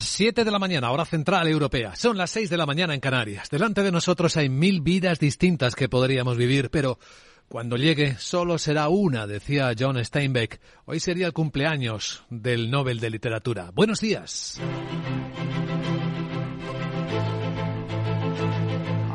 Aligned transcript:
7 0.00 0.44
de 0.44 0.50
la 0.52 0.60
mañana, 0.60 0.92
hora 0.92 1.04
central 1.04 1.48
europea. 1.48 1.96
Son 1.96 2.16
las 2.16 2.30
6 2.30 2.50
de 2.50 2.56
la 2.56 2.66
mañana 2.66 2.94
en 2.94 3.00
Canarias. 3.00 3.50
Delante 3.50 3.82
de 3.82 3.90
nosotros 3.90 4.36
hay 4.36 4.48
mil 4.48 4.80
vidas 4.80 5.18
distintas 5.18 5.74
que 5.74 5.88
podríamos 5.88 6.36
vivir, 6.36 6.70
pero 6.70 7.00
cuando 7.48 7.76
llegue 7.76 8.16
solo 8.16 8.58
será 8.58 8.88
una, 8.90 9.26
decía 9.26 9.74
John 9.76 10.02
Steinbeck. 10.04 10.60
Hoy 10.84 11.00
sería 11.00 11.26
el 11.26 11.32
cumpleaños 11.32 12.22
del 12.30 12.70
Nobel 12.70 13.00
de 13.00 13.10
Literatura. 13.10 13.72
Buenos 13.74 14.00
días. 14.00 14.60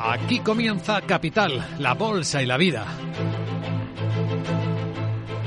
Aquí 0.02 0.40
comienza 0.40 1.00
Capital, 1.02 1.66
la 1.80 1.94
bolsa 1.94 2.44
y 2.44 2.46
la 2.46 2.58
vida. 2.58 2.86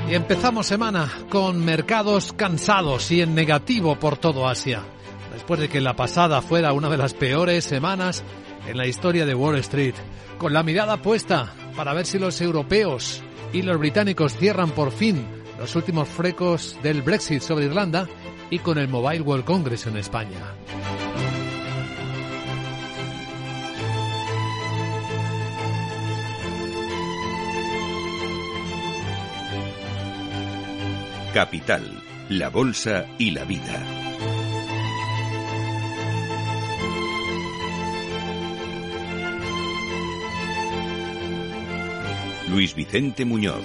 Y 0.09 0.15
empezamos 0.15 0.65
semana 0.65 1.11
con 1.29 1.63
mercados 1.63 2.33
cansados 2.33 3.11
y 3.11 3.21
en 3.21 3.35
negativo 3.35 3.99
por 3.99 4.17
todo 4.17 4.47
Asia 4.47 4.83
después 5.37 5.59
de 5.59 5.69
que 5.69 5.81
la 5.81 5.95
pasada 5.95 6.41
fuera 6.41 6.73
una 6.73 6.89
de 6.89 6.97
las 6.97 7.13
peores 7.13 7.63
semanas 7.63 8.23
en 8.67 8.75
la 8.75 8.87
historia 8.87 9.23
de 9.23 9.35
Wall 9.35 9.59
Street, 9.59 9.93
con 10.39 10.51
la 10.51 10.63
mirada 10.63 10.99
puesta 10.99 11.53
para 11.75 11.93
ver 11.93 12.07
si 12.07 12.17
los 12.17 12.41
europeos 12.41 13.21
y 13.53 13.61
los 13.61 13.77
británicos 13.77 14.35
cierran 14.35 14.71
por 14.71 14.91
fin 14.91 15.27
los 15.59 15.75
últimos 15.75 16.09
frecos 16.09 16.75
del 16.81 17.03
Brexit 17.03 17.43
sobre 17.43 17.65
Irlanda 17.65 18.09
y 18.49 18.57
con 18.57 18.79
el 18.79 18.87
Mobile 18.87 19.21
World 19.21 19.45
Congress 19.45 19.85
en 19.85 19.97
España. 19.97 20.55
Capital, 31.31 32.03
la 32.29 32.49
Bolsa 32.49 33.05
y 33.19 33.29
la 33.29 33.43
Vida. 33.43 34.06
Luis 42.49 42.75
Vicente 42.75 43.25
Muñoz. 43.25 43.63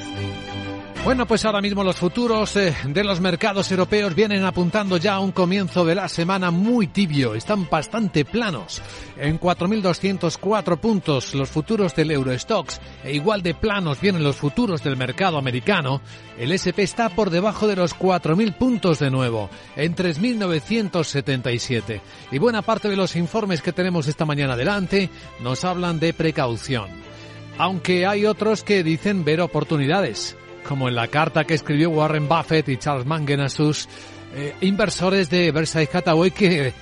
Bueno, 1.04 1.26
pues 1.26 1.44
ahora 1.44 1.60
mismo 1.60 1.82
los 1.82 1.96
futuros 1.96 2.56
eh, 2.56 2.76
de 2.84 3.02
los 3.02 3.20
mercados 3.20 3.72
europeos 3.72 4.14
vienen 4.14 4.44
apuntando 4.44 4.98
ya 4.98 5.14
a 5.14 5.20
un 5.20 5.32
comienzo 5.32 5.84
de 5.84 5.96
la 5.96 6.08
semana 6.08 6.52
muy 6.52 6.86
tibio. 6.86 7.34
Están 7.34 7.68
bastante 7.68 8.24
planos. 8.24 8.80
En 9.16 9.40
4.204 9.40 10.78
puntos 10.78 11.34
los 11.34 11.50
futuros 11.50 11.96
del 11.96 12.12
Eurostox 12.12 12.80
e 13.02 13.14
igual 13.14 13.42
de 13.42 13.54
planos 13.54 14.00
vienen 14.00 14.22
los 14.22 14.36
futuros 14.36 14.84
del 14.84 14.96
mercado 14.96 15.38
americano. 15.38 16.00
El 16.38 16.52
SP 16.54 16.86
está 16.86 17.08
por 17.08 17.30
debajo 17.30 17.66
de 17.66 17.74
los 17.74 17.98
4.000 17.98 18.54
puntos 18.54 19.00
de 19.00 19.10
nuevo, 19.10 19.50
en 19.74 19.96
3.977. 19.96 22.00
Y 22.30 22.38
buena 22.38 22.62
parte 22.62 22.88
de 22.88 22.94
los 22.94 23.16
informes 23.16 23.60
que 23.60 23.72
tenemos 23.72 24.06
esta 24.06 24.24
mañana 24.24 24.52
adelante 24.52 25.10
nos 25.40 25.64
hablan 25.64 25.98
de 25.98 26.14
precaución 26.14 27.11
aunque 27.58 28.06
hay 28.06 28.26
otros 28.26 28.62
que 28.62 28.82
dicen 28.82 29.24
ver 29.24 29.40
oportunidades, 29.40 30.36
como 30.66 30.88
en 30.88 30.94
la 30.94 31.08
carta 31.08 31.44
que 31.44 31.54
escribió 31.54 31.90
Warren 31.90 32.28
Buffett 32.28 32.68
y 32.68 32.76
Charles 32.76 33.06
Mangan 33.06 33.40
a 33.40 33.48
sus 33.48 33.88
eh, 34.34 34.54
inversores 34.60 35.28
de 35.28 35.50
Versailles 35.52 35.94
Hathaway 35.94 36.30
que 36.30 36.72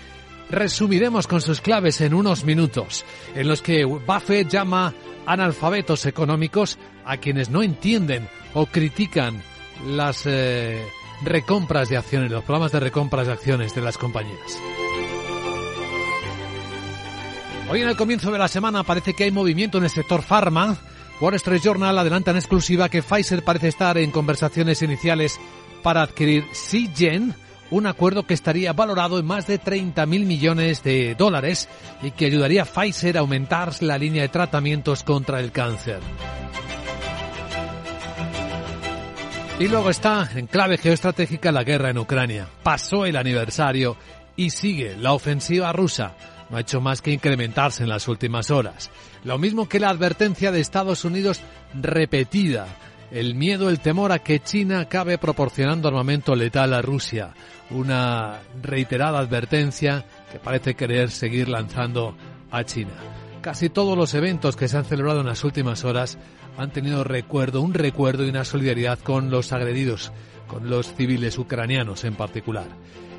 resumiremos 0.50 1.27
con 1.27 1.40
sus 1.40 1.60
claves 1.60 2.00
en 2.00 2.14
unos 2.14 2.44
minutos, 2.44 3.04
en 3.34 3.48
los 3.48 3.62
que 3.62 3.84
Buffett 3.84 4.48
llama 4.48 4.94
analfabetos 5.27 6.06
económicos 6.06 6.78
a 7.05 7.16
quienes 7.16 7.50
no 7.50 7.62
entienden 7.62 8.28
o 8.55 8.66
critican 8.66 9.42
las 9.86 10.24
eh, 10.27 10.84
recompras 11.22 11.88
de 11.88 11.96
acciones, 11.96 12.30
los 12.30 12.44
programas 12.44 12.72
de 12.72 12.80
recompras 12.80 13.27
de 13.27 13.32
acciones 13.32 13.74
de 13.74 13.82
las 13.82 13.96
compañías. 13.96 14.58
Hoy 17.70 17.82
en 17.82 17.88
el 17.88 17.96
comienzo 17.96 18.32
de 18.32 18.38
la 18.38 18.48
semana 18.48 18.82
parece 18.82 19.14
que 19.14 19.22
hay 19.22 19.30
movimiento 19.30 19.78
en 19.78 19.84
el 19.84 19.90
sector 19.90 20.22
farma. 20.22 20.76
Wall 21.20 21.34
Street 21.34 21.60
Journal 21.62 21.96
adelanta 21.96 22.32
en 22.32 22.38
exclusiva 22.38 22.88
que 22.88 23.00
Pfizer 23.00 23.45
parece 23.45 23.68
estar 23.68 23.96
en 23.96 24.11
conversaciones 24.11 24.83
iniciales 24.83 25.39
para 25.80 26.02
adquirir 26.02 26.46
Seagen, 26.52 27.33
un 27.70 27.86
acuerdo 27.86 28.27
que 28.27 28.34
estaría 28.34 28.72
valorado 28.72 29.20
en 29.20 29.27
más 29.27 29.46
de 29.46 29.58
30 29.58 30.05
mil 30.06 30.27
millones 30.27 30.83
de 30.83 31.14
dólares 31.14 31.68
y 32.02 32.11
que 32.11 32.27
ayudaría 32.27 32.62
a 32.62 32.64
Pfizer 32.64 33.17
a 33.17 33.20
aumentar 33.20 33.72
la 33.84 33.98
línea 33.98 34.22
de 34.22 34.30
tratamientos 34.30 35.05
contra 35.05 35.39
el 35.39 35.52
cáncer. 35.52 36.00
Y 39.61 39.68
luego 39.68 39.90
está 39.90 40.28
en 40.34 40.48
clave 40.48 40.77
geoestratégica 40.77 41.52
la 41.52 41.62
guerra 41.62 41.90
en 41.90 41.98
Ucrania. 41.98 42.48
Pasó 42.64 43.06
el 43.06 43.14
aniversario 43.14 43.96
y 44.34 44.50
sigue 44.50 44.96
la 44.96 45.12
ofensiva 45.12 45.72
rusa 45.72 46.16
no 46.50 46.56
ha 46.56 46.61
hecho 46.61 46.80
más 46.80 47.00
que 47.00 47.12
incrementarse 47.12 47.83
en 47.83 47.88
las 47.88 48.08
últimas 48.08 48.50
horas. 48.50 48.90
Lo 49.24 49.38
mismo 49.38 49.68
que 49.68 49.80
la 49.80 49.90
advertencia 49.90 50.50
de 50.50 50.61
Estados 50.61 51.05
Unidos 51.05 51.40
repetida, 51.74 52.66
el 53.11 53.34
miedo, 53.34 53.68
el 53.68 53.80
temor 53.80 54.12
a 54.12 54.18
que 54.20 54.40
China 54.40 54.80
acabe 54.80 55.18
proporcionando 55.18 55.89
armamento 55.89 56.34
letal 56.34 56.74
a 56.74 56.83
Rusia, 56.83 57.34
una 57.70 58.40
reiterada 58.62 59.18
advertencia 59.18 60.05
que 60.30 60.39
parece 60.39 60.74
querer 60.74 61.10
seguir 61.10 61.48
lanzando 61.48 62.16
a 62.50 62.64
China. 62.64 62.92
Casi 63.40 63.70
todos 63.70 63.96
los 63.96 64.12
eventos 64.14 64.56
que 64.56 64.68
se 64.68 64.77
han 64.77 64.84
celebrado 64.84 65.20
en 65.20 65.27
las 65.27 65.44
últimas 65.44 65.84
horas 65.84 66.18
han 66.58 66.72
tenido 66.72 67.05
recuerdo, 67.05 67.62
un 67.62 67.72
recuerdo 67.72 68.27
y 68.27 68.28
una 68.28 68.44
solidaridad 68.44 68.98
con 68.98 69.30
los 69.30 69.52
agredidos, 69.52 70.12
con 70.46 70.68
los 70.68 70.94
civiles 70.94 71.39
ucranianos 71.39 72.05
en 72.05 72.16
particular. 72.16 72.66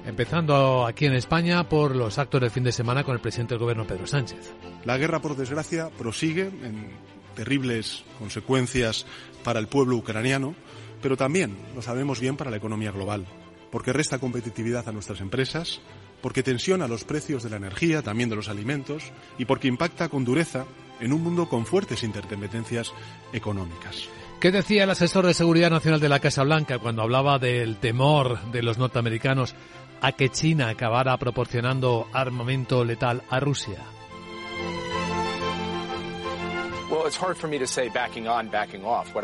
Empezando 0.06 0.86
aquí 0.88 1.06
en 1.06 1.14
España 1.14 1.70
por 1.70 1.96
los 1.96 2.18
actos 2.18 2.42
del 2.42 2.50
fin 2.50 2.64
de 2.64 2.72
semana 2.72 3.04
con 3.04 3.14
el 3.14 3.22
presidente 3.22 3.54
del 3.54 3.62
gobierno 3.62 3.86
Pedro 3.86 4.08
Sánchez. 4.08 4.54
La 4.84 4.98
guerra, 4.98 5.22
por 5.22 5.38
desgracia, 5.38 5.90
prosigue 5.90 6.48
en 6.48 6.90
terribles 7.36 8.04
consecuencias 8.18 9.06
para 9.44 9.60
el 9.60 9.68
pueblo 9.68 9.96
ucraniano, 9.98 10.56
pero 11.02 11.18
también, 11.18 11.56
lo 11.76 11.82
sabemos 11.82 12.20
bien, 12.20 12.36
para 12.36 12.52
la 12.52 12.58
economía 12.58 12.92
global, 12.92 13.26
porque 13.72 13.94
resta 13.94 14.20
competitividad 14.20 14.88
a 14.90 14.92
nuestras 14.92 15.22
empresas, 15.22 15.82
porque 16.22 16.44
tensiona 16.44 16.88
los 16.88 17.04
precios 17.04 17.44
de 17.44 17.52
la 17.52 17.58
energía, 17.58 18.02
también 18.02 18.30
de 18.30 18.36
los 18.36 18.50
alimentos, 18.50 19.04
y 19.38 19.46
porque 19.46 19.68
impacta 19.68 20.10
con 20.10 20.26
dureza 20.26 20.66
en 21.00 21.14
un 21.14 21.24
mundo 21.24 21.48
con 21.48 21.66
fuertes 21.66 22.04
interdependencias 22.04 22.92
económicas. 23.34 24.08
¿Qué 24.40 24.52
decía 24.52 24.86
el 24.86 24.90
asesor 24.90 25.26
de 25.28 25.36
Seguridad 25.36 25.70
Nacional 25.70 26.00
de 26.00 26.10
la 26.10 26.20
Casa 26.20 26.44
Blanca 26.44 26.80
cuando 26.80 27.04
hablaba 27.04 27.38
del 27.38 27.78
temor 27.78 28.42
de 28.52 28.64
los 28.64 28.80
norteamericanos 28.80 29.54
a 30.02 30.12
que 30.14 30.30
China 30.30 30.70
acabara 30.70 31.16
proporcionando 31.18 32.08
armamento 32.12 32.84
letal 32.84 33.22
a 33.30 33.40
Rusia? 33.40 33.78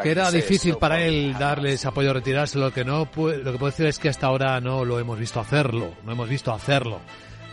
Que 0.02 0.12
era 0.12 0.32
difícil 0.32 0.78
para 0.78 1.04
él 1.04 1.36
darles 1.38 1.86
apoyo 1.86 2.12
a 2.12 2.14
retirarse. 2.14 2.58
Lo 2.58 2.72
que 2.72 2.86
no 2.86 3.00
lo 3.00 3.52
que 3.52 3.58
puedo 3.58 3.66
decir 3.66 3.86
es 3.88 4.00
que 4.00 4.10
hasta 4.10 4.28
ahora 4.28 4.60
no 4.62 4.86
lo 4.86 5.00
hemos 5.00 5.20
visto 5.20 5.40
hacerlo, 5.40 5.94
no 6.04 6.12
hemos 6.12 6.30
visto 6.30 6.54
hacerlo. 6.54 7.00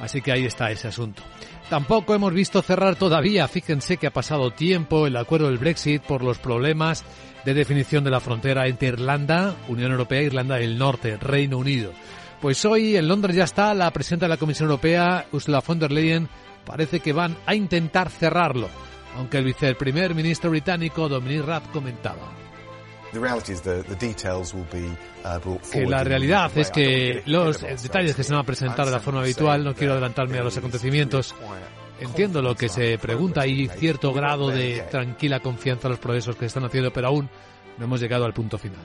Así 0.01 0.23
que 0.23 0.33
ahí 0.33 0.45
está 0.45 0.71
ese 0.71 0.89
asunto. 0.89 1.23
Tampoco 1.69 2.15
hemos 2.15 2.33
visto 2.33 2.61
cerrar 2.63 2.97
todavía, 2.97 3.49
fíjense 3.49 3.97
que 3.97 4.07
ha 4.07 4.13
pasado 4.13 4.51
tiempo 4.51 5.07
el 5.07 5.17
acuerdo 5.17 5.47
del 5.47 5.59
Brexit 5.59 6.03
por 6.03 6.23
los 6.23 6.39
problemas 6.39 7.05
de 7.45 7.55
definición 7.55 8.05
de 8.05 8.11
la 8.11 8.21
frontera 8.21 8.67
entre 8.67 8.89
Irlanda, 8.89 9.55
Unión 9.69 9.91
Europea 9.93 10.21
e 10.21 10.25
Irlanda 10.25 10.57
del 10.57 10.79
Norte, 10.79 11.17
Reino 11.17 11.59
Unido. 11.59 11.93
Pues 12.45 12.63
hoy 12.67 12.95
en 12.95 13.09
Londres 13.09 13.35
ya 13.35 13.45
está 13.45 13.73
la 13.73 13.91
presidenta 13.91 14.27
de 14.27 14.29
la 14.29 14.37
Comisión 14.37 14.69
Europea, 14.69 15.25
Ursula 15.33 15.63
von 15.67 15.79
der 15.79 15.91
Leyen, 15.91 16.29
parece 16.67 17.01
que 17.01 17.15
van 17.15 17.35
a 17.47 17.55
intentar 17.55 18.11
cerrarlo, 18.11 18.69
aunque 19.17 19.39
el 19.39 19.47
viceprimer 19.47 20.15
ministro 20.15 20.51
británico 20.51 21.09
Dominic 21.09 21.43
Raab 21.47 21.71
comentaba. 21.71 22.35
Que 25.73 25.87
la 25.87 26.05
realidad 26.05 26.53
es 26.55 26.71
que 26.71 27.23
los 27.25 27.63
detalles 27.63 28.15
que 28.15 28.23
se 28.23 28.35
van 28.35 28.43
a 28.43 28.47
presentar 28.47 28.85
de 28.85 28.93
la 28.93 29.01
forma 29.01 29.21
habitual, 29.23 29.65
no 29.65 29.75
quiero 29.75 29.95
adelantarme 29.95 30.39
a 30.39 30.45
los 30.45 30.59
acontecimientos, 30.59 31.35
entiendo 31.99 32.43
lo 32.43 32.55
que 32.55 32.69
se 32.69 32.99
pregunta 32.99 33.47
y 33.47 33.69
cierto 33.69 34.13
grado 34.13 34.51
de 34.51 34.85
tranquila 34.91 35.41
confianza 35.41 35.89
en 35.89 35.93
los 35.93 35.99
procesos 35.99 36.35
que 36.37 36.41
se 36.41 36.49
están 36.49 36.67
haciendo, 36.67 36.93
pero 36.93 37.07
aún 37.07 37.31
no 37.79 37.87
hemos 37.87 38.03
llegado 38.03 38.27
al 38.27 38.35
punto 38.35 38.59
final. 38.59 38.83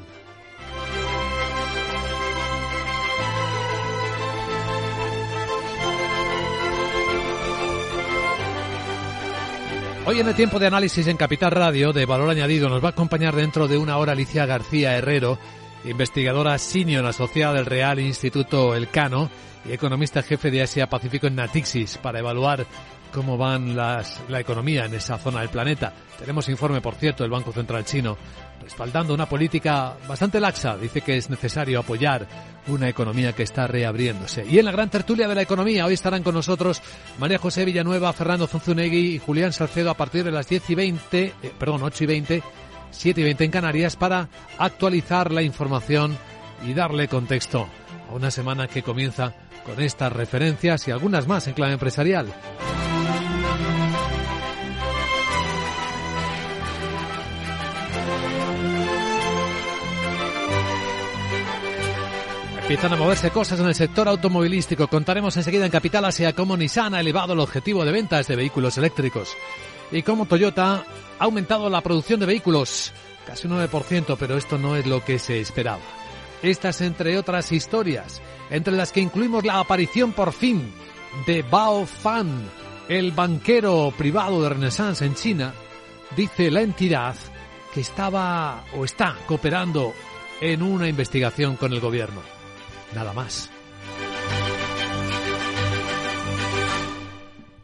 Hoy 10.10 10.20
en 10.20 10.28
el 10.28 10.34
tiempo 10.34 10.58
de 10.58 10.66
análisis 10.66 11.06
en 11.06 11.18
Capital 11.18 11.52
Radio 11.52 11.94
de 11.94 12.08
Valor 12.08 12.32
Añadido 12.32 12.68
nos 12.68 12.84
va 12.84 12.88
a 12.88 12.92
acompañar 12.94 13.36
dentro 13.36 13.68
de 13.68 13.78
una 13.78 13.98
hora 13.98 14.14
Alicia 14.14 14.48
García 14.48 14.98
Herrero 14.98 15.38
investigadora 15.86 16.58
senior 16.58 17.06
asociada 17.06 17.54
del 17.54 17.68
Real 17.68 18.00
Instituto 18.00 18.74
Elcano 18.74 19.30
y 19.66 19.72
economista 19.72 20.24
jefe 20.24 20.50
de 20.50 20.64
Asia 20.64 20.90
Pacífico 20.90 21.28
en 21.28 21.36
Natixis 21.36 22.00
para 22.00 22.18
evaluar 22.18 22.66
cómo 23.14 23.38
van 23.38 23.76
la 23.76 24.04
economía 24.40 24.86
en 24.86 24.96
esa 24.96 25.20
zona 25.20 25.42
del 25.42 25.50
planeta. 25.50 25.94
Tenemos 26.18 26.50
informe, 26.50 26.82
por 26.82 26.96
cierto, 26.96 27.24
del 27.24 27.32
Banco 27.32 27.52
Central 27.52 27.86
Chino 27.86 28.18
respaldando 28.70 29.16
una 29.16 29.28
política 29.28 29.98
bastante 30.08 30.40
laxa. 30.40 30.78
Dice 30.78 31.02
que 31.02 31.18
es 31.18 31.28
necesario 31.28 31.80
apoyar 31.80 32.28
una 32.68 32.88
economía 32.88 33.34
que 33.34 33.42
está 33.42 33.66
reabriéndose. 33.66 34.46
Y 34.46 34.60
en 34.60 34.66
la 34.66 34.72
gran 34.72 34.92
tertulia 34.92 35.28
de 35.28 35.34
la 35.34 35.42
economía 35.42 35.88
hoy 35.88 35.96
estarán 35.96 36.22
con 36.22 36.36
nosotros 36.36 36.80
María 37.18 37.40
José 37.40 37.66
Villanueva, 37.66 38.14
Fernando 38.14 38.46
Zunzunegui 38.46 39.16
y 39.16 39.20
Julián 39.20 39.54
Salcedo 39.54 39.90
a 39.90 39.96
partir 39.96 40.24
de 40.24 40.32
las 40.32 40.48
10 40.48 40.70
y 40.70 40.76
20, 40.76 41.24
eh, 41.24 41.34
perdón, 41.58 41.82
8 41.82 42.04
y 42.04 42.08
20, 42.08 42.44
7 42.92 43.22
y 43.22 43.24
20 43.24 43.44
en 43.46 43.52
Canarias 43.52 43.96
para 43.96 44.30
actualizar 44.60 45.32
la 45.32 45.42
información 45.42 46.16
y 46.64 46.76
darle 46.76 47.08
contexto 47.08 47.68
a 48.08 48.14
una 48.14 48.30
semana 48.30 48.68
que 48.68 48.84
comienza 48.84 49.34
con 49.66 49.82
estas 49.82 50.14
referencias 50.14 50.88
y 50.88 50.92
algunas 50.92 51.28
más 51.28 51.48
en 51.48 51.56
clave 51.56 51.74
empresarial. 51.74 52.28
Empiezan 62.70 62.94
a 62.94 62.98
moverse 62.98 63.32
cosas 63.32 63.60
en 63.60 63.66
el 63.66 63.74
sector 63.74 64.08
automovilístico. 64.08 64.88
Contaremos 64.88 65.36
enseguida 65.36 65.66
en 65.66 65.72
Capital 65.72 66.06
Asia 66.06 66.34
cómo 66.34 66.56
Nissan 66.56 66.94
ha 66.94 67.00
elevado 67.00 67.34
el 67.34 67.40
objetivo 67.40 67.84
de 67.84 67.92
ventas 67.92 68.28
de 68.28 68.36
vehículos 68.36 68.78
eléctricos 68.78 69.36
y 69.92 70.04
cómo 70.04 70.28
Toyota 70.28 70.86
ha 71.18 71.24
aumentado 71.24 71.68
la 71.72 71.82
producción 71.82 72.20
de 72.20 72.28
vehículos 72.28 72.94
casi 73.26 73.48
un 73.48 73.54
9%, 73.54 74.16
pero 74.20 74.38
esto 74.38 74.60
no 74.60 74.76
es 74.76 74.86
lo 74.86 75.04
que 75.04 75.18
se 75.18 75.40
esperaba. 75.40 75.82
Estas 76.44 76.82
entre 76.82 77.18
otras 77.18 77.52
historias, 77.52 78.22
entre 78.52 78.76
las 78.76 78.92
que 78.92 79.02
incluimos 79.02 79.44
la 79.44 79.60
aparición 79.60 80.12
por 80.14 80.32
fin 80.32 80.72
de 81.26 81.42
Bao 81.42 81.88
Fan, 81.88 82.52
el 82.88 83.14
banquero 83.14 83.92
privado 83.98 84.44
de 84.44 84.50
Renaissance 84.50 85.04
en 85.04 85.16
China, 85.16 85.56
dice 86.16 86.52
la 86.52 86.62
entidad 86.62 87.16
que 87.74 87.82
estaba 87.82 88.64
o 88.78 88.86
está 88.86 89.16
cooperando 89.26 89.92
en 90.40 90.62
una 90.62 90.88
investigación 90.88 91.56
con 91.56 91.74
el 91.74 91.80
gobierno 91.80 92.39
nada 92.94 93.14
más. 93.14 93.50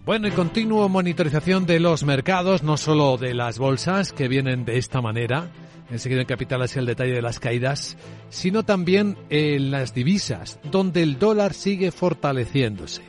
Bueno, 0.05 0.27
y 0.27 0.31
continuo 0.31 0.87
monitorización 0.87 1.65
de 1.65 1.79
los 1.79 2.03
mercados, 2.03 2.61
no 2.61 2.77
solo 2.77 3.17
de 3.17 3.33
las 3.33 3.57
bolsas 3.57 4.13
que 4.13 4.27
vienen 4.27 4.63
de 4.63 4.77
esta 4.77 5.01
manera, 5.01 5.49
enseguida 5.89 6.21
en 6.21 6.27
Capital 6.27 6.61
Asia 6.61 6.79
el 6.79 6.85
detalle 6.85 7.13
de 7.13 7.23
las 7.23 7.39
caídas, 7.39 7.97
sino 8.29 8.61
también 8.61 9.17
en 9.31 9.71
las 9.71 9.95
divisas, 9.95 10.59
donde 10.69 11.01
el 11.01 11.17
dólar 11.17 11.55
sigue 11.55 11.91
fortaleciéndose. 11.91 13.01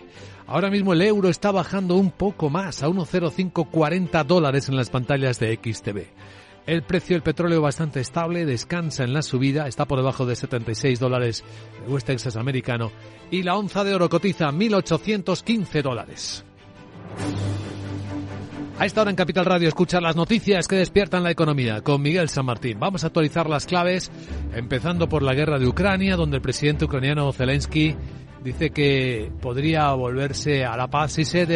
Ahora 0.46 0.70
mismo 0.70 0.94
el 0.94 1.02
euro 1.02 1.28
está 1.28 1.50
bajando 1.50 1.96
un 1.96 2.12
poco 2.12 2.48
más, 2.48 2.82
a 2.82 2.88
1,0540 2.88 4.24
dólares 4.24 4.70
en 4.70 4.76
las 4.76 4.88
pantallas 4.88 5.38
de 5.38 5.54
XTV. 5.56 6.06
El 6.66 6.82
precio 6.82 7.14
del 7.14 7.22
petróleo 7.22 7.62
bastante 7.62 8.00
estable, 8.00 8.44
descansa 8.44 9.04
en 9.04 9.12
la 9.12 9.22
subida, 9.22 9.68
está 9.68 9.84
por 9.84 9.98
debajo 9.98 10.26
de 10.26 10.34
76 10.34 10.98
dólares 10.98 11.44
West 11.86 12.08
Texas 12.08 12.36
americano 12.36 12.90
y 13.30 13.44
la 13.44 13.56
onza 13.56 13.84
de 13.84 13.94
oro 13.94 14.08
cotiza 14.08 14.50
1.815 14.50 15.82
dólares. 15.82 16.44
A 18.78 18.84
esta 18.84 19.00
hora 19.00 19.10
en 19.10 19.16
Capital 19.16 19.46
Radio 19.46 19.68
escuchar 19.68 20.02
las 20.02 20.16
noticias 20.16 20.66
que 20.66 20.76
despiertan 20.76 21.22
la 21.22 21.30
economía 21.30 21.82
con 21.82 22.02
Miguel 22.02 22.28
San 22.28 22.44
Martín. 22.44 22.78
Vamos 22.80 23.04
a 23.04 23.06
actualizar 23.06 23.48
las 23.48 23.64
claves, 23.64 24.10
empezando 24.52 25.08
por 25.08 25.22
la 25.22 25.34
guerra 25.34 25.58
de 25.58 25.68
Ucrania, 25.68 26.16
donde 26.16 26.36
el 26.36 26.42
presidente 26.42 26.84
ucraniano 26.84 27.32
Zelensky 27.32 27.94
dice 28.42 28.70
que 28.70 29.30
podría 29.40 29.92
volverse 29.92 30.64
a 30.64 30.76
la 30.76 30.88
paz 30.88 31.12
si 31.12 31.24
se, 31.24 31.46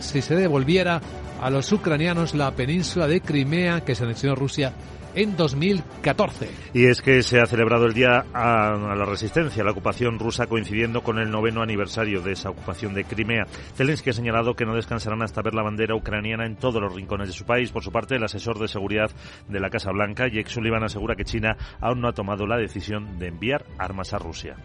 si 0.00 0.22
se 0.22 0.34
devolviera 0.34 1.00
a 1.40 1.50
los 1.50 1.72
ucranianos 1.72 2.34
la 2.34 2.52
península 2.52 3.06
de 3.06 3.20
Crimea 3.20 3.82
que 3.84 3.94
se 3.94 4.04
anexionó 4.04 4.34
Rusia 4.34 4.72
en 5.14 5.36
2014. 5.36 6.50
Y 6.74 6.86
es 6.86 7.02
que 7.02 7.22
se 7.22 7.40
ha 7.40 7.46
celebrado 7.46 7.86
el 7.86 7.94
Día 7.94 8.24
a 8.32 8.76
la 8.96 9.04
Resistencia, 9.04 9.64
la 9.64 9.72
ocupación 9.72 10.18
rusa, 10.18 10.46
coincidiendo 10.46 11.02
con 11.02 11.18
el 11.18 11.30
noveno 11.30 11.62
aniversario 11.62 12.20
de 12.22 12.32
esa 12.32 12.50
ocupación 12.50 12.94
de 12.94 13.04
Crimea. 13.04 13.46
Zelensky 13.74 14.10
ha 14.10 14.14
señalado 14.14 14.54
que 14.54 14.64
no 14.64 14.74
descansarán 14.74 15.22
hasta 15.22 15.42
ver 15.42 15.54
la 15.54 15.62
bandera 15.62 15.94
ucraniana 15.94 16.46
en 16.46 16.56
todos 16.56 16.80
los 16.80 16.94
rincones 16.94 17.28
de 17.28 17.34
su 17.34 17.44
país. 17.44 17.70
Por 17.70 17.82
su 17.82 17.92
parte, 17.92 18.16
el 18.16 18.24
asesor 18.24 18.58
de 18.58 18.68
seguridad 18.68 19.10
de 19.48 19.60
la 19.60 19.70
Casa 19.70 19.90
Blanca, 19.90 20.26
Jake 20.26 20.48
Sullivan, 20.48 20.84
asegura 20.84 21.14
que 21.14 21.24
China 21.24 21.56
aún 21.80 22.00
no 22.00 22.08
ha 22.08 22.12
tomado 22.12 22.46
la 22.46 22.56
decisión 22.56 23.18
de 23.18 23.28
enviar 23.28 23.64
armas 23.78 24.12
a 24.14 24.18
Rusia. 24.18 24.56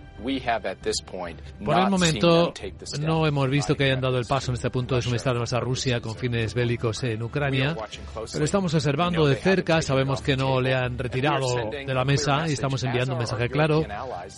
Por 1.63 1.77
el 1.77 1.89
momento, 1.89 2.53
no 2.99 3.27
hemos 3.27 3.49
visto 3.49 3.75
que 3.75 3.85
hayan 3.85 4.01
dado 4.01 4.17
el 4.17 4.25
paso 4.25 4.51
en 4.51 4.55
este 4.55 4.69
punto 4.69 4.95
de 4.95 5.01
suministrar 5.01 5.35
armas 5.35 5.53
a 5.53 5.59
Rusia 5.59 5.99
con 6.01 6.15
fines 6.15 6.53
bélicos 6.53 7.03
en 7.03 7.21
Ucrania, 7.21 7.75
pero 8.31 8.45
estamos 8.45 8.73
observando 8.73 9.25
de 9.27 9.35
cerca, 9.35 9.81
sabemos 9.81 10.21
que 10.21 10.37
no 10.38 10.62
le 10.62 10.74
han 10.74 10.98
retirado 10.98 11.69
de 11.72 11.94
la 11.94 12.06
mesa 12.06 12.48
y 12.48 12.54
estamos 12.54 12.84
enviando 12.84 13.13
un 13.13 13.19
mensaje 13.19 13.50
claro, 13.50 13.86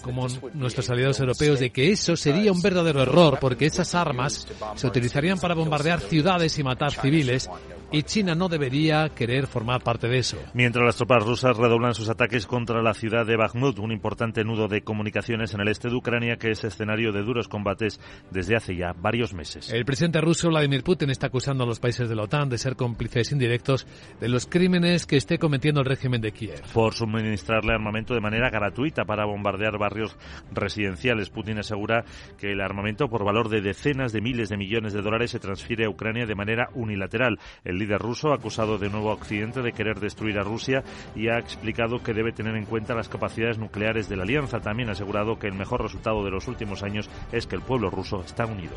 como 0.02 0.28
nuestros 0.54 0.90
aliados 0.90 1.20
europeos, 1.20 1.60
de 1.60 1.70
que 1.70 1.92
eso 1.92 2.16
sería 2.16 2.52
un 2.52 2.62
verdadero 2.62 3.02
error, 3.02 3.38
porque 3.40 3.66
esas 3.66 3.94
armas 3.94 4.48
se 4.76 4.88
utilizarían 4.88 5.40
para 5.40 5.56
bombardear 5.56 6.00
ciudades 6.00 6.58
y 6.58 6.64
matar 6.64 6.92
civiles 6.94 7.50
y 7.92 8.04
China 8.04 8.36
no 8.36 8.50
debería 8.50 9.10
querer 9.10 9.48
formar 9.48 9.84
parte 9.84 10.08
de 10.08 10.20
eso. 10.20 10.38
Mientras 10.54 10.86
las 10.86 10.96
tropas 10.96 11.24
rusas 11.26 11.58
redoblan 11.58 11.94
sus 11.94 12.10
ataques 12.10 12.46
contra 12.46 12.82
la 12.82 12.94
ciudad 12.94 13.26
de 13.26 13.36
Bakhmut, 13.36 13.80
un 13.80 13.92
importante 13.92 14.44
nudo 14.44 14.68
de 14.68 14.82
comunicaciones 14.82 15.54
en 15.54 15.62
el 15.62 15.70
este 15.70 15.90
de 15.90 15.96
Ucrania 15.96 16.38
que 16.38 16.52
es 16.52 16.64
escenario 16.64 17.12
de 17.12 17.24
duros 17.24 17.48
combates 17.48 18.00
desde 18.32 18.56
hace 18.56 18.76
ya 18.76 18.94
varios 18.94 19.34
meses. 19.34 19.72
El 19.72 19.86
presidente 19.86 20.22
ruso 20.22 20.50
Vladimir 20.50 20.84
Putin 20.84 21.10
está 21.10 21.28
acusando 21.28 21.64
a 21.64 21.68
los 21.68 21.80
países 21.80 22.08
de 22.08 22.16
la 22.16 22.24
OTAN 22.24 22.50
de 22.50 22.58
ser 22.58 22.76
cómplices 22.76 23.32
indirectos 23.32 23.88
de 24.20 24.30
los 24.30 24.46
crímenes 24.46 25.06
que 25.06 25.18
esté 25.18 25.38
cometiendo 25.38 25.82
el 25.82 25.88
régimen 25.88 26.22
de 26.22 26.32
Kiev. 26.32 26.62
Por 26.74 26.94
suministrarle 26.94 27.74
armamento 27.74 28.14
de 28.14 28.22
manera 28.22 28.50
gratuita 28.50 29.06
para 29.06 29.26
bombardear 29.26 29.78
barrios 29.78 30.16
residenciales, 30.52 31.30
Putin 31.30 31.60
asegura 31.60 32.06
que 32.38 32.52
el 32.52 32.62
armamento 32.62 33.10
por 33.10 33.26
valor 33.26 33.50
de 33.50 33.62
decenas 33.62 34.14
de 34.14 34.22
miles 34.22 34.50
de 34.50 34.58
millones 34.58 34.94
de 34.94 35.02
dólares 35.02 35.32
se 35.32 35.40
transfiere 35.40 35.86
a 35.86 35.90
Ucrania 35.90 36.26
de 36.26 36.36
manera 36.36 36.70
unilateral. 36.74 37.40
El 37.64 37.79
líder 37.80 38.00
ruso 38.00 38.32
ha 38.32 38.36
acusado 38.36 38.78
de 38.78 38.90
nuevo 38.90 39.10
a 39.10 39.14
Occidente 39.14 39.62
de 39.62 39.72
querer 39.72 40.00
destruir 40.00 40.38
a 40.38 40.44
Rusia 40.44 40.84
y 41.16 41.30
ha 41.30 41.40
explicado 41.40 42.04
que 42.04 42.14
debe 42.14 42.32
tener 42.32 42.56
en 42.56 42.66
cuenta 42.66 42.94
las 42.94 43.10
capacidades 43.10 43.58
nucleares 43.58 44.10
de 44.10 44.18
la 44.18 44.24
alianza. 44.24 44.60
También 44.60 44.90
ha 44.90 44.94
asegurado 44.94 45.40
que 45.40 45.48
el 45.48 45.54
mejor 45.54 45.82
resultado 45.82 46.24
de 46.24 46.32
los 46.32 46.48
últimos 46.48 46.84
años 46.84 47.10
es 47.32 47.48
que 47.48 47.56
el 47.56 47.62
pueblo 47.62 47.90
ruso 47.90 48.22
está 48.24 48.46
unido. 48.46 48.74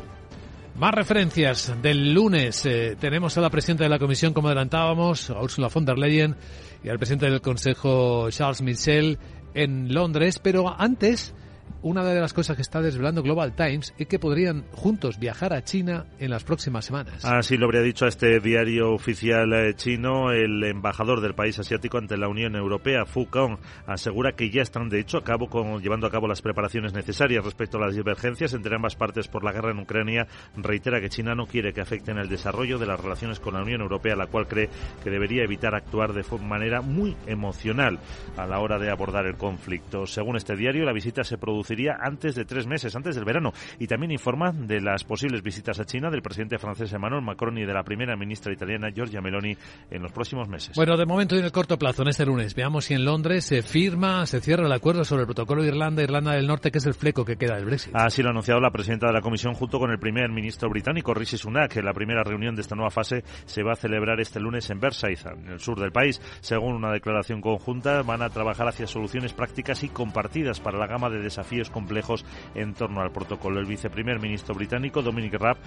Más 0.75 0.93
referencias 0.93 1.75
del 1.83 2.13
lunes. 2.13 2.65
Eh, 2.65 2.97
tenemos 2.99 3.37
a 3.37 3.41
la 3.41 3.51
presidenta 3.51 3.83
de 3.83 3.91
la 3.91 3.99
Comisión, 3.99 4.33
como 4.33 4.47
adelantábamos, 4.47 5.29
a 5.29 5.39
Ursula 5.39 5.67
von 5.67 5.85
der 5.85 5.99
Leyen, 5.99 6.35
y 6.83 6.89
al 6.89 6.97
presidente 6.97 7.29
del 7.29 7.41
Consejo, 7.41 8.31
Charles 8.31 8.63
Michel, 8.63 9.19
en 9.53 9.93
Londres. 9.93 10.39
Pero 10.39 10.73
antes 10.75 11.35
una 11.83 12.03
de 12.03 12.19
las 12.19 12.33
cosas 12.33 12.55
que 12.55 12.61
está 12.61 12.81
desvelando 12.81 13.21
Global 13.21 13.55
Times 13.55 13.93
es 13.97 14.07
que 14.07 14.17
podrían 14.17 14.63
juntos 14.71 15.19
viajar 15.19 15.53
a 15.53 15.63
China 15.63 16.05
en 16.17 16.31
las 16.31 16.43
próximas 16.43 16.85
semanas. 16.85 17.25
Así 17.25 17.57
lo 17.57 17.65
habría 17.65 17.81
dicho 17.81 18.05
a 18.05 18.07
este 18.07 18.39
diario 18.39 18.93
oficial 18.93 19.51
eh, 19.53 19.73
chino 19.75 20.31
el 20.31 20.63
embajador 20.63 21.21
del 21.21 21.35
país 21.35 21.59
asiático 21.59 21.97
ante 21.97 22.17
la 22.17 22.29
Unión 22.29 22.55
Europea, 22.55 23.05
Fu 23.05 23.27
Kong, 23.27 23.57
asegura 23.85 24.31
que 24.31 24.49
ya 24.49 24.61
están 24.61 24.89
de 24.89 24.99
hecho 24.99 25.17
a 25.17 25.23
cabo 25.23 25.49
con, 25.49 25.81
llevando 25.81 26.07
a 26.07 26.11
cabo 26.11 26.27
las 26.27 26.41
preparaciones 26.41 26.93
necesarias 26.93 27.43
respecto 27.43 27.77
a 27.77 27.81
las 27.85 27.95
divergencias 27.95 28.53
entre 28.53 28.75
ambas 28.75 28.95
partes 28.95 29.27
por 29.27 29.43
la 29.43 29.51
guerra 29.51 29.71
en 29.71 29.79
Ucrania. 29.79 30.27
Reitera 30.55 31.01
que 31.01 31.09
China 31.09 31.35
no 31.35 31.47
quiere 31.47 31.73
que 31.73 31.81
afecten 31.81 32.17
el 32.17 32.29
desarrollo 32.29 32.79
de 32.79 32.85
las 32.85 32.99
relaciones 32.99 33.39
con 33.39 33.55
la 33.55 33.61
Unión 33.61 33.81
Europea, 33.81 34.15
la 34.15 34.27
cual 34.27 34.47
cree 34.47 34.69
que 35.03 35.09
debería 35.09 35.43
evitar 35.43 35.75
actuar 35.75 36.13
de 36.13 36.23
manera 36.39 36.81
muy 36.81 37.15
emocional 37.27 37.99
a 38.37 38.47
la 38.47 38.59
hora 38.59 38.79
de 38.79 38.89
abordar 38.89 39.25
el 39.25 39.35
conflicto. 39.35 40.07
Según 40.07 40.37
este 40.37 40.55
diario, 40.55 40.85
la 40.85 40.93
visita 40.93 41.23
se 41.23 41.37
produciría 41.53 41.97
antes 42.01 42.35
de 42.35 42.45
tres 42.45 42.65
meses, 42.65 42.95
antes 42.95 43.15
del 43.15 43.25
verano. 43.25 43.53
Y 43.79 43.87
también 43.87 44.11
informa 44.11 44.51
de 44.51 44.81
las 44.81 45.03
posibles 45.03 45.43
visitas 45.43 45.79
a 45.79 45.85
China 45.85 46.09
del 46.09 46.21
presidente 46.21 46.57
francés 46.57 46.91
Emmanuel 46.93 47.21
Macron 47.21 47.57
y 47.57 47.65
de 47.65 47.73
la 47.73 47.83
primera 47.83 48.15
ministra 48.15 48.51
italiana 48.51 48.89
Giorgia 48.91 49.21
Meloni 49.21 49.55
en 49.91 50.01
los 50.01 50.11
próximos 50.11 50.47
meses. 50.49 50.75
Bueno, 50.75 50.97
de 50.97 51.05
momento 51.05 51.35
y 51.35 51.39
en 51.39 51.45
el 51.45 51.51
corto 51.51 51.77
plazo, 51.77 52.01
en 52.01 52.09
este 52.09 52.25
lunes, 52.25 52.55
veamos 52.55 52.85
si 52.85 52.95
en 52.95 53.05
Londres 53.05 53.45
se 53.45 53.61
firma, 53.61 54.25
se 54.25 54.41
cierra 54.41 54.65
el 54.65 54.71
acuerdo 54.71 55.05
sobre 55.05 55.21
el 55.21 55.27
protocolo 55.27 55.61
de 55.61 55.67
Irlanda, 55.67 56.01
Irlanda 56.01 56.33
del 56.33 56.47
Norte, 56.47 56.71
que 56.71 56.79
es 56.79 56.85
el 56.87 56.95
fleco 56.95 57.23
que 57.23 57.37
queda 57.37 57.55
del 57.55 57.65
Brexit. 57.65 57.95
Así 57.95 58.23
lo 58.23 58.29
ha 58.29 58.31
anunciado 58.31 58.59
la 58.59 58.71
presidenta 58.71 59.07
de 59.07 59.13
la 59.13 59.21
Comisión 59.21 59.53
junto 59.53 59.77
con 59.77 59.91
el 59.91 59.99
primer 59.99 60.31
ministro 60.31 60.69
británico 60.69 61.13
Rishi 61.13 61.37
Sunak. 61.37 61.75
La 61.83 61.93
primera 61.93 62.23
reunión 62.23 62.55
de 62.55 62.61
esta 62.61 62.75
nueva 62.75 62.89
fase 62.89 63.23
se 63.45 63.61
va 63.61 63.73
a 63.73 63.75
celebrar 63.75 64.19
este 64.19 64.39
lunes 64.39 64.69
en 64.71 64.79
Versailles, 64.79 65.23
en 65.25 65.49
el 65.49 65.59
sur 65.59 65.79
del 65.79 65.91
país. 65.91 66.19
Según 66.41 66.73
una 66.73 66.91
declaración 66.91 67.41
conjunta, 67.41 68.01
van 68.01 68.21
a 68.21 68.29
trabajar 68.29 68.67
hacia 68.67 68.87
soluciones 68.87 69.33
prácticas 69.33 69.83
y 69.83 69.89
compartidas 69.89 70.59
para 70.59 70.79
la 70.79 70.87
gama 70.87 71.09
de 71.09 71.19
desafíos 71.19 71.42
desafíos 71.43 71.69
complejos 71.69 72.23
en 72.55 72.73
torno 72.73 73.01
al 73.01 73.11
protocolo. 73.11 73.59
El 73.59 73.65
viceprimer 73.65 74.19
ministro 74.19 74.55
británico 74.55 75.01
Dominic 75.01 75.33
Raab 75.33 75.57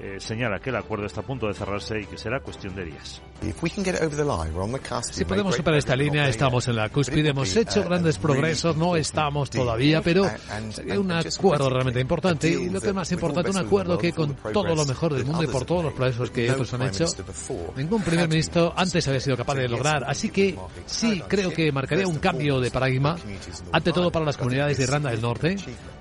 eh, 0.00 0.16
señala 0.18 0.58
que 0.58 0.70
el 0.70 0.76
acuerdo 0.76 1.06
está 1.06 1.20
a 1.20 1.24
punto 1.24 1.46
de 1.46 1.54
cerrarse 1.54 2.00
y 2.00 2.06
que 2.06 2.16
será 2.16 2.40
cuestión 2.40 2.74
de 2.74 2.86
días. 2.86 3.20
Si 5.02 5.24
podemos 5.24 5.54
superar 5.54 5.78
esta 5.78 5.94
línea, 5.94 6.28
estamos 6.28 6.68
en 6.68 6.76
la 6.76 6.88
cúspide, 6.88 7.30
hemos 7.30 7.54
hecho 7.54 7.84
grandes 7.84 8.18
progresos, 8.18 8.76
no 8.76 8.96
estamos 8.96 9.50
todavía, 9.50 10.00
pero 10.00 10.26
sería 10.70 10.98
un 10.98 11.12
acuerdo 11.12 11.68
realmente 11.68 12.00
importante. 12.00 12.48
Y 12.48 12.70
lo 12.70 12.80
que 12.80 12.88
es 12.88 12.94
más 12.94 13.12
importante, 13.12 13.50
un 13.50 13.58
acuerdo 13.58 13.98
que 13.98 14.12
con 14.12 14.34
todo 14.34 14.74
lo 14.74 14.84
mejor 14.86 15.14
del 15.14 15.26
mundo 15.26 15.42
y 15.42 15.48
por 15.48 15.64
todos 15.64 15.84
los 15.84 15.92
progresos 15.92 16.30
que 16.30 16.50
otros 16.50 16.72
han 16.74 16.82
hecho, 16.82 17.06
ningún 17.76 18.02
primer 18.02 18.28
ministro 18.28 18.72
antes 18.76 19.06
había 19.06 19.20
sido 19.20 19.36
capaz 19.36 19.54
de 19.54 19.68
lograr. 19.68 20.04
Así 20.06 20.30
que 20.30 20.56
sí, 20.86 21.22
creo 21.28 21.52
que 21.52 21.70
marcaría 21.72 22.06
un 22.06 22.18
cambio 22.18 22.60
de 22.60 22.70
paradigma, 22.70 23.16
ante 23.72 23.92
todo 23.92 24.10
para 24.10 24.24
las 24.24 24.36
comunidades 24.36 24.78
de 24.78 24.84
Irlanda 24.84 25.10
del 25.10 25.20
Norte, 25.20 25.25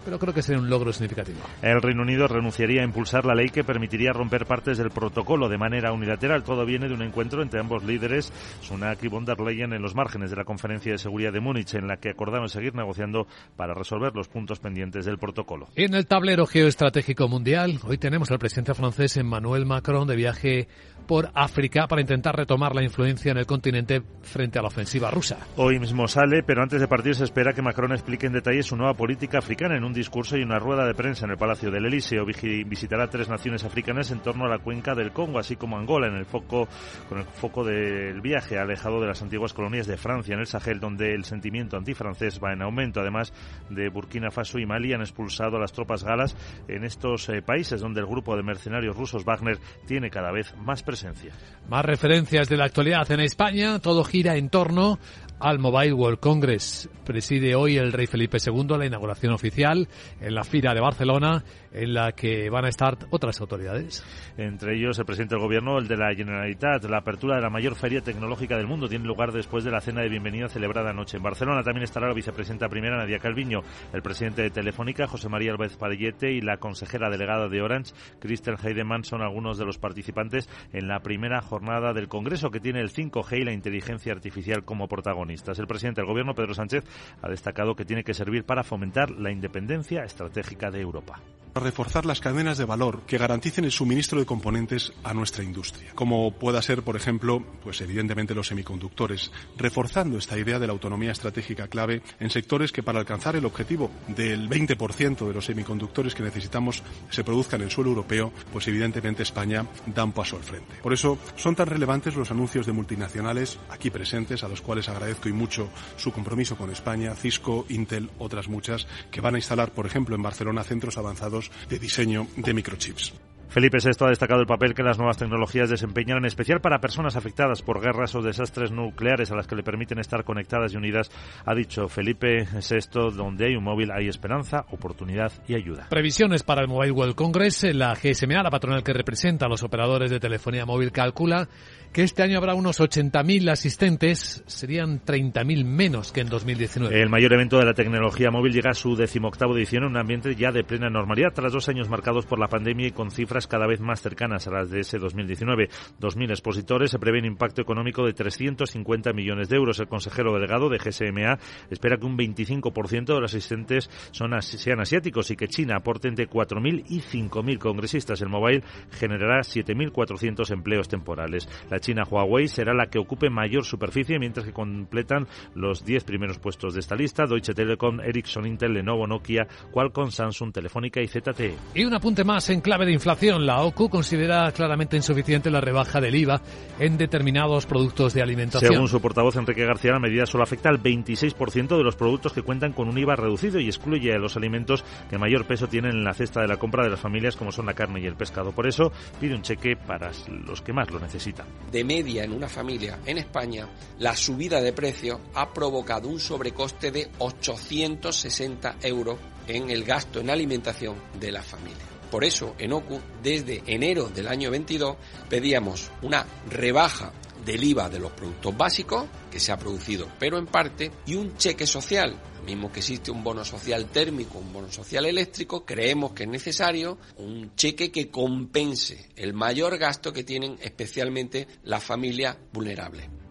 pero 0.06 0.20
creo 0.20 0.34
que 0.34 0.44
sería 0.44 0.62
un 0.62 0.70
logro 0.70 0.94
significativo. 0.94 1.40
El 1.62 1.82
Reino 1.82 2.04
Unido 2.04 2.28
renunciaría 2.28 2.82
a 2.82 2.86
impulsar 2.86 3.26
la 3.26 3.34
ley 3.34 3.50
que 3.50 3.64
permitiría 3.64 4.14
romper 4.14 4.46
partes 4.46 4.78
del 4.78 4.92
protocolo 4.92 5.50
de 5.50 5.58
manera 5.58 5.92
unilateral. 5.92 6.44
Todo 6.44 6.66
viene 6.66 6.88
de 6.88 6.94
un 6.94 7.02
encuentro 7.02 7.42
entre 7.42 7.60
ambos 7.60 7.84
líderes, 7.84 8.32
Sunak 8.62 9.04
y 9.04 9.08
von 9.08 9.26
der 9.26 9.40
Leyen, 9.40 9.74
en 9.74 9.82
los 9.82 9.96
márgenes 9.96 10.30
de 10.30 10.38
la 10.38 10.44
Conferencia 10.44 10.92
de 10.92 11.00
Seguridad 11.00 11.34
de 11.34 11.40
Múnich, 11.40 11.74
en 11.74 11.88
la 11.88 11.98
que 11.98 12.10
acordaron 12.10 12.48
seguir 12.50 12.76
negociando 12.76 13.28
para 13.58 13.74
resolver 13.74 14.14
los 14.16 14.28
puntos 14.28 14.60
pendientes 14.60 15.06
del 15.06 15.18
protocolo. 15.18 15.68
En 15.76 15.96
el 15.96 16.06
tablero 16.06 16.46
geoestratégico 16.46 17.28
mundial, 17.28 17.80
hoy 17.84 17.98
tenemos 17.98 18.30
al 18.30 18.40
presidente 18.40 18.76
francés 18.76 19.18
Emmanuel 19.18 19.66
Macron 19.66 20.08
de 20.08 20.16
viaje 20.16 20.68
por 21.08 21.30
África 21.34 21.88
para 21.88 22.02
intentar 22.02 22.36
retomar 22.36 22.76
la 22.76 22.84
influencia 22.84 23.32
en 23.32 23.38
el 23.38 23.46
continente 23.46 24.02
frente 24.22 24.60
a 24.60 24.62
la 24.62 24.68
ofensiva 24.68 25.12
rusa. 25.12 25.38
Hoy 25.56 25.80
mismo 25.80 26.08
sale, 26.08 26.44
pero 26.44 26.64
antes 26.64 26.82
de 26.82 26.88
partir 26.88 27.16
se 27.16 27.24
espera 27.24 27.54
que 27.54 27.62
Macron 27.62 27.92
explique 27.92 28.26
en 28.26 28.34
detalle 28.34 28.64
su 28.64 28.76
nueva 28.76 28.94
política 28.94 29.15
africana 29.34 29.76
en 29.76 29.84
un 29.84 29.94
discurso 29.94 30.38
y 30.38 30.44
una 30.44 30.60
rueda 30.60 30.86
de 30.86 30.94
prensa 30.94 31.26
en 31.26 31.32
el 31.32 31.38
Palacio 31.38 31.72
del 31.72 31.86
Elíseo. 31.86 32.26
Visitará 32.26 33.10
tres 33.10 33.30
naciones 33.30 33.64
africanas 33.64 34.12
en 34.12 34.20
torno 34.20 34.46
a 34.46 34.50
la 34.50 34.60
cuenca 34.60 34.94
del 34.94 35.12
Congo, 35.12 35.40
así 35.40 35.56
como 35.56 35.78
Angola, 35.78 36.08
en 36.08 36.16
el 36.16 36.26
foco, 36.26 36.68
con 37.08 37.20
el 37.20 37.26
foco 37.26 37.64
del 37.64 38.22
viaje 38.22 38.60
alejado 38.60 39.00
de 39.00 39.08
las 39.08 39.22
antiguas 39.22 39.54
colonias 39.54 39.88
de 39.88 39.98
Francia, 39.98 40.34
en 40.34 40.42
el 40.42 40.48
Sahel, 40.48 40.80
donde 40.80 41.14
el 41.14 41.24
sentimiento 41.24 41.78
antifrancés 41.78 42.40
va 42.44 42.54
en 42.54 42.62
aumento. 42.62 43.00
Además 43.00 43.34
de 43.70 43.90
Burkina 43.90 44.32
Faso 44.32 44.60
y 44.60 44.66
Mali 44.66 44.94
han 44.94 45.02
expulsado 45.02 45.58
a 45.58 45.60
las 45.60 45.72
tropas 45.72 46.04
galas 46.04 46.36
en 46.68 46.84
estos 46.84 47.30
eh, 47.30 47.42
países 47.42 47.82
donde 47.82 48.02
el 48.02 48.08
grupo 48.08 48.36
de 48.36 48.44
mercenarios 48.44 48.96
rusos 48.96 49.26
Wagner 49.26 49.58
tiene 49.88 50.10
cada 50.10 50.32
vez 50.32 50.56
más 50.58 50.84
presencia 50.84 51.34
más 51.68 51.86
referencias 51.86 52.48
de 52.48 52.58
la 52.58 52.66
actualidad 52.66 53.10
en 53.12 53.20
España. 53.20 53.80
Todo 53.80 54.04
gira 54.04 54.36
en 54.36 54.50
torno 54.50 55.00
al 55.40 55.60
Mobile 55.60 55.94
World 55.94 56.20
Congress. 56.20 56.90
Preside 57.04 57.56
hoy 57.56 57.78
el 57.78 57.92
rey 57.92 58.08
Felipe 58.08 58.38
II 58.46 58.78
la 58.78 58.86
inauguración 58.86 59.34
oficial 59.34 59.88
en 60.22 60.36
la 60.36 60.44
Fira 60.44 60.74
de 60.74 60.82
Barcelona, 60.82 61.44
en 61.76 61.94
la 61.94 62.14
que 62.14 62.50
van 62.50 62.66
a 62.66 62.70
estar 62.70 62.98
otras 63.10 63.42
autoridades. 63.42 64.04
Entre 64.38 64.76
ellos 64.76 64.98
el 64.98 65.06
presidente 65.06 65.36
del 65.36 65.44
gobierno, 65.44 65.78
el 65.78 65.88
de 65.88 65.98
la 65.98 66.14
Generalitat. 66.16 66.86
La 66.86 66.98
apertura 66.98 67.36
de 67.36 67.42
la 67.42 67.50
mayor 67.50 67.76
feria 67.76 68.02
tecnológica 68.02 68.58
del 68.58 68.68
mundo 68.68 68.88
tiene 68.88 69.06
lugar 69.06 69.32
después 69.32 69.64
de 69.64 69.72
la 69.72 69.82
cena 69.82 70.02
de 70.02 70.10
bienvenida 70.10 70.48
celebrada 70.48 70.92
anoche 70.92 71.18
en 71.18 71.24
Barcelona. 71.24 71.64
También 71.64 71.84
estará 71.84 72.08
la 72.08 72.14
vicepresidenta 72.14 72.70
primera, 72.70 72.98
Nadia 72.98 73.20
Calviño, 73.20 73.62
el 73.94 74.02
presidente 74.02 74.42
de 74.42 74.50
Telefónica, 74.50 75.08
José 75.08 75.30
María 75.30 75.52
Álvarez 75.52 75.76
Padillete, 75.78 76.32
y 76.32 76.42
la 76.42 76.58
consejera 76.58 77.10
delegada 77.10 77.50
de 77.50 77.62
Orange, 77.62 77.94
Kristen 78.20 78.56
Heidemann, 78.62 79.04
son 79.04 79.22
algunos 79.22 79.58
de 79.58 79.66
los 79.66 79.78
participantes 79.78 80.50
en 80.72 80.88
la 80.88 81.02
primera 81.02 81.42
jornada 81.42 81.94
del 81.94 82.08
Congreso, 82.08 82.52
que 82.52 82.60
tiene 82.60 82.80
el 82.80 82.92
5G 82.92 83.42
y 83.42 83.46
la 83.46 83.54
inteligencia 83.54 84.14
artificial 84.14 84.64
como 84.64 84.88
protagonistas. 84.88 85.60
El 85.60 85.68
presidente 85.68 86.02
del 86.02 86.10
gobierno, 86.10 86.34
Pedro 86.34 86.54
Sánchez, 86.54 86.86
ha 87.22 87.30
destacado 87.30 87.76
que 87.76 87.86
tiene 87.86 88.04
que 88.04 88.14
servir 88.14 88.46
para 88.46 88.64
fomentar 88.64 89.12
la 89.12 89.32
independencia 89.32 90.04
estratégica 90.04 90.72
de 90.72 90.82
Europa 90.82 91.20
reforzar 91.56 92.06
las 92.06 92.20
cadenas 92.20 92.58
de 92.58 92.66
valor 92.66 93.04
que 93.08 93.18
garanticen 93.18 93.64
el 93.64 93.72
suministro 93.72 94.20
de 94.20 94.26
componentes 94.26 94.92
a 95.04 95.14
nuestra 95.14 95.44
industria, 95.44 95.94
como 95.96 96.32
pueda 96.32 96.62
ser, 96.62 96.84
por 96.84 96.98
ejemplo, 96.98 97.42
pues 97.64 97.80
evidentemente 97.80 98.36
los 98.36 98.48
semiconductores, 98.48 99.32
reforzando 99.58 100.18
esta 100.18 100.38
idea 100.38 100.60
de 100.60 100.68
la 100.68 100.74
autonomía 100.74 101.14
estratégica 101.14 101.70
clave 101.70 102.02
en 102.20 102.30
sectores 102.30 102.74
que 102.74 102.84
para 102.84 103.00
alcanzar 103.00 103.38
el 103.38 103.46
objetivo 103.46 103.90
del 104.08 104.50
20% 104.50 105.28
de 105.28 105.34
los 105.34 105.46
semiconductores 105.46 106.14
que 106.14 106.24
necesitamos 106.24 106.84
se 107.10 107.24
produzcan 107.24 107.62
en 107.62 107.70
suelo 107.70 107.92
europeo, 107.92 108.34
pues 108.52 108.68
evidentemente 108.68 109.24
España 109.24 109.66
da 109.86 110.04
un 110.04 110.12
paso 110.12 110.36
al 110.36 110.44
frente. 110.44 110.76
Por 110.84 110.92
eso 110.92 111.18
son 111.38 111.56
tan 111.56 111.68
relevantes 111.68 112.16
los 112.16 112.32
anuncios 112.32 112.66
de 112.66 112.74
multinacionales 112.74 113.60
aquí 113.70 113.90
presentes, 113.90 114.44
a 114.44 114.50
los 114.50 114.62
cuales 114.62 114.90
agradezco 114.90 115.30
y 115.30 115.34
mucho 115.34 115.70
su 115.96 116.12
compromiso 116.12 116.58
con 116.58 116.70
España, 116.70 117.16
Cisco, 117.16 117.66
Intel, 117.70 118.10
otras 118.20 118.50
muchas, 118.50 118.88
que 119.10 119.22
van 119.22 119.36
a 119.36 119.38
instalar, 119.38 119.72
por 119.72 119.86
ejemplo, 119.86 120.18
en 120.18 120.22
Barcelona 120.22 120.64
centros 120.66 120.98
avanzados 120.98 121.45
de 121.70 121.80
diseño 121.80 122.28
de 122.36 122.54
microchips. 122.54 123.14
Felipe 123.56 123.78
VI 123.82 123.92
ha 124.02 124.10
destacado 124.10 124.42
el 124.42 124.48
papel 124.48 124.74
que 124.74 124.84
las 124.84 124.98
nuevas 124.98 125.18
tecnologías 125.18 125.70
desempeñan, 125.70 126.18
en 126.18 126.26
especial 126.26 126.60
para 126.60 126.82
personas 126.82 127.16
afectadas 127.16 127.62
por 127.62 127.80
guerras 127.80 128.14
o 128.14 128.22
desastres 128.22 128.70
nucleares 128.70 129.32
a 129.32 129.36
las 129.38 129.48
que 129.48 129.56
le 129.56 129.64
permiten 129.64 129.98
estar 129.98 130.26
conectadas 130.26 130.74
y 130.74 130.76
unidas. 130.76 131.10
Ha 131.46 131.56
dicho 131.56 131.88
Felipe 131.88 132.46
VI, 132.52 133.16
donde 133.16 133.46
hay 133.46 133.56
un 133.56 133.64
móvil 133.64 133.92
hay 133.94 134.10
esperanza, 134.10 134.66
oportunidad 134.72 135.32
y 135.48 135.56
ayuda. 135.56 135.88
Previsiones 135.90 136.44
para 136.44 136.64
el 136.64 136.68
Mobile 136.68 136.92
World 136.92 137.16
Congress. 137.16 137.64
La 137.74 137.94
GSMA, 137.94 138.44
la 138.44 138.52
patronal 138.52 138.84
que 138.84 138.92
representa 138.92 139.46
a 139.46 139.50
los 139.50 139.64
operadores 139.64 140.12
de 140.12 140.20
telefonía 140.20 140.66
móvil, 140.66 140.92
calcula 140.92 141.48
que 141.96 142.04
este 142.04 142.24
año 142.24 142.40
habrá 142.40 142.56
unos 142.56 142.82
80.000 142.82 143.50
asistentes, 143.50 144.44
serían 144.48 145.00
30.000 145.06 145.64
menos 145.64 146.12
que 146.12 146.20
en 146.20 146.28
2019. 146.28 147.02
El 147.02 147.10
mayor 147.10 147.32
evento 147.32 147.58
de 147.58 147.64
la 147.64 147.74
tecnología 147.74 148.32
móvil 148.32 148.52
llega 148.52 148.72
a 148.72 148.74
su 148.74 148.98
decimoctavo 148.98 149.56
edición 149.56 149.84
en 149.84 149.92
un 149.92 149.98
ambiente 149.98 150.36
ya 150.36 150.52
de 150.52 150.66
plena 150.66 150.90
normalidad, 150.90 151.32
tras 151.34 151.54
dos 151.54 151.70
años 151.70 151.88
marcados 151.88 152.26
por 152.26 152.38
la 152.38 152.50
pandemia 152.50 152.88
y 152.88 152.92
con 152.92 153.12
cifras 153.12 153.48
cada 153.48 153.66
vez 153.66 153.80
más 153.80 154.02
cercanas 154.02 154.46
a 154.46 154.52
las 154.52 154.70
de 154.70 154.82
ese 154.82 155.00
2019. 155.00 155.70
2.000 156.02 156.32
expositores, 156.32 156.92
se 156.92 157.00
prevé 157.00 157.20
un 157.20 157.28
impacto 157.28 157.62
económico 157.62 158.06
de 158.06 158.12
350 158.12 159.14
millones 159.14 159.48
de 159.48 159.56
euros. 159.56 159.80
El 159.80 159.88
consejero 159.88 160.34
delegado 160.34 160.68
de 160.68 160.80
GSMA 160.80 161.40
espera 161.70 161.96
que 161.96 162.06
un 162.06 162.18
25% 162.18 163.06
de 163.06 163.22
los 163.22 163.34
asistentes 163.34 163.90
sean 164.12 164.82
asiáticos 164.82 165.32
y 165.32 165.38
que 165.38 165.48
China 165.48 165.78
aporte 165.78 166.10
entre 166.10 166.28
4.000 166.28 166.88
y 166.90 167.00
5.000 167.00 167.58
congresistas. 167.58 168.22
El 168.22 168.28
mobile 168.28 168.64
generará 168.92 169.40
7.400 169.40 170.52
empleos 170.52 170.90
temporales. 170.90 171.48
La 171.70 171.80
China 171.86 172.04
Huawei 172.10 172.48
será 172.48 172.74
la 172.74 172.88
que 172.88 172.98
ocupe 172.98 173.30
mayor 173.30 173.64
superficie, 173.64 174.18
mientras 174.18 174.44
que 174.44 174.52
completan 174.52 175.28
los 175.54 175.86
10 175.86 176.04
primeros 176.04 176.40
puestos 176.40 176.74
de 176.74 176.80
esta 176.80 176.96
lista 176.96 177.28
Deutsche 177.28 177.54
Telekom, 177.54 178.00
Ericsson, 178.00 178.48
Intel, 178.48 178.74
Lenovo, 178.74 179.06
Nokia, 179.06 179.48
Qualcomm, 179.72 180.10
Samsung, 180.10 180.52
Telefónica 180.52 181.00
y 181.00 181.08
ZTE. 181.08 181.54
Y 181.76 181.86
un 181.86 181.94
apunte 181.94 182.24
más 182.24 182.50
en 182.50 182.62
clave 182.62 182.88
de 182.88 182.94
inflación. 182.94 183.46
La 183.46 183.62
OCU 183.62 183.90
considera 183.90 184.52
claramente 184.52 184.98
insuficiente 184.98 185.52
la 185.52 185.62
rebaja 185.62 186.02
del 186.02 186.16
IVA 186.16 186.42
en 186.80 186.98
determinados 186.98 187.68
productos 187.68 188.16
de 188.16 188.24
alimentación. 188.24 188.74
Según 188.74 188.88
su 188.88 189.00
portavoz 189.00 189.36
Enrique 189.36 189.64
García, 189.64 189.92
la 189.92 190.00
medida 190.00 190.26
solo 190.26 190.44
afecta 190.44 190.70
al 190.70 190.82
26% 190.82 191.78
de 191.78 191.84
los 191.84 191.96
productos 191.96 192.34
que 192.34 192.42
cuentan 192.42 192.74
con 192.74 192.88
un 192.88 192.98
IVA 192.98 193.16
reducido 193.16 193.60
y 193.60 193.68
excluye 193.68 194.12
a 194.12 194.18
los 194.18 194.36
alimentos 194.38 194.84
que 195.08 195.20
mayor 195.20 195.46
peso 195.46 195.68
tienen 195.68 195.92
en 195.92 196.04
la 196.04 196.16
cesta 196.16 196.42
de 196.42 196.48
la 196.48 196.58
compra 196.58 196.84
de 196.84 196.90
las 196.90 197.00
familias, 197.00 197.36
como 197.36 197.52
son 197.52 197.68
la 197.68 197.76
carne 197.76 198.02
y 198.02 198.08
el 198.08 198.16
pescado. 198.16 198.54
Por 198.54 198.66
eso 198.66 198.92
pide 199.22 199.36
un 199.36 199.44
cheque 199.44 199.76
para 199.76 200.12
los 200.48 200.64
que 200.64 200.74
más 200.74 200.90
lo 200.90 201.00
necesitan 201.00 201.46
de 201.76 201.84
media 201.84 202.24
en 202.24 202.32
una 202.32 202.48
familia 202.48 203.00
en 203.06 203.18
España, 203.18 203.68
la 204.00 204.16
subida 204.16 204.62
de 204.62 204.72
precios 204.72 205.20
ha 205.34 205.52
provocado 205.52 206.08
un 206.08 206.22
sobrecoste 206.22 206.90
de 206.90 207.12
860 207.20 208.78
euros 208.82 209.20
en 209.46 209.70
el 209.70 209.84
gasto 209.84 210.22
en 210.22 210.30
alimentación 210.30 210.96
de 211.20 211.34
la 211.34 211.44
familia. 211.44 211.84
Por 212.10 212.24
eso, 212.24 212.56
en 212.60 212.72
OCU, 212.72 213.02
desde 213.22 213.62
enero 213.68 214.08
del 214.08 214.30
año 214.30 214.52
22, 214.52 214.96
pedíamos 215.28 215.92
una 216.02 216.26
rebaja 216.50 217.12
del 217.44 217.62
IVA 217.62 217.90
de 217.90 218.00
los 218.00 218.14
productos 218.14 218.56
básicos, 218.56 219.08
que 219.30 219.42
se 219.42 219.52
ha 219.52 219.58
producido, 219.58 220.08
pero 220.18 220.38
en 220.38 220.46
parte, 220.46 220.94
y 221.06 221.16
un 221.16 221.36
cheque 221.36 221.68
social. 221.68 222.16
Mismo 222.46 222.72
que 222.72 222.80
existe 222.80 223.10
un 223.10 223.24
bono 223.24 223.44
social 223.44 223.88
térmico, 223.88 224.38
un 224.38 224.54
bono 224.54 224.72
social 224.72 225.06
eléctrico, 225.06 225.66
creemos 225.66 226.14
que 226.14 226.24
es 226.24 226.30
necesario 226.30 226.98
un 227.18 227.56
cheque 227.56 227.92
que 227.92 228.10
compense 228.10 229.10
el 229.16 229.34
mayor 229.34 229.78
gasto 229.78 230.14
que 230.14 230.24
tienen 230.24 230.58
especialmente 230.62 231.48
las 231.64 231.84
familias 231.84 232.38
vulnerables. 232.54 233.25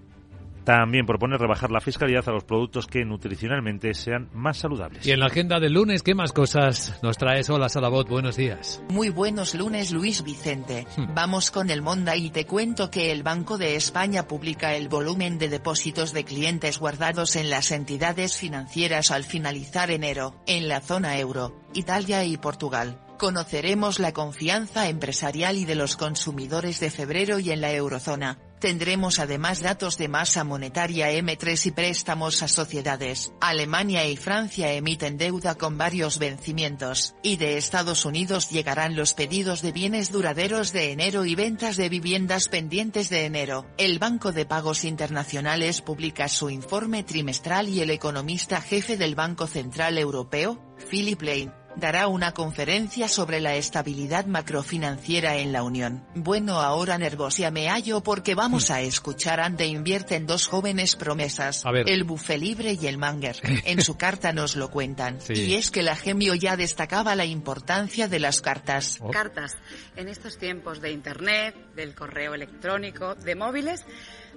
También 0.64 1.04
propone 1.04 1.37
rebajar 1.37 1.71
la 1.71 1.80
fiscalidad 1.80 2.26
a 2.26 2.33
los 2.33 2.44
productos 2.44 2.87
que 2.87 3.04
nutricionalmente 3.04 3.92
sean 3.92 4.30
más 4.33 4.56
saludables. 4.56 5.06
Y 5.06 5.11
en 5.11 5.21
la 5.21 5.26
agenda 5.26 5.61
del 5.61 5.75
lunes, 5.75 6.02
¿qué 6.02 6.14
más 6.14 6.33
cosas 6.33 6.99
nos 7.02 7.18
traes? 7.18 7.50
Hola, 7.50 7.68
Salabot, 7.68 8.09
buenos 8.09 8.37
días. 8.37 8.83
Muy 8.88 9.11
buenos 9.11 9.54
lunes, 9.54 9.92
Luis 9.92 10.23
Vicente. 10.23 10.87
Hmm. 10.97 11.14
Vamos 11.14 11.50
con 11.50 11.68
el 11.68 11.83
Monda 11.83 12.16
y 12.16 12.30
te 12.30 12.47
cuento 12.47 12.90
que 12.90 13.12
el 13.12 13.23
Banco 13.23 13.59
de 13.59 13.76
España 13.76 14.26
publica 14.26 14.75
el 14.75 14.88
volumen 14.88 15.38
de 15.38 15.50
depósitos 15.50 16.14
de 16.14 16.25
clientes 16.25 16.78
guardados 16.78 17.37
en 17.37 17.50
las 17.50 17.71
entidades 17.71 18.38
financieras 18.38 19.11
al 19.11 19.25
finalizar 19.25 19.90
enero, 19.90 20.35
en 20.47 20.68
la 20.68 20.80
zona 20.80 21.18
euro, 21.18 21.54
Italia 21.75 22.25
y 22.25 22.38
Portugal. 22.38 22.99
Conoceremos 23.18 23.99
la 23.99 24.12
confianza 24.12 24.88
empresarial 24.88 25.56
y 25.56 25.66
de 25.66 25.75
los 25.75 25.97
consumidores 25.97 26.80
de 26.80 26.90
febrero 26.90 27.38
y 27.38 27.50
en 27.50 27.61
la 27.61 27.73
eurozona 27.73 28.38
Tendremos 28.64 29.18
además 29.18 29.61
datos 29.61 29.99
de 29.99 30.09
masa 30.09 30.42
monetaria 30.42 31.12
M3 31.12 31.66
y 31.66 31.71
préstamos 31.73 32.42
a 32.42 32.49
sociedades. 32.49 33.30
Alemania 33.38 34.06
y 34.09 34.16
Francia 34.16 34.73
emiten 34.73 35.18
deuda 35.18 35.56
con 35.56 35.76
varios 35.76 36.18
vencimientos, 36.18 37.14
y 37.23 37.37
de 37.37 37.59
Estados 37.59 38.06
Unidos 38.06 38.49
llegarán 38.49 38.97
los 38.97 39.12
pedidos 39.12 39.61
de 39.61 39.73
bienes 39.73 40.11
duraderos 40.11 40.73
de 40.73 40.92
enero 40.92 41.26
y 41.26 41.35
ventas 41.35 41.76
de 41.76 41.90
viviendas 41.90 42.49
pendientes 42.49 43.11
de 43.11 43.26
enero. 43.26 43.66
El 43.76 43.99
Banco 43.99 44.33
de 44.33 44.47
Pagos 44.47 44.85
Internacionales 44.85 45.83
publica 45.83 46.26
su 46.28 46.49
informe 46.49 47.02
trimestral 47.02 47.68
y 47.68 47.83
el 47.83 47.90
economista 47.90 48.62
jefe 48.62 48.97
del 48.97 49.14
Banco 49.14 49.47
Central 49.47 49.99
Europeo, 49.99 50.59
Philip 50.88 51.21
Lane, 51.21 51.52
dará 51.76 52.09
una 52.09 52.33
conferencia 52.33 53.09
sobre 53.09 53.40
la 53.40 53.54
estabilidad 53.57 54.26
macrofinanciera 54.26 55.37
en 55.37 55.52
la 55.52 55.62
Unión. 55.62 56.04
Bueno, 56.14 56.61
ahora 56.61 56.99
nervosia 56.99 57.50
me 57.50 57.69
hallo 57.69 58.02
porque 58.02 58.35
vamos 58.35 58.71
a 58.71 58.81
escuchar 58.81 59.40
ante 59.40 59.66
invierten 59.66 60.26
dos 60.26 60.47
jóvenes 60.47 60.97
promesas, 60.97 61.64
el 61.87 62.04
bufe 62.04 62.38
libre 62.38 62.76
y 62.81 62.87
el 62.87 62.99
manger. 62.99 63.37
En 63.64 63.83
su 63.83 63.97
carta 63.97 64.33
nos 64.33 64.57
lo 64.57 64.71
cuentan. 64.71 65.19
Y 65.35 65.54
es 65.54 65.71
que 65.71 65.83
la 65.83 65.97
Gemio 65.97 66.35
ya 66.35 66.57
destacaba 66.57 67.14
la 67.14 67.25
importancia 67.25 68.09
de 68.09 68.19
las 68.19 68.40
cartas. 68.40 68.99
Oh. 69.00 69.11
Cartas. 69.11 69.57
En 69.97 70.09
estos 70.09 70.38
tiempos 70.38 70.81
de 70.81 70.93
Internet, 70.93 71.54
del 71.75 71.95
correo 71.95 72.35
electrónico, 72.35 73.14
de 73.14 73.35
móviles, 73.35 73.85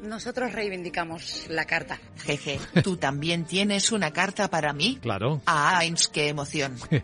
nosotros 0.02 0.52
reivindicamos 0.52 1.46
la 1.50 1.66
carta. 1.66 2.00
Jeje, 2.24 2.60
¿tú 2.84 2.98
también 2.98 3.46
tienes 3.46 3.92
una 3.92 4.12
carta 4.12 4.50
para 4.50 4.74
mí? 4.74 5.00
Claro. 5.02 5.42
Ah, 5.46 5.82
qué 6.12 6.30
emoción. 6.30 6.78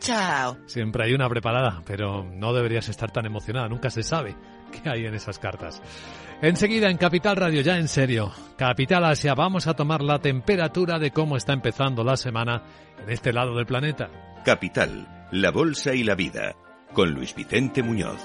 Siempre 0.65 1.05
hay 1.05 1.13
una 1.13 1.29
preparada, 1.29 1.81
pero 1.85 2.23
no 2.23 2.53
deberías 2.53 2.89
estar 2.89 3.11
tan 3.11 3.25
emocionada. 3.25 3.67
Nunca 3.67 3.89
se 3.89 4.03
sabe 4.03 4.35
qué 4.71 4.89
hay 4.89 5.05
en 5.05 5.13
esas 5.13 5.39
cartas. 5.39 5.81
Enseguida 6.41 6.89
en 6.89 6.97
Capital 6.97 7.37
Radio, 7.37 7.61
ya 7.61 7.77
en 7.77 7.87
serio. 7.87 8.31
Capital 8.57 9.05
Asia, 9.05 9.33
vamos 9.33 9.67
a 9.67 9.75
tomar 9.75 10.01
la 10.01 10.19
temperatura 10.19 10.99
de 10.99 11.11
cómo 11.11 11.37
está 11.37 11.53
empezando 11.53 12.03
la 12.03 12.17
semana 12.17 12.63
en 13.01 13.09
este 13.09 13.31
lado 13.31 13.55
del 13.55 13.65
planeta. 13.65 14.09
Capital, 14.43 15.27
la 15.31 15.51
bolsa 15.51 15.93
y 15.93 16.03
la 16.03 16.15
vida, 16.15 16.55
con 16.93 17.11
Luis 17.11 17.33
Vicente 17.33 17.81
Muñoz. 17.81 18.19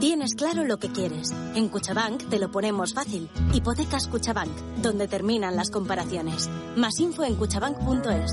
Tienes 0.00 0.34
claro 0.34 0.64
lo 0.64 0.78
que 0.78 0.90
quieres. 0.90 1.32
En 1.54 1.68
Cuchabank 1.68 2.28
te 2.28 2.38
lo 2.38 2.50
ponemos 2.50 2.92
fácil. 2.92 3.30
Hipotecas 3.52 4.08
Cuchabank, 4.08 4.52
donde 4.82 5.08
terminan 5.08 5.56
las 5.56 5.70
comparaciones. 5.70 6.50
Más 6.76 6.98
info 7.00 7.24
en 7.24 7.36
cuchabank.es. 7.36 8.32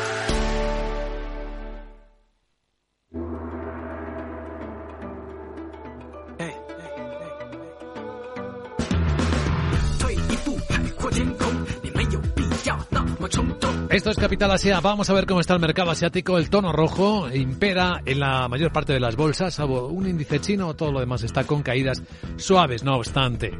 Esto 13.91 14.09
es 14.09 14.15
Capital 14.15 14.49
Asia. 14.51 14.79
Vamos 14.79 15.09
a 15.09 15.13
ver 15.13 15.25
cómo 15.25 15.41
está 15.41 15.53
el 15.53 15.59
mercado 15.59 15.91
asiático. 15.91 16.37
El 16.37 16.49
tono 16.49 16.71
rojo 16.71 17.29
impera 17.29 18.01
en 18.05 18.21
la 18.21 18.47
mayor 18.47 18.71
parte 18.71 18.93
de 18.93 19.01
las 19.01 19.17
bolsas, 19.17 19.55
salvo 19.55 19.87
un 19.87 20.07
índice 20.07 20.39
chino, 20.39 20.73
todo 20.75 20.93
lo 20.93 21.01
demás 21.01 21.23
está 21.23 21.43
con 21.43 21.61
caídas 21.61 22.01
suaves, 22.37 22.85
no 22.85 22.95
obstante. 22.95 23.51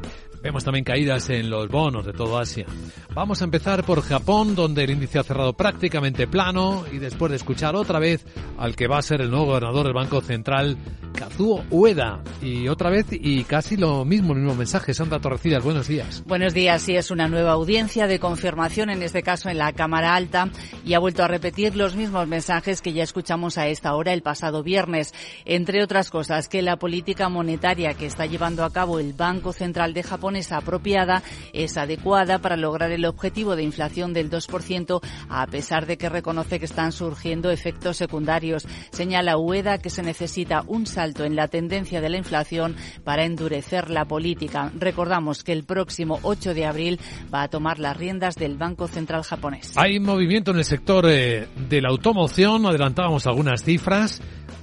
Vemos 0.42 0.64
también 0.64 0.84
caídas 0.84 1.28
en 1.30 1.50
los 1.50 1.68
bonos 1.68 2.04
de 2.04 2.12
todo 2.12 2.38
Asia. 2.38 2.66
Vamos 3.14 3.42
a 3.42 3.44
empezar 3.44 3.84
por 3.84 4.02
Japón, 4.02 4.56
donde 4.56 4.82
el 4.84 4.90
índice 4.90 5.18
ha 5.18 5.22
cerrado 5.22 5.52
prácticamente 5.52 6.26
plano 6.26 6.84
y 6.90 6.98
después 6.98 7.30
de 7.30 7.36
escuchar 7.36 7.76
otra 7.76 8.00
vez 8.00 8.24
al 8.58 8.74
que 8.74 8.88
va 8.88 8.98
a 8.98 9.02
ser 9.02 9.20
el 9.20 9.30
nuevo 9.30 9.46
gobernador 9.46 9.84
del 9.84 9.94
Banco 9.94 10.20
Central, 10.20 10.76
Kazuo 11.14 11.64
Ueda. 11.70 12.22
Y 12.42 12.66
otra 12.66 12.90
vez 12.90 13.06
y 13.12 13.44
casi 13.44 13.76
lo 13.76 14.04
mismo, 14.04 14.32
el 14.32 14.40
mismo 14.40 14.56
mensaje. 14.56 14.94
Sandra 14.94 15.20
Torrecillas, 15.20 15.62
buenos 15.62 15.86
días. 15.86 16.24
Buenos 16.26 16.54
días. 16.54 16.82
Sí, 16.82 16.96
es 16.96 17.12
una 17.12 17.28
nueva 17.28 17.52
audiencia 17.52 18.08
de 18.08 18.18
confirmación, 18.18 18.90
en 18.90 19.02
este 19.02 19.22
caso 19.22 19.48
en 19.48 19.58
la 19.58 19.72
Cámara 19.72 20.16
Alta, 20.22 20.50
y 20.84 20.94
ha 20.94 21.00
vuelto 21.00 21.24
a 21.24 21.28
repetir 21.28 21.74
los 21.74 21.96
mismos 21.96 22.28
mensajes 22.28 22.80
que 22.80 22.92
ya 22.92 23.02
escuchamos 23.02 23.58
a 23.58 23.66
esta 23.66 23.94
hora 23.94 24.12
el 24.12 24.22
pasado 24.22 24.62
viernes. 24.62 25.12
Entre 25.44 25.82
otras 25.82 26.10
cosas, 26.10 26.48
que 26.48 26.62
la 26.62 26.76
política 26.76 27.28
monetaria 27.28 27.94
que 27.94 28.06
está 28.06 28.26
llevando 28.26 28.64
a 28.64 28.72
cabo 28.72 29.00
el 29.00 29.12
Banco 29.12 29.52
Central 29.52 29.94
de 29.94 30.04
Japón 30.04 30.36
es 30.36 30.52
apropiada, 30.52 31.22
es 31.52 31.76
adecuada 31.76 32.38
para 32.38 32.56
lograr 32.56 32.92
el 32.92 33.04
objetivo 33.04 33.56
de 33.56 33.64
inflación 33.64 34.12
del 34.12 34.30
2%, 34.30 35.00
a 35.28 35.46
pesar 35.46 35.86
de 35.86 35.98
que 35.98 36.08
reconoce 36.08 36.60
que 36.60 36.66
están 36.66 36.92
surgiendo 36.92 37.50
efectos 37.50 37.96
secundarios. 37.96 38.66
Señala 38.92 39.36
Ueda 39.36 39.78
que 39.78 39.90
se 39.90 40.02
necesita 40.02 40.62
un 40.68 40.86
salto 40.86 41.24
en 41.24 41.34
la 41.34 41.48
tendencia 41.48 42.00
de 42.00 42.10
la 42.10 42.18
inflación 42.18 42.76
para 43.02 43.24
endurecer 43.24 43.90
la 43.90 44.04
política. 44.04 44.70
Recordamos 44.78 45.42
que 45.42 45.52
el 45.52 45.64
próximo 45.64 46.20
8 46.22 46.54
de 46.54 46.66
abril 46.66 47.00
va 47.32 47.42
a 47.42 47.48
tomar 47.48 47.78
las 47.78 47.96
riendas 47.96 48.36
del 48.36 48.56
Banco 48.56 48.86
Central 48.86 49.22
japonés. 49.22 49.72
Hay 49.76 49.98
movimiento 50.12 50.50
en 50.50 50.58
el 50.58 50.64
sector 50.64 51.06
eh, 51.08 51.46
de 51.68 51.80
la 51.80 51.88
automoción, 51.88 52.66
adelantábamos 52.66 53.26
algunas 53.26 53.64
cifras 53.64 54.20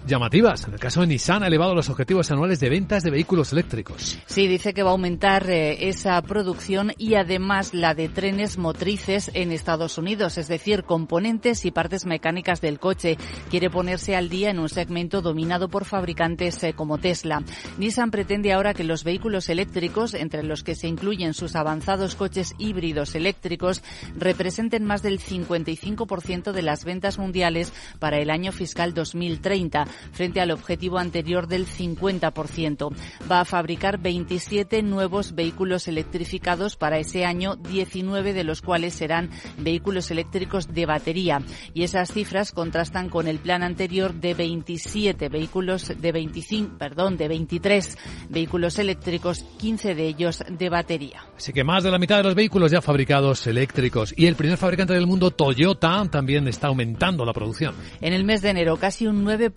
llamativas. 0.07 0.67
En 0.67 0.73
el 0.73 0.79
caso 0.79 1.01
de 1.01 1.07
Nissan 1.07 1.43
ha 1.43 1.47
elevado 1.47 1.75
los 1.75 1.89
objetivos 1.89 2.31
anuales 2.31 2.59
de 2.59 2.69
ventas 2.69 3.03
de 3.03 3.11
vehículos 3.11 3.51
eléctricos. 3.51 4.17
Sí, 4.25 4.47
dice 4.47 4.73
que 4.73 4.83
va 4.83 4.89
a 4.89 4.93
aumentar 4.93 5.49
eh, 5.49 5.89
esa 5.89 6.21
producción 6.21 6.93
y 6.97 7.15
además 7.15 7.73
la 7.73 7.93
de 7.93 8.09
trenes 8.09 8.57
motrices 8.57 9.31
en 9.33 9.51
Estados 9.51 9.97
Unidos, 9.97 10.37
es 10.37 10.47
decir, 10.47 10.83
componentes 10.83 11.65
y 11.65 11.71
partes 11.71 12.05
mecánicas 12.05 12.61
del 12.61 12.79
coche. 12.79 13.17
Quiere 13.49 13.69
ponerse 13.69 14.15
al 14.15 14.29
día 14.29 14.49
en 14.49 14.59
un 14.59 14.69
segmento 14.69 15.21
dominado 15.21 15.69
por 15.69 15.85
fabricantes 15.85 16.63
eh, 16.63 16.73
como 16.73 16.97
Tesla. 16.97 17.43
Nissan 17.77 18.11
pretende 18.11 18.53
ahora 18.53 18.73
que 18.73 18.83
los 18.83 19.03
vehículos 19.03 19.49
eléctricos, 19.49 20.13
entre 20.13 20.43
los 20.43 20.63
que 20.63 20.75
se 20.75 20.87
incluyen 20.87 21.33
sus 21.33 21.55
avanzados 21.55 22.15
coches 22.15 22.53
híbridos 22.57 23.15
eléctricos, 23.15 23.83
representen 24.15 24.85
más 24.85 25.01
del 25.01 25.19
55% 25.19 26.51
de 26.51 26.61
las 26.61 26.85
ventas 26.85 27.17
mundiales 27.17 27.73
para 27.99 28.17
el 28.19 28.29
año 28.29 28.51
fiscal 28.51 28.93
2030 28.93 29.88
frente 30.11 30.41
al 30.41 30.51
objetivo 30.51 30.97
anterior 30.97 31.47
del 31.47 31.67
50%. 31.67 32.93
Va 33.29 33.41
a 33.41 33.45
fabricar 33.45 33.99
27 33.99 34.83
nuevos 34.83 35.35
vehículos 35.35 35.87
electrificados 35.87 36.75
para 36.75 36.97
ese 36.97 37.25
año, 37.25 37.55
19 37.55 38.33
de 38.33 38.43
los 38.43 38.61
cuales 38.61 38.93
serán 38.93 39.29
vehículos 39.57 40.11
eléctricos 40.11 40.73
de 40.73 40.85
batería. 40.85 41.41
Y 41.73 41.83
esas 41.83 42.11
cifras 42.11 42.51
contrastan 42.51 43.09
con 43.09 43.27
el 43.27 43.39
plan 43.39 43.63
anterior 43.63 44.13
de 44.13 44.33
27 44.33 45.29
vehículos 45.29 45.93
de 45.99 46.11
25, 46.11 46.77
perdón, 46.77 47.17
de 47.17 47.27
23 47.27 47.97
vehículos 48.29 48.79
eléctricos, 48.79 49.43
15 49.57 49.95
de 49.95 50.07
ellos 50.07 50.43
de 50.49 50.69
batería. 50.69 51.25
Así 51.35 51.53
que 51.53 51.63
más 51.63 51.83
de 51.83 51.91
la 51.91 51.99
mitad 51.99 52.17
de 52.17 52.23
los 52.23 52.35
vehículos 52.35 52.71
ya 52.71 52.81
fabricados 52.81 53.47
eléctricos. 53.47 54.13
Y 54.15 54.25
el 54.25 54.35
primer 54.35 54.57
fabricante 54.57 54.93
del 54.93 55.07
mundo, 55.07 55.31
Toyota, 55.31 56.05
también 56.09 56.47
está 56.47 56.67
aumentando 56.67 57.25
la 57.25 57.33
producción. 57.33 57.75
En 58.01 58.13
el 58.13 58.23
mes 58.23 58.41
de 58.41 58.49
enero, 58.49 58.77
casi 58.77 59.07
un 59.07 59.25
9% 59.25 59.53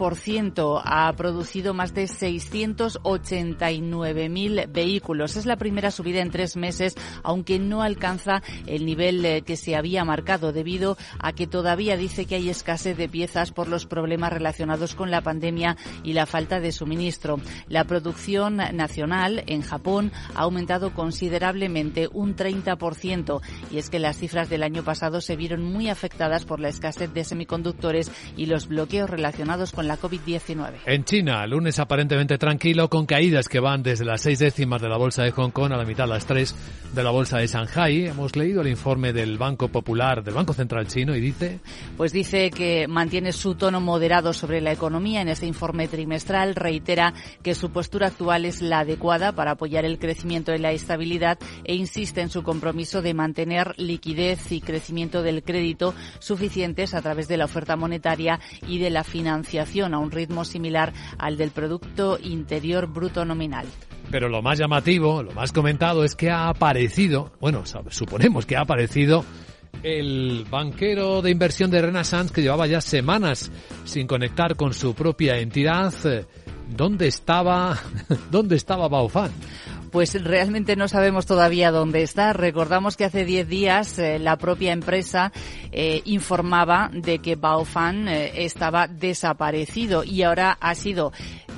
ha 0.84 1.12
producido 1.14 1.74
más 1.74 1.94
de 1.94 2.04
689.000 2.04 4.72
vehículos. 4.72 5.36
Es 5.36 5.46
la 5.46 5.56
primera 5.56 5.92
subida 5.92 6.20
en 6.20 6.30
tres 6.30 6.56
meses, 6.56 6.94
aunque 7.22 7.60
no 7.60 7.82
alcanza 7.82 8.42
el 8.66 8.84
nivel 8.84 9.24
eh, 9.24 9.42
que 9.42 9.56
se 9.56 9.76
había 9.76 10.04
marcado 10.04 10.52
debido 10.52 10.98
a 11.18 11.32
que 11.32 11.46
todavía 11.46 11.96
dice 11.96 12.26
que 12.26 12.34
hay 12.34 12.50
escasez 12.50 12.96
de 12.96 13.08
piezas 13.08 13.52
por 13.52 13.68
los 13.68 13.86
problemas 13.86 14.32
relacionados 14.32 14.96
con 14.96 15.10
la 15.10 15.22
pandemia 15.22 15.76
y 16.02 16.14
la 16.14 16.26
falta 16.26 16.58
de 16.60 16.72
suministro. 16.72 17.38
La 17.68 17.84
producción 17.84 18.56
nacional 18.56 19.44
en 19.46 19.62
Japón 19.62 20.10
ha 20.34 20.40
aumentado 20.42 20.92
considerablemente 20.94 22.08
un 22.12 22.34
30% 22.36 23.40
y 23.70 23.78
es 23.78 23.88
que 23.88 24.00
las 24.00 24.18
cifras 24.18 24.50
del 24.50 24.64
año 24.64 24.82
pasado 24.82 25.20
se 25.20 25.36
vieron 25.36 25.62
muy 25.62 25.88
afectadas 25.88 26.44
por 26.44 26.58
la 26.60 26.70
escasez 26.70 27.14
de 27.14 27.22
semiconductores 27.24 28.10
y 28.36 28.46
los 28.46 28.66
bloqueos 28.68 29.08
relacionados 29.08 29.70
con 29.72 29.86
la 29.88 29.92
la 29.92 29.98
COVID-19. 30.12 30.80
En 30.86 31.04
China, 31.04 31.46
lunes 31.46 31.78
aparentemente 31.78 32.36
tranquilo, 32.36 32.88
con 32.88 33.06
caídas 33.06 33.48
que 33.48 33.60
van 33.60 33.82
desde 33.82 34.04
las 34.04 34.20
seis 34.20 34.38
décimas 34.38 34.82
de 34.82 34.88
la 34.88 34.96
bolsa 34.96 35.22
de 35.22 35.30
Hong 35.30 35.50
Kong 35.50 35.72
a 35.72 35.76
la 35.76 35.84
mitad 35.84 36.06
las 36.06 36.26
tres 36.26 36.54
de 36.92 37.02
la 37.02 37.10
bolsa 37.10 37.38
de 37.38 37.46
Shanghai. 37.46 38.06
Hemos 38.06 38.36
leído 38.36 38.60
el 38.60 38.68
informe 38.68 39.12
del 39.12 39.38
Banco 39.38 39.68
Popular, 39.68 40.22
del 40.22 40.34
Banco 40.34 40.52
Central 40.52 40.86
Chino, 40.86 41.16
y 41.16 41.20
dice... 41.20 41.60
Pues 41.96 42.12
dice 42.12 42.50
que 42.50 42.86
mantiene 42.88 43.32
su 43.32 43.54
tono 43.54 43.80
moderado 43.80 44.32
sobre 44.32 44.60
la 44.60 44.72
economía. 44.72 45.22
En 45.22 45.28
este 45.28 45.46
informe 45.46 45.88
trimestral 45.88 46.54
reitera 46.54 47.14
que 47.42 47.54
su 47.54 47.70
postura 47.70 48.08
actual 48.08 48.44
es 48.44 48.60
la 48.60 48.80
adecuada 48.80 49.32
para 49.32 49.52
apoyar 49.52 49.84
el 49.84 49.98
crecimiento 49.98 50.54
y 50.54 50.58
la 50.58 50.72
estabilidad 50.72 51.38
e 51.64 51.74
insiste 51.74 52.20
en 52.20 52.28
su 52.28 52.42
compromiso 52.42 53.00
de 53.00 53.14
mantener 53.14 53.74
liquidez 53.78 54.52
y 54.52 54.60
crecimiento 54.60 55.22
del 55.22 55.42
crédito 55.42 55.94
suficientes 56.18 56.94
a 56.94 57.02
través 57.02 57.28
de 57.28 57.36
la 57.36 57.46
oferta 57.46 57.76
monetaria 57.76 58.40
y 58.66 58.78
de 58.78 58.90
la 58.90 59.04
financiación 59.04 59.94
un 60.02 60.10
ritmo 60.10 60.44
similar 60.44 60.92
al 61.18 61.36
del 61.36 61.50
Producto 61.50 62.18
Interior 62.22 62.86
Bruto 62.86 63.24
nominal. 63.24 63.66
Pero 64.10 64.28
lo 64.28 64.42
más 64.42 64.58
llamativo, 64.58 65.22
lo 65.22 65.32
más 65.32 65.52
comentado 65.52 66.04
es 66.04 66.14
que 66.14 66.30
ha 66.30 66.48
aparecido, 66.48 67.32
bueno, 67.40 67.62
suponemos 67.88 68.44
que 68.44 68.56
ha 68.56 68.60
aparecido 68.60 69.24
el 69.82 70.46
banquero 70.50 71.22
de 71.22 71.30
inversión 71.30 71.70
de 71.70 71.82
Renaissance 71.82 72.32
que 72.32 72.42
llevaba 72.42 72.66
ya 72.66 72.80
semanas 72.80 73.50
sin 73.84 74.06
conectar 74.06 74.56
con 74.56 74.74
su 74.74 74.94
propia 74.94 75.38
entidad. 75.38 75.92
¿Dónde 76.68 77.08
estaba, 77.08 77.78
dónde 78.30 78.56
estaba 78.56 78.88
Baofan? 78.88 79.30
Pues 79.92 80.14
realmente 80.24 80.74
no 80.74 80.88
sabemos 80.88 81.26
todavía 81.26 81.70
dónde 81.70 82.02
está. 82.02 82.32
Recordamos 82.32 82.96
que 82.96 83.04
hace 83.04 83.26
10 83.26 83.46
días 83.46 83.98
eh, 83.98 84.18
la 84.18 84.38
propia 84.38 84.72
empresa 84.72 85.32
eh, 85.70 86.00
informaba 86.06 86.90
de 86.94 87.18
que 87.18 87.36
Baofan 87.36 88.08
eh, 88.08 88.44
estaba 88.46 88.88
desaparecido 88.88 90.02
y 90.02 90.22
ahora 90.22 90.56
ha 90.58 90.74
sido 90.74 91.12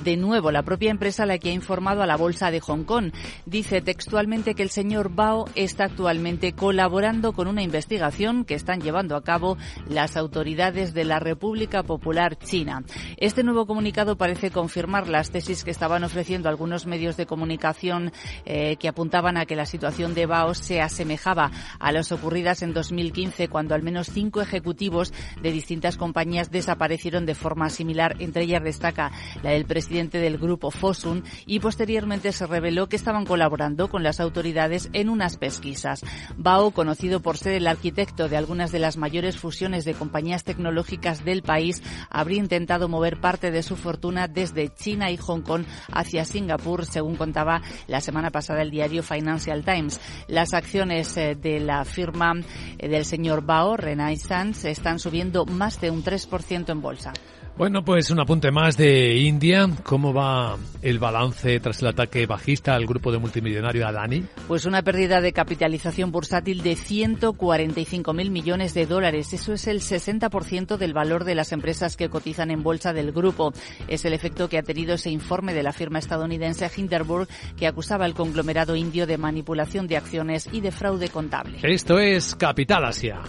de 0.05 0.15
nuevo 0.17 0.51
la 0.51 0.61
propia 0.61 0.91
empresa 0.91 1.25
la 1.25 1.39
que 1.39 1.49
ha 1.49 1.53
informado 1.53 2.03
a 2.03 2.05
la 2.05 2.15
bolsa 2.15 2.51
de 2.51 2.59
Hong 2.59 2.83
Kong. 2.83 3.11
Dice 3.47 3.81
textualmente 3.81 4.53
que 4.53 4.61
el 4.61 4.69
señor 4.69 5.09
Bao 5.09 5.45
está 5.55 5.85
actualmente 5.85 6.53
colaborando 6.53 7.33
con 7.33 7.47
una 7.47 7.63
investigación 7.63 8.45
que 8.45 8.53
están 8.53 8.81
llevando 8.81 9.15
a 9.15 9.23
cabo 9.23 9.57
las 9.89 10.15
autoridades 10.15 10.93
de 10.93 11.05
la 11.05 11.19
República 11.19 11.81
Popular 11.81 12.37
China. 12.37 12.83
Este 13.17 13.43
nuevo 13.43 13.65
comunicado 13.65 14.15
parece 14.15 14.51
confirmar 14.51 15.09
las 15.09 15.31
tesis 15.31 15.63
que 15.63 15.71
estaban 15.71 16.03
ofreciendo 16.03 16.49
algunos 16.49 16.85
medios 16.85 17.17
de 17.17 17.25
comunicación 17.25 18.13
eh, 18.45 18.75
que 18.77 18.87
apuntaban 18.87 19.37
a 19.37 19.47
que 19.47 19.55
la 19.55 19.65
situación 19.65 20.13
de 20.13 20.27
Bao 20.27 20.53
se 20.53 20.81
asemejaba 20.81 21.49
a 21.79 21.91
las 21.91 22.11
ocurridas 22.11 22.61
en 22.61 22.73
2015 22.73 23.47
cuando 23.47 23.73
al 23.73 23.81
menos 23.81 24.11
cinco 24.11 24.39
ejecutivos 24.39 25.13
de 25.41 25.51
distintas 25.51 25.97
compañías 25.97 26.51
desaparecieron 26.51 27.25
de 27.25 27.33
forma 27.33 27.71
similar. 27.71 28.17
Entre 28.19 28.43
ellas 28.43 28.63
destaca 28.63 29.11
la 29.41 29.49
del 29.49 29.65
presidente 29.65 29.94
del 29.95 30.37
grupo 30.37 30.71
Fosun 30.71 31.23
y 31.45 31.59
posteriormente 31.59 32.31
se 32.31 32.47
reveló 32.47 32.89
que 32.89 32.95
estaban 32.95 33.25
colaborando 33.25 33.89
con 33.89 34.01
las 34.03 34.19
autoridades 34.19 34.89
en 34.93 35.09
unas 35.09 35.37
pesquisas. 35.37 36.01
Bao, 36.35 36.71
conocido 36.71 37.21
por 37.21 37.37
ser 37.37 37.53
el 37.53 37.67
arquitecto 37.67 38.27
de 38.27 38.37
algunas 38.37 38.71
de 38.71 38.79
las 38.79 38.97
mayores 38.97 39.37
fusiones 39.37 39.85
de 39.85 39.93
compañías 39.93 40.43
tecnológicas 40.43 41.23
del 41.23 41.43
país, 41.43 41.83
habría 42.09 42.39
intentado 42.39 42.89
mover 42.89 43.21
parte 43.21 43.51
de 43.51 43.63
su 43.63 43.75
fortuna 43.75 44.27
desde 44.27 44.73
China 44.73 45.11
y 45.11 45.17
Hong 45.17 45.41
Kong 45.41 45.63
hacia 45.91 46.25
Singapur, 46.25 46.85
según 46.85 47.15
contaba 47.15 47.61
la 47.87 48.01
semana 48.01 48.15
semana 48.15 48.31
pasada 48.31 48.61
el 48.61 48.71
diario 48.71 49.03
Financial 49.03 49.61
Times. 49.65 49.99
Las 50.29 50.53
acciones 50.53 51.17
eh, 51.17 51.35
de 51.35 51.59
la 51.59 51.83
firma 51.83 52.31
eh, 52.77 52.87
del 52.87 53.03
señor 53.03 53.45
Bao, 53.45 53.75
Renaissance, 53.75 54.71
están 54.71 54.99
subiendo 54.99 55.45
más 55.45 55.81
de 55.81 55.91
un 55.91 56.01
3% 56.01 56.69
en 56.69 56.81
bolsa. 56.81 57.11
Bueno, 57.57 57.85
pues 57.85 58.11
un 58.11 58.19
apunte 58.19 58.51
más 58.51 58.75
de 58.75 59.15
India. 59.15 59.69
¿Cómo 59.83 60.13
va 60.13 60.57
el 60.81 60.99
balance 60.99 61.57
tras 61.61 61.81
el 61.81 61.87
ataque 61.87 62.25
bajista 62.25 62.75
al 62.75 62.85
grupo 62.85 63.13
de 63.13 63.17
multimillonario 63.17 63.87
Adani? 63.87 64.25
Pues 64.49 64.65
una 64.65 64.81
pérdida 64.81 65.21
de 65.21 65.31
capitalización 65.31 66.11
bursátil 66.11 66.63
de 66.63 66.75
145 66.75 68.11
mil 68.11 68.29
millones 68.29 68.73
de 68.73 68.85
dólares. 68.85 69.31
Eso 69.31 69.53
es 69.53 69.67
el 69.67 69.79
60% 69.79 70.75
del 70.75 70.93
valor 70.93 71.23
de 71.23 71.35
las 71.35 71.53
empresas 71.53 71.95
que 71.95 72.09
cotizan 72.09 72.51
en 72.51 72.61
bolsa 72.61 72.91
del 72.91 73.13
grupo. 73.13 73.53
Es 73.87 74.03
el 74.03 74.11
efecto 74.11 74.49
que 74.49 74.57
ha 74.57 74.63
tenido 74.63 74.95
ese 74.95 75.09
informe 75.09 75.53
de 75.53 75.63
la 75.63 75.71
firma 75.71 75.99
estadounidense 75.99 76.69
Hinderburg 76.75 77.29
que 77.57 77.67
acusaba 77.67 78.03
al 78.03 78.15
conglomerado 78.15 78.75
indio 78.75 79.07
de 79.07 79.17
manipulación 79.17 79.87
de 79.87 79.95
acciones 79.95 80.49
y 80.51 80.59
de 80.59 80.73
fraude 80.73 81.07
contable. 81.07 81.59
Esto 81.63 81.99
es 81.99 82.35
Capital 82.35 82.83
Asia. 82.83 83.21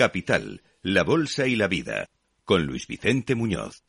Capital, 0.00 0.62
la 0.80 1.04
Bolsa 1.04 1.46
y 1.46 1.56
la 1.56 1.68
Vida, 1.68 2.08
con 2.46 2.64
Luis 2.64 2.86
Vicente 2.86 3.34
Muñoz. 3.34 3.84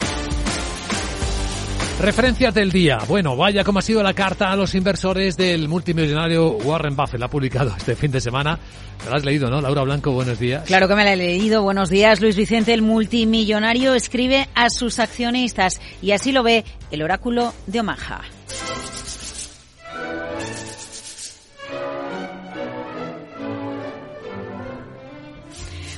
Referencias 2.01 2.53
del 2.53 2.69
día. 2.69 2.97
Bueno, 3.07 3.37
vaya 3.37 3.63
como 3.63 3.79
ha 3.79 3.81
sido 3.81 4.03
la 4.03 4.13
carta 4.13 4.51
a 4.51 4.57
los 4.57 4.75
inversores 4.75 5.37
del 5.37 5.69
multimillonario 5.69 6.49
Warren 6.49 6.97
Buffett. 6.97 7.17
La 7.17 7.27
ha 7.27 7.29
publicado 7.29 7.73
este 7.77 7.95
fin 7.95 8.11
de 8.11 8.19
semana. 8.19 8.59
Te 9.01 9.09
la 9.09 9.15
has 9.15 9.23
leído, 9.23 9.49
¿no? 9.49 9.61
Laura 9.61 9.83
Blanco, 9.83 10.11
buenos 10.11 10.37
días. 10.37 10.65
Claro 10.65 10.89
que 10.89 10.95
me 10.95 11.05
la 11.05 11.13
he 11.13 11.15
leído. 11.15 11.63
Buenos 11.63 11.89
días, 11.89 12.19
Luis 12.19 12.35
Vicente. 12.35 12.73
El 12.73 12.81
multimillonario 12.81 13.93
escribe 13.93 14.49
a 14.53 14.69
sus 14.69 14.99
accionistas 14.99 15.79
y 16.01 16.11
así 16.11 16.33
lo 16.33 16.43
ve 16.43 16.65
el 16.91 17.03
oráculo 17.03 17.53
de 17.67 17.79
Omaha. 17.79 18.23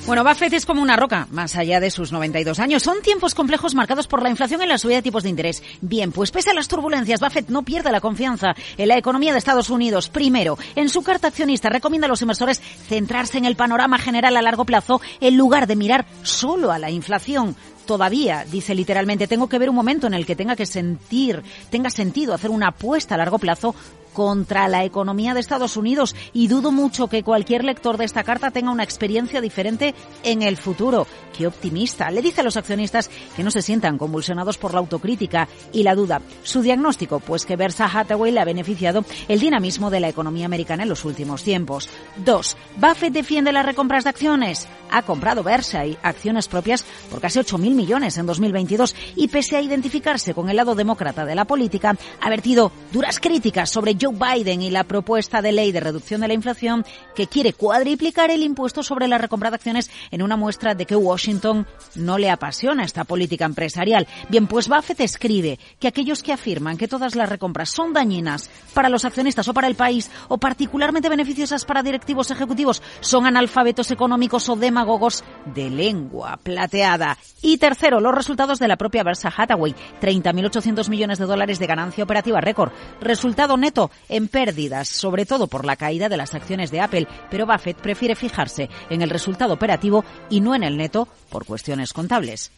Bueno, 0.06 0.26
Buffett 0.26 0.52
es 0.52 0.66
como 0.66 0.82
una 0.82 0.98
roca, 0.98 1.28
más 1.32 1.56
allá 1.56 1.80
de 1.80 1.90
sus 1.90 2.12
92 2.12 2.60
años. 2.60 2.84
Son 2.84 3.02
tiempos 3.02 3.34
complejos 3.34 3.74
marcados 3.74 4.06
por 4.06 4.22
la 4.22 4.30
inflación 4.30 4.62
y 4.62 4.66
la 4.66 4.78
subida 4.78 4.98
de 4.98 5.02
tipos 5.02 5.24
de 5.24 5.30
interés. 5.30 5.64
Bien, 5.80 6.12
pues 6.12 6.30
pese 6.30 6.50
a 6.50 6.54
las 6.54 6.68
turbulencias, 6.68 7.22
Buffett 7.22 7.48
no 7.48 7.64
pierde 7.64 7.90
la 7.90 8.02
confianza 8.02 8.54
en 8.78 8.90
la 8.90 8.98
economía 8.98 9.32
de 9.32 9.38
Estados 9.38 9.70
Unidos. 9.70 10.10
Primero, 10.10 10.58
en 10.76 10.90
su 10.90 11.04
carta 11.04 11.30
accionista 11.30 11.70
recomienda 11.70 12.08
a 12.08 12.10
los 12.10 12.22
inversores 12.22 12.60
centrarse 12.60 13.38
en 13.38 13.46
el 13.46 13.56
panorama 13.56 13.98
general 13.98 14.36
a 14.36 14.42
largo 14.42 14.66
plazo 14.66 15.00
en 15.22 15.38
lugar 15.38 15.68
de 15.68 15.78
mirar 15.78 16.06
solo 16.22 16.74
a 16.74 16.80
la 16.80 16.92
inflación 16.92 17.56
todavía, 17.86 18.46
dice 18.50 18.76
literalmente, 18.76 19.28
tengo 19.28 19.50
que 19.50 19.60
ver 19.60 19.70
un 19.70 19.76
momento 19.76 20.08
en 20.08 20.14
el 20.14 20.26
que 20.26 20.36
tenga 20.36 20.56
que 20.56 20.66
sentir, 20.66 21.44
tenga 21.70 21.90
sentido 21.90 22.34
hacer 22.34 22.50
una 22.50 22.70
apuesta 22.70 23.16
a 23.16 23.18
largo 23.18 23.40
plazo 23.40 23.76
contra 24.14 24.68
la 24.68 24.86
economía 24.86 25.34
de 25.34 25.40
Estados 25.40 25.78
Unidos 25.78 26.16
y 26.32 26.48
dudo 26.48 26.72
mucho 26.72 27.08
que 27.08 27.24
cualquier 27.24 27.64
lector 27.64 27.98
de 27.98 28.06
esta 28.06 28.24
carta 28.24 28.52
tenga 28.52 28.72
una 28.72 28.84
experiencia 28.84 29.42
diferente 29.42 29.94
en 30.24 30.42
el 30.42 30.58
futuro. 30.58 31.08
Qué 31.36 31.48
optimista. 31.48 32.12
Le 32.12 32.22
dice 32.22 32.42
a 32.42 32.44
los 32.44 32.58
accionistas 32.58 33.10
que 33.36 33.44
no 33.44 33.50
se 33.50 33.64
sientan 33.64 33.98
convulsionados 33.98 34.58
por 34.58 34.74
la 34.74 34.80
autocrítica 34.80 35.48
y 35.72 35.84
la 35.84 35.96
duda. 35.96 36.22
Su 36.44 36.62
diagnóstico, 36.62 37.20
pues 37.20 37.46
que 37.46 37.56
Berkshire 37.56 37.90
Hathaway 37.92 38.32
le 38.32 38.40
ha 38.40 38.46
beneficiado 38.46 39.04
el 39.28 39.40
dinamismo 39.40 39.90
de 39.90 40.00
la 40.00 40.10
economía 40.10 40.46
americana 40.46 40.84
en 40.84 40.90
los 40.90 41.06
últimos 41.06 41.44
tiempos. 41.44 41.90
Dos, 42.18 42.56
Buffett 42.78 43.14
defiende 43.14 43.52
las 43.52 43.66
recompras 43.66 44.04
de 44.04 44.12
acciones. 44.12 44.68
Ha 44.92 45.02
comprado 45.02 45.42
Berkshire 45.42 45.98
acciones 46.04 46.48
propias 46.48 46.86
por 47.10 47.20
casi 47.20 47.40
8.000 47.40 47.74
millones 47.74 48.18
en 48.18 48.28
2022 48.28 48.96
y 49.16 49.28
pese 49.28 49.58
a 49.58 49.62
identificarse 49.62 50.36
con 50.36 50.50
el 50.50 50.58
lado 50.58 50.76
demócrata 50.76 51.26
de 51.26 51.36
la 51.36 51.46
política, 51.46 51.96
ha 52.22 52.30
vertido 52.30 52.72
duras 52.92 53.20
críticas 53.20 53.72
sobre 53.72 53.96
Joe 54.04 54.14
Biden 54.14 54.62
y 54.62 54.70
la 54.70 54.84
propuesta 54.84 55.42
de 55.42 55.54
ley 55.54 55.72
de 55.72 55.80
reducción 55.80 56.20
de 56.20 56.28
la 56.28 56.34
inflación 56.34 56.86
que 57.16 57.28
quiere 57.28 57.54
cuadriplicar 57.54 58.32
el 58.32 58.44
impuesto 58.44 58.84
sobre 58.84 59.08
la 59.08 59.18
recompra 59.18 59.50
de 59.50 59.56
acciones 59.56 59.90
en 60.12 60.22
una 60.22 60.36
muestra 60.36 60.76
de 60.76 60.86
que 60.86 60.96
Washington 60.96 61.66
no 61.96 62.18
le 62.18 62.30
apasiona 62.30 62.84
esta 62.84 63.06
política 63.06 63.46
empresarial. 63.46 64.08
Bien, 64.28 64.48
pues 64.48 64.68
Buffett 64.68 65.00
escribe 65.00 65.58
que 65.80 65.88
aquellos 65.88 66.22
que 66.22 66.34
afirman 66.34 66.78
que 66.78 66.90
todas 66.90 67.16
las 67.16 67.30
recompras 67.30 67.70
son 67.70 67.94
dañinas 67.94 68.50
para 68.74 68.90
los 68.90 69.06
accionistas 69.06 69.48
o 69.48 69.54
para 69.54 69.68
el 69.68 69.76
país 69.76 70.12
o 70.28 70.38
particularmente 70.38 71.08
beneficiosas 71.08 71.64
para 71.64 71.82
directivos 71.82 72.30
ejecutivos 72.30 72.82
son 73.00 73.26
analfabetos 73.26 73.90
económicos 73.92 74.50
o 74.50 74.58
demagogos 74.58 75.24
de 75.46 75.70
lengua 75.70 76.40
plateada. 76.44 77.18
Y 77.42 77.58
tercero, 77.58 78.02
los 78.02 78.14
resultados 78.14 78.60
de 78.60 78.68
la 78.68 78.76
propia 78.76 79.04
Berkshire 79.04 79.34
Hathaway. 79.36 79.74
30.800 80.02 80.90
millones 80.90 81.20
de 81.20 81.26
dólares 81.26 81.60
de 81.60 81.68
ganancia 81.68 82.04
operativa 82.04 82.42
récord. 82.42 82.74
Resultado 83.00 83.56
neto 83.56 83.92
en 84.10 84.28
pérdidas, 84.28 84.88
sobre 84.88 85.26
todo 85.26 85.48
por 85.48 85.66
la 85.66 85.76
caída 85.76 86.10
de 86.10 86.18
las 86.18 86.34
acciones 86.34 86.72
de 86.72 86.82
Apple, 86.82 87.08
pero 87.30 87.46
Buffett 87.46 87.78
prefiere 87.78 88.16
fijarse 88.16 88.70
en 88.90 89.02
el 89.02 89.10
resultado 89.10 89.54
operativo 89.54 90.04
y 90.30 90.42
no 90.42 90.56
en 90.56 90.64
el 90.64 90.78
neto 90.78 91.08
por 91.30 91.46
cuestiones 91.46 91.94
contables. 91.94 92.52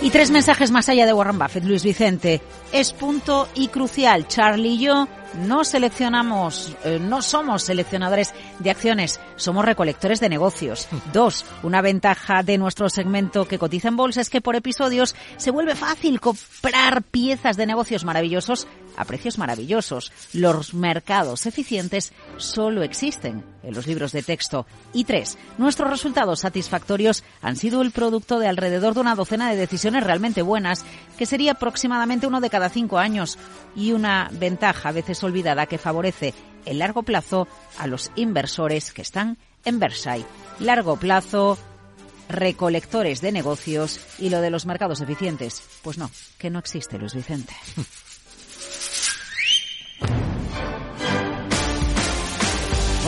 Y 0.00 0.10
tres 0.10 0.30
mensajes 0.30 0.70
más 0.70 0.88
allá 0.88 1.06
de 1.06 1.12
Warren 1.12 1.38
Buffett, 1.40 1.64
Luis 1.64 1.82
Vicente. 1.82 2.40
Es 2.72 2.92
punto 2.92 3.48
y 3.54 3.68
crucial. 3.68 4.28
Charlie 4.28 4.74
y 4.74 4.78
yo 4.78 5.08
no 5.34 5.64
seleccionamos, 5.64 6.74
eh, 6.84 6.98
no 7.00 7.22
somos 7.22 7.62
seleccionadores 7.62 8.34
de 8.58 8.70
acciones, 8.70 9.20
somos 9.36 9.64
recolectores 9.64 10.20
de 10.20 10.28
negocios. 10.28 10.88
Dos, 11.12 11.44
una 11.62 11.80
ventaja 11.80 12.42
de 12.42 12.58
nuestro 12.58 12.88
segmento 12.88 13.46
que 13.46 13.58
cotiza 13.58 13.88
en 13.88 13.96
bolsa 13.96 14.20
es 14.20 14.30
que 14.30 14.40
por 14.40 14.56
episodios 14.56 15.14
se 15.36 15.50
vuelve 15.50 15.74
fácil 15.74 16.20
comprar 16.20 17.02
piezas 17.02 17.56
de 17.56 17.66
negocios 17.66 18.04
maravillosos 18.04 18.66
a 18.96 19.04
precios 19.04 19.38
maravillosos. 19.38 20.12
Los 20.32 20.74
mercados 20.74 21.46
eficientes 21.46 22.12
solo 22.36 22.82
existen 22.82 23.44
en 23.62 23.74
los 23.74 23.86
libros 23.86 24.12
de 24.12 24.22
texto. 24.22 24.66
Y 24.92 25.04
tres, 25.04 25.38
nuestros 25.56 25.88
resultados 25.88 26.40
satisfactorios 26.40 27.22
han 27.40 27.54
sido 27.54 27.82
el 27.82 27.92
producto 27.92 28.40
de 28.40 28.48
alrededor 28.48 28.94
de 28.94 29.00
una 29.00 29.14
docena 29.14 29.50
de 29.50 29.56
decisiones 29.56 30.02
realmente 30.02 30.42
buenas, 30.42 30.84
que 31.16 31.26
sería 31.26 31.52
aproximadamente 31.52 32.26
uno 32.26 32.40
de 32.40 32.50
cada 32.50 32.57
cinco 32.68 32.98
años, 32.98 33.38
y 33.76 33.92
una 33.92 34.28
ventaja 34.32 34.88
a 34.88 34.92
veces 34.92 35.22
olvidada 35.22 35.66
que 35.66 35.78
favorece 35.78 36.34
el 36.66 36.80
largo 36.80 37.02
plazo 37.02 37.46
a 37.78 37.86
los 37.86 38.10
inversores 38.16 38.92
que 38.92 39.02
están 39.02 39.38
en 39.64 39.78
Versailles. 39.78 40.26
Largo 40.58 40.96
plazo, 40.96 41.56
recolectores 42.28 43.20
de 43.20 43.32
negocios 43.32 44.00
y 44.18 44.30
lo 44.30 44.40
de 44.40 44.50
los 44.50 44.66
mercados 44.66 45.00
eficientes. 45.00 45.62
Pues 45.82 45.98
no, 45.98 46.10
que 46.38 46.50
no 46.50 46.58
existe, 46.58 46.98
Luis 46.98 47.14
Vicente. 47.14 47.54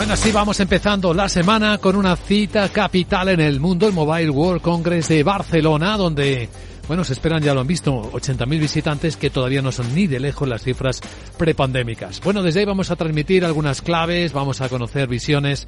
Bueno, 0.00 0.14
así 0.14 0.32
vamos 0.32 0.58
empezando 0.60 1.12
la 1.12 1.28
semana 1.28 1.76
con 1.76 1.94
una 1.94 2.16
cita 2.16 2.70
capital 2.70 3.28
en 3.28 3.40
el 3.40 3.60
mundo, 3.60 3.86
el 3.86 3.92
Mobile 3.92 4.30
World 4.30 4.62
Congress 4.62 5.08
de 5.08 5.22
Barcelona, 5.22 5.98
donde, 5.98 6.48
bueno, 6.88 7.04
se 7.04 7.12
esperan, 7.12 7.42
ya 7.42 7.54
lo 7.54 7.60
han 7.60 7.66
visto, 7.66 8.10
80.000 8.12 8.58
visitantes 8.58 9.16
que 9.16 9.30
todavía 9.30 9.62
no 9.62 9.72
son 9.72 9.94
ni 9.94 10.06
de 10.06 10.20
lejos 10.20 10.48
las 10.48 10.62
cifras 10.62 11.00
prepandémicas. 11.38 12.20
Bueno, 12.20 12.42
desde 12.42 12.60
ahí 12.60 12.66
vamos 12.66 12.90
a 12.90 12.96
transmitir 12.96 13.44
algunas 13.44 13.82
claves, 13.82 14.32
vamos 14.32 14.60
a 14.60 14.68
conocer 14.68 15.08
visiones 15.08 15.66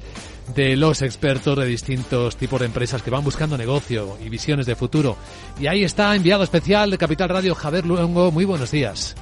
de 0.55 0.75
los 0.75 1.01
expertos 1.01 1.57
de 1.57 1.65
distintos 1.65 2.35
tipos 2.35 2.59
de 2.59 2.65
empresas 2.65 3.01
que 3.01 3.09
van 3.09 3.23
buscando 3.23 3.57
negocio 3.57 4.17
y 4.23 4.29
visiones 4.29 4.65
de 4.65 4.75
futuro. 4.75 5.17
Y 5.59 5.67
ahí 5.67 5.83
está, 5.83 6.15
enviado 6.15 6.43
especial 6.43 6.91
de 6.91 6.97
Capital 6.97 7.29
Radio, 7.29 7.55
Javier 7.55 7.85
Luengo. 7.85 8.31
Muy 8.31 8.45
buenos 8.45 8.71
días. 8.71 9.15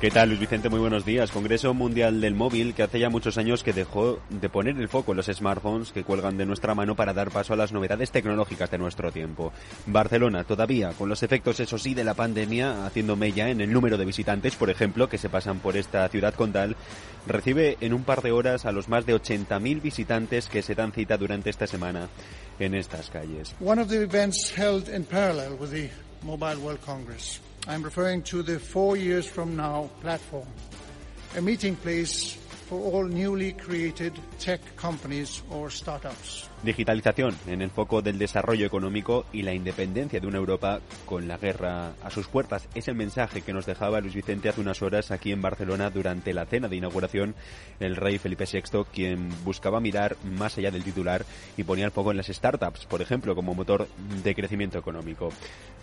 ¿Qué 0.00 0.12
tal, 0.12 0.28
Luis 0.28 0.38
Vicente? 0.38 0.68
Muy 0.68 0.78
buenos 0.78 1.04
días. 1.04 1.32
Congreso 1.32 1.74
Mundial 1.74 2.20
del 2.20 2.36
Móvil 2.36 2.72
que 2.72 2.84
hace 2.84 3.00
ya 3.00 3.10
muchos 3.10 3.36
años 3.36 3.64
que 3.64 3.72
dejó 3.72 4.20
de 4.30 4.48
poner 4.48 4.76
el 4.76 4.88
foco 4.88 5.10
en 5.10 5.16
los 5.16 5.26
smartphones 5.26 5.90
que 5.90 6.04
cuelgan 6.04 6.36
de 6.36 6.46
nuestra 6.46 6.72
mano 6.76 6.94
para 6.94 7.12
dar 7.12 7.32
paso 7.32 7.52
a 7.52 7.56
las 7.56 7.72
novedades 7.72 8.12
tecnológicas 8.12 8.70
de 8.70 8.78
nuestro 8.78 9.10
tiempo. 9.10 9.52
Barcelona, 9.86 10.44
todavía, 10.44 10.90
con 10.90 11.08
los 11.08 11.24
efectos, 11.24 11.58
eso 11.58 11.78
sí, 11.78 11.94
de 11.94 12.04
la 12.04 12.14
pandemia, 12.14 12.86
haciendo 12.86 13.16
mella 13.16 13.50
en 13.50 13.60
el 13.60 13.72
número 13.72 13.98
de 13.98 14.04
visitantes, 14.04 14.54
por 14.54 14.70
ejemplo, 14.70 15.08
que 15.08 15.18
se 15.18 15.30
pasan 15.30 15.58
por 15.58 15.76
esta 15.76 16.08
ciudad 16.08 16.34
condal, 16.34 16.76
recibe 17.26 17.76
en 17.80 17.92
un 17.92 18.04
par 18.04 18.22
de 18.22 18.30
horas 18.30 18.66
a 18.66 18.72
los 18.72 18.88
más 18.88 19.04
de 19.04 19.16
80.000 19.16 19.82
visitantes 19.82 20.46
que 20.46 20.62
se 20.62 20.76
dan 20.76 20.92
cita 20.92 21.16
durante 21.16 21.50
esta 21.50 21.66
semana 21.66 22.08
en 22.60 22.76
estas 22.76 23.10
calles. 23.10 23.52
One 23.58 23.82
of 23.82 23.88
the 23.88 24.00
events 24.00 24.56
held 24.56 24.88
in 24.88 25.02
parallel 25.02 25.56
with 25.58 25.70
the 25.70 25.90
Mobile 26.22 26.58
World 26.58 26.80
Congress 26.86 27.40
I'm 27.68 27.82
referring 27.82 28.22
to 28.22 28.42
the 28.42 28.58
Four 28.58 28.96
Years 28.96 29.26
From 29.26 29.54
Now 29.54 29.90
platform, 30.00 30.46
a 31.36 31.42
meeting 31.42 31.76
place 31.76 32.32
for 32.32 32.80
all 32.80 33.04
newly 33.04 33.52
created 33.52 34.18
tech 34.38 34.60
companies 34.76 35.42
or 35.50 35.68
startups. 35.68 36.48
Digitalización 36.62 37.36
en 37.46 37.62
el 37.62 37.70
foco 37.70 38.02
del 38.02 38.18
desarrollo 38.18 38.66
económico 38.66 39.26
y 39.32 39.42
la 39.42 39.54
independencia 39.54 40.18
de 40.18 40.26
una 40.26 40.38
Europa 40.38 40.80
con 41.06 41.28
la 41.28 41.38
guerra 41.38 41.92
a 42.02 42.10
sus 42.10 42.26
puertas. 42.26 42.68
Es 42.74 42.88
el 42.88 42.96
mensaje 42.96 43.42
que 43.42 43.52
nos 43.52 43.64
dejaba 43.64 44.00
Luis 44.00 44.14
Vicente 44.14 44.48
hace 44.48 44.60
unas 44.60 44.82
horas 44.82 45.12
aquí 45.12 45.30
en 45.30 45.40
Barcelona 45.40 45.90
durante 45.90 46.34
la 46.34 46.46
cena 46.46 46.66
de 46.66 46.74
inauguración 46.74 47.36
el 47.78 47.94
rey 47.94 48.18
Felipe 48.18 48.44
VI, 48.52 48.86
quien 48.92 49.28
buscaba 49.44 49.78
mirar 49.78 50.16
más 50.24 50.58
allá 50.58 50.72
del 50.72 50.82
titular 50.82 51.24
y 51.56 51.62
ponía 51.62 51.84
el 51.84 51.92
foco 51.92 52.10
en 52.10 52.16
las 52.16 52.26
startups, 52.26 52.86
por 52.86 53.02
ejemplo, 53.02 53.36
como 53.36 53.54
motor 53.54 53.86
de 54.24 54.34
crecimiento 54.34 54.78
económico. 54.78 55.30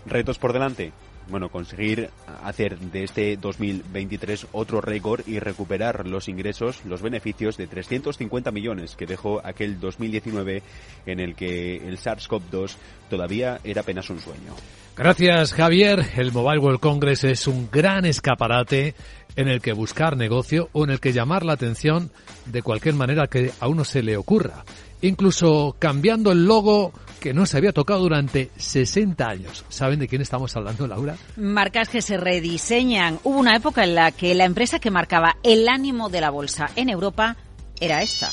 Retos 0.05 0.37
por 0.37 0.51
delante, 0.51 0.91
bueno, 1.29 1.49
conseguir 1.49 2.09
hacer 2.43 2.77
de 2.77 3.03
este 3.03 3.37
2023 3.37 4.47
otro 4.51 4.81
récord 4.81 5.27
y 5.27 5.39
recuperar 5.39 6.05
los 6.05 6.27
ingresos, 6.27 6.85
los 6.85 7.01
beneficios 7.01 7.57
de 7.57 7.67
350 7.67 8.51
millones 8.51 8.95
que 8.95 9.07
dejó 9.07 9.41
aquel 9.43 9.79
2019 9.79 10.61
en 11.05 11.19
el 11.19 11.35
que 11.35 11.77
el 11.77 11.97
SARS-CoV-2 11.97 12.75
todavía 13.09 13.59
era 13.63 13.81
apenas 13.81 14.09
un 14.09 14.19
sueño. 14.19 14.53
Gracias, 14.97 15.53
Javier. 15.53 16.05
El 16.15 16.31
Mobile 16.31 16.59
World 16.59 16.79
Congress 16.79 17.25
es 17.25 17.47
un 17.47 17.69
gran 17.69 18.05
escaparate 18.05 18.95
en 19.35 19.49
el 19.49 19.61
que 19.61 19.73
buscar 19.73 20.15
negocio 20.15 20.69
o 20.71 20.85
en 20.85 20.91
el 20.91 21.01
que 21.01 21.11
llamar 21.11 21.43
la 21.43 21.53
atención 21.53 22.11
de 22.45 22.61
cualquier 22.61 22.95
manera 22.95 23.27
que 23.27 23.51
a 23.59 23.67
uno 23.67 23.83
se 23.83 24.01
le 24.01 24.15
ocurra. 24.15 24.63
Incluso 25.01 25.75
cambiando 25.77 26.31
el 26.31 26.45
logo 26.45 26.93
que 27.19 27.33
no 27.33 27.45
se 27.45 27.57
había 27.57 27.73
tocado 27.73 28.01
durante 28.01 28.51
60 28.55 29.27
años. 29.27 29.65
¿Saben 29.67 29.99
de 29.99 30.07
quién 30.07 30.21
estamos 30.21 30.55
hablando, 30.55 30.87
Laura? 30.87 31.17
Marcas 31.35 31.89
que 31.89 32.01
se 32.01 32.15
rediseñan. 32.15 33.19
Hubo 33.23 33.37
una 33.37 33.55
época 33.55 33.83
en 33.83 33.95
la 33.95 34.11
que 34.11 34.33
la 34.33 34.45
empresa 34.45 34.79
que 34.79 34.91
marcaba 34.91 35.35
el 35.43 35.67
ánimo 35.67 36.09
de 36.09 36.21
la 36.21 36.29
bolsa 36.29 36.69
en 36.77 36.89
Europa 36.89 37.35
era 37.81 38.01
esta. 38.01 38.29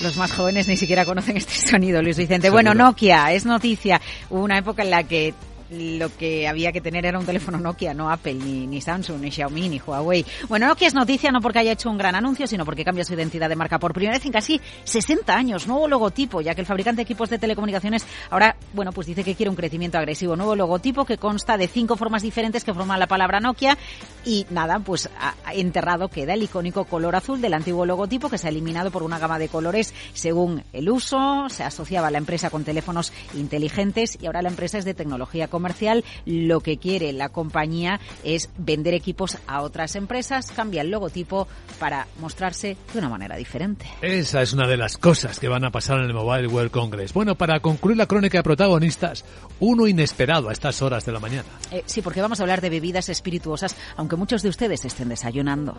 Los 0.00 0.16
más 0.16 0.32
jóvenes 0.32 0.68
ni 0.68 0.76
siquiera 0.76 1.04
conocen 1.04 1.36
este 1.36 1.54
sonido, 1.70 2.02
Luis 2.02 2.16
Vicente. 2.16 2.50
Bueno, 2.50 2.74
Nokia 2.74 3.32
es 3.32 3.44
noticia. 3.44 4.00
Hubo 4.30 4.42
una 4.42 4.58
época 4.58 4.82
en 4.82 4.90
la 4.90 5.02
que 5.02 5.34
lo 5.70 6.14
que 6.16 6.48
había 6.48 6.72
que 6.72 6.80
tener 6.80 7.04
era 7.06 7.18
un 7.18 7.26
teléfono 7.26 7.58
Nokia, 7.58 7.94
no 7.94 8.10
Apple, 8.10 8.34
ni, 8.34 8.66
ni 8.66 8.80
Samsung, 8.80 9.20
ni 9.20 9.30
Xiaomi, 9.30 9.68
ni 9.68 9.78
Huawei. 9.78 10.24
Bueno, 10.48 10.66
Nokia 10.66 10.88
es 10.88 10.94
noticia 10.94 11.30
no 11.30 11.40
porque 11.40 11.58
haya 11.58 11.72
hecho 11.72 11.90
un 11.90 11.98
gran 11.98 12.14
anuncio, 12.14 12.46
sino 12.46 12.64
porque 12.64 12.84
cambia 12.84 13.04
su 13.04 13.14
identidad 13.14 13.48
de 13.48 13.56
marca 13.56 13.78
por 13.78 13.92
primera 13.92 14.16
vez 14.16 14.24
en 14.26 14.32
casi 14.32 14.60
60 14.84 15.34
años. 15.34 15.66
Nuevo 15.66 15.88
logotipo, 15.88 16.40
ya 16.40 16.54
que 16.54 16.60
el 16.60 16.66
fabricante 16.66 16.96
de 16.96 17.02
equipos 17.02 17.30
de 17.30 17.38
telecomunicaciones 17.38 18.06
ahora, 18.30 18.56
bueno, 18.72 18.92
pues 18.92 19.06
dice 19.06 19.24
que 19.24 19.34
quiere 19.34 19.50
un 19.50 19.56
crecimiento 19.56 19.98
agresivo. 19.98 20.36
Nuevo 20.36 20.56
logotipo 20.56 21.04
que 21.04 21.18
consta 21.18 21.56
de 21.56 21.68
cinco 21.68 21.96
formas 21.96 22.22
diferentes 22.22 22.64
que 22.64 22.74
forman 22.74 22.98
la 22.98 23.06
palabra 23.06 23.40
Nokia 23.40 23.76
y 24.24 24.46
nada, 24.50 24.78
pues 24.80 25.08
enterrado 25.52 26.08
queda 26.08 26.34
el 26.34 26.42
icónico 26.42 26.84
color 26.84 27.16
azul 27.16 27.40
del 27.40 27.54
antiguo 27.54 27.86
logotipo 27.86 28.28
que 28.28 28.38
se 28.38 28.46
ha 28.46 28.50
eliminado 28.50 28.90
por 28.90 29.02
una 29.02 29.18
gama 29.18 29.38
de 29.38 29.48
colores 29.48 29.94
según 30.12 30.62
el 30.72 30.88
uso. 30.90 31.48
Se 31.48 31.64
asociaba 31.64 32.10
la 32.10 32.18
empresa 32.18 32.50
con 32.50 32.64
teléfonos 32.64 33.12
inteligentes 33.34 34.18
y 34.20 34.26
ahora 34.26 34.42
la 34.42 34.48
empresa 34.48 34.78
es 34.78 34.84
de 34.84 34.94
tecnología 34.94 35.48
comercial. 35.58 36.04
Lo 36.24 36.60
que 36.60 36.78
quiere 36.78 37.12
la 37.12 37.30
compañía 37.30 37.98
es 38.22 38.48
vender 38.56 38.94
equipos 38.94 39.38
a 39.48 39.62
otras 39.62 39.96
empresas, 39.96 40.52
cambia 40.52 40.82
el 40.82 40.90
logotipo 40.90 41.48
para 41.80 42.06
mostrarse 42.20 42.76
de 42.92 42.98
una 43.00 43.08
manera 43.08 43.36
diferente. 43.36 43.86
Esa 44.00 44.40
es 44.40 44.52
una 44.52 44.68
de 44.68 44.76
las 44.76 44.96
cosas 44.96 45.40
que 45.40 45.48
van 45.48 45.64
a 45.64 45.72
pasar 45.72 45.98
en 45.98 46.04
el 46.04 46.14
Mobile 46.14 46.46
World 46.46 46.70
Congress. 46.70 47.12
Bueno, 47.12 47.34
para 47.34 47.58
concluir 47.58 47.96
la 47.96 48.06
crónica 48.06 48.38
de 48.38 48.44
protagonistas, 48.44 49.24
uno 49.58 49.88
inesperado 49.88 50.48
a 50.48 50.52
estas 50.52 50.80
horas 50.80 51.04
de 51.04 51.12
la 51.12 51.18
mañana. 51.18 51.48
Eh, 51.72 51.82
sí, 51.86 52.02
porque 52.02 52.22
vamos 52.22 52.38
a 52.38 52.44
hablar 52.44 52.60
de 52.60 52.70
bebidas 52.70 53.08
espirituosas, 53.08 53.76
aunque 53.96 54.14
muchos 54.14 54.42
de 54.42 54.50
ustedes 54.50 54.84
estén 54.84 55.08
desayunando. 55.08 55.76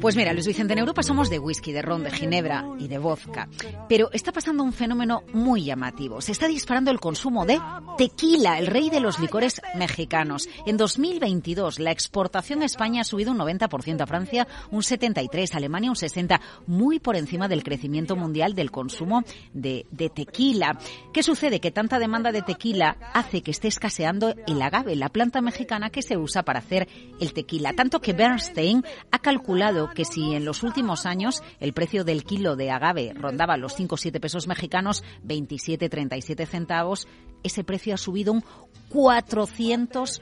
Pues 0.00 0.16
mira, 0.16 0.32
Luis 0.32 0.46
Vicente, 0.46 0.72
en 0.72 0.80
Europa 0.80 1.02
somos 1.02 1.30
de 1.30 1.38
whisky, 1.38 1.72
de 1.72 1.82
ron, 1.82 2.02
de 2.02 2.10
ginebra 2.10 2.66
y 2.78 2.88
de 2.88 2.98
vodka. 2.98 3.48
Pero 3.88 4.10
está 4.12 4.32
pasando 4.32 4.62
un 4.62 4.72
fenómeno 4.72 5.22
muy 5.32 5.64
llamativo. 5.64 6.20
Se 6.20 6.32
está 6.32 6.48
disparando 6.48 6.90
el 6.90 7.00
consumo 7.00 7.46
de 7.46 7.60
tequila, 7.96 8.58
el 8.58 8.66
rey 8.66 8.90
de 8.90 9.00
los 9.00 9.20
licores 9.20 9.60
mexicanos. 9.76 10.48
En 10.66 10.76
2022 10.76 11.78
la 11.78 11.90
exportación 11.90 12.62
a 12.62 12.66
España 12.66 13.02
ha 13.02 13.04
subido 13.04 13.32
un 13.32 13.38
90%, 13.38 14.00
a 14.00 14.06
Francia 14.06 14.48
un 14.70 14.82
73%, 14.82 15.54
a 15.54 15.56
Alemania 15.56 15.90
un 15.90 15.96
60%, 15.96 16.40
muy 16.66 16.98
por 16.98 17.16
encima 17.16 17.48
del 17.48 17.62
crecimiento 17.62 18.16
mundial 18.16 18.54
del 18.54 18.70
consumo 18.70 19.24
de, 19.52 19.86
de 19.90 20.10
tequila. 20.10 20.78
¿Qué 21.12 21.22
sucede? 21.22 21.60
Que 21.60 21.70
tanta 21.70 21.98
demanda 21.98 22.32
de 22.32 22.42
tequila 22.42 22.96
hace 23.14 23.42
que 23.42 23.50
esté 23.50 23.68
escaseando 23.68 24.34
el 24.46 24.60
agave, 24.60 24.96
la 24.96 25.08
planta 25.08 25.40
mexicana 25.40 25.90
que 25.90 26.02
se 26.02 26.16
usa 26.16 26.42
para 26.42 26.58
hacer 26.58 26.88
el 27.20 27.32
tequila. 27.32 27.72
Tanto 27.72 28.00
que 28.02 28.12
Bernstein 28.12 28.84
ha 29.10 29.18
calculado 29.20 29.90
que 29.94 30.04
si 30.04 30.34
en 30.34 30.44
los 30.44 30.62
últimos 30.62 31.06
años 31.06 31.42
el 31.60 31.72
precio 31.72 32.04
del 32.04 32.24
kilo 32.24 32.56
de 32.56 32.70
agave 32.70 33.12
rondaba 33.14 33.56
los 33.56 33.74
5 33.74 33.94
o 33.94 33.98
7 33.98 34.20
pesos 34.20 34.46
mexicanos, 34.46 35.02
27, 35.22 35.88
37 35.88 36.46
centavos, 36.46 37.06
ese 37.42 37.64
precio 37.64 37.94
ha 37.94 37.98
subido 37.98 38.32
un 38.32 38.44
400 38.90 40.20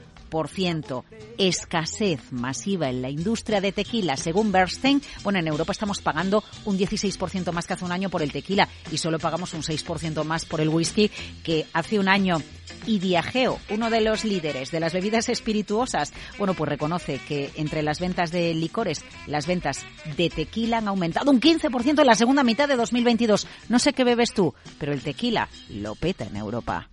escasez 1.37 2.31
masiva 2.31 2.89
en 2.89 3.01
la 3.01 3.09
industria 3.09 3.61
de 3.61 3.71
tequila, 3.71 4.17
según 4.17 4.51
Bernstein. 4.51 5.01
Bueno, 5.23 5.39
en 5.39 5.47
Europa 5.47 5.73
estamos 5.73 6.01
pagando 6.01 6.43
un 6.65 6.79
16% 6.79 7.51
más 7.51 7.67
que 7.67 7.73
hace 7.73 7.85
un 7.85 7.91
año 7.91 8.09
por 8.09 8.21
el 8.21 8.31
tequila 8.31 8.67
y 8.91 8.97
solo 8.97 9.19
pagamos 9.19 9.53
un 9.53 9.61
6% 9.61 10.23
más 10.23 10.45
por 10.45 10.61
el 10.61 10.69
whisky 10.69 11.11
que 11.43 11.67
hace 11.73 11.99
un 11.99 12.07
año. 12.07 12.41
Y 12.87 12.99
Diageo, 12.99 13.59
uno 13.69 13.89
de 13.89 14.01
los 14.01 14.23
líderes 14.23 14.71
de 14.71 14.79
las 14.79 14.93
bebidas 14.93 15.29
espirituosas, 15.29 16.13
bueno, 16.39 16.55
pues 16.55 16.69
reconoce 16.69 17.19
que 17.19 17.51
entre 17.55 17.83
las 17.83 17.99
ventas 17.99 18.31
de 18.31 18.53
licores, 18.55 19.03
las 19.27 19.45
ventas 19.45 19.85
de 20.17 20.29
tequila 20.29 20.77
han 20.77 20.87
aumentado 20.87 21.29
un 21.29 21.39
15% 21.39 21.99
en 21.99 22.07
la 22.07 22.15
segunda 22.15 22.43
mitad 22.43 22.67
de 22.67 22.77
2022. 22.77 23.45
No 23.69 23.77
sé 23.77 23.93
qué 23.93 24.03
bebes 24.03 24.33
tú, 24.33 24.55
pero 24.79 24.93
el 24.93 25.01
tequila 25.01 25.49
lo 25.69 25.95
peta 25.95 26.25
en 26.25 26.37
Europa. 26.37 26.89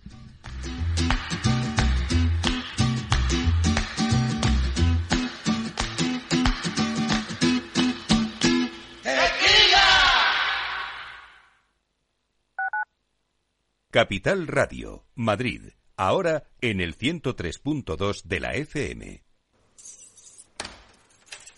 Capital 13.91 14.45
Radio, 14.45 15.03
Madrid, 15.15 15.71
ahora 15.97 16.43
en 16.61 16.79
el 16.79 16.95
103.2 16.95 18.21
de 18.23 18.39
la 18.39 18.53
FM. 18.53 19.23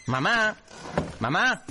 Mamá, 0.08 0.56
mamá, 1.20 1.66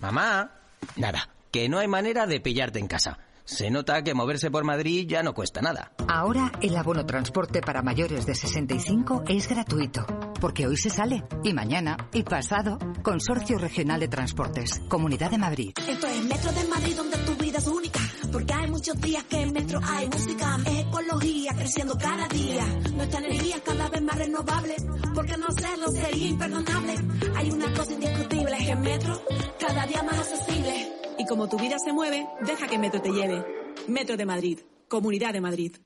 mamá. 0.00 0.50
Nada, 0.96 1.28
que 1.50 1.68
no 1.68 1.78
hay 1.78 1.88
manera 1.88 2.26
de 2.26 2.40
pillarte 2.40 2.78
en 2.78 2.86
casa. 2.86 3.18
Se 3.48 3.70
nota 3.70 4.02
que 4.02 4.12
moverse 4.12 4.50
por 4.50 4.62
Madrid 4.62 5.06
ya 5.08 5.22
no 5.22 5.32
cuesta 5.32 5.62
nada. 5.62 5.92
Ahora 6.06 6.52
el 6.60 6.76
abono 6.76 7.06
transporte 7.06 7.62
para 7.62 7.80
mayores 7.80 8.26
de 8.26 8.34
65 8.34 9.24
es 9.26 9.48
gratuito, 9.48 10.06
porque 10.38 10.66
hoy 10.66 10.76
se 10.76 10.90
sale, 10.90 11.24
y 11.42 11.54
mañana, 11.54 11.96
y 12.12 12.24
pasado. 12.24 12.78
Consorcio 13.02 13.56
Regional 13.56 14.00
de 14.00 14.08
Transportes, 14.08 14.82
Comunidad 14.88 15.30
de 15.30 15.38
Madrid. 15.38 15.72
Esto 15.88 16.06
es 16.06 16.24
Metro 16.24 16.52
de 16.52 16.64
Madrid 16.64 16.94
donde 16.94 17.16
tu 17.18 17.34
vida 17.36 17.56
es 17.56 17.66
única, 17.66 18.00
porque 18.32 18.52
hay 18.52 18.70
muchos 18.70 19.00
días 19.00 19.24
que 19.24 19.40
en 19.40 19.52
Metro 19.52 19.80
hay 19.82 20.08
música, 20.08 20.58
es 20.66 20.78
ecología 20.80 21.54
creciendo 21.54 21.98
cada 21.98 22.28
día, 22.28 22.66
nuestra 22.94 23.20
energía 23.20 23.56
cada 23.64 23.88
vez 23.88 24.02
más 24.02 24.18
renovable, 24.18 24.76
porque 25.14 25.36
no 25.36 25.46
hacerlo 25.46 25.90
sería 25.90 26.28
imperdonable. 26.28 26.94
Hay 27.36 27.50
una 27.50 27.72
cosa 27.74 27.92
indiscutible, 27.92 28.56
es 28.58 28.66
que 28.66 28.76
Metro 28.76 29.22
cada 29.58 29.86
día 29.86 30.02
más 30.02 30.18
accesible. 30.18 30.92
Y 31.18 31.26
como 31.26 31.48
tu 31.48 31.58
vida 31.58 31.76
se 31.78 31.92
mueve, 31.92 32.26
deja 32.46 32.66
que 32.66 32.78
Metro 32.78 33.00
te 33.00 33.10
lleve. 33.10 33.44
Metro 33.88 34.16
de 34.16 34.26
Madrid, 34.26 34.58
Comunidad 34.88 35.32
de 35.32 35.40
Madrid. 35.40 35.76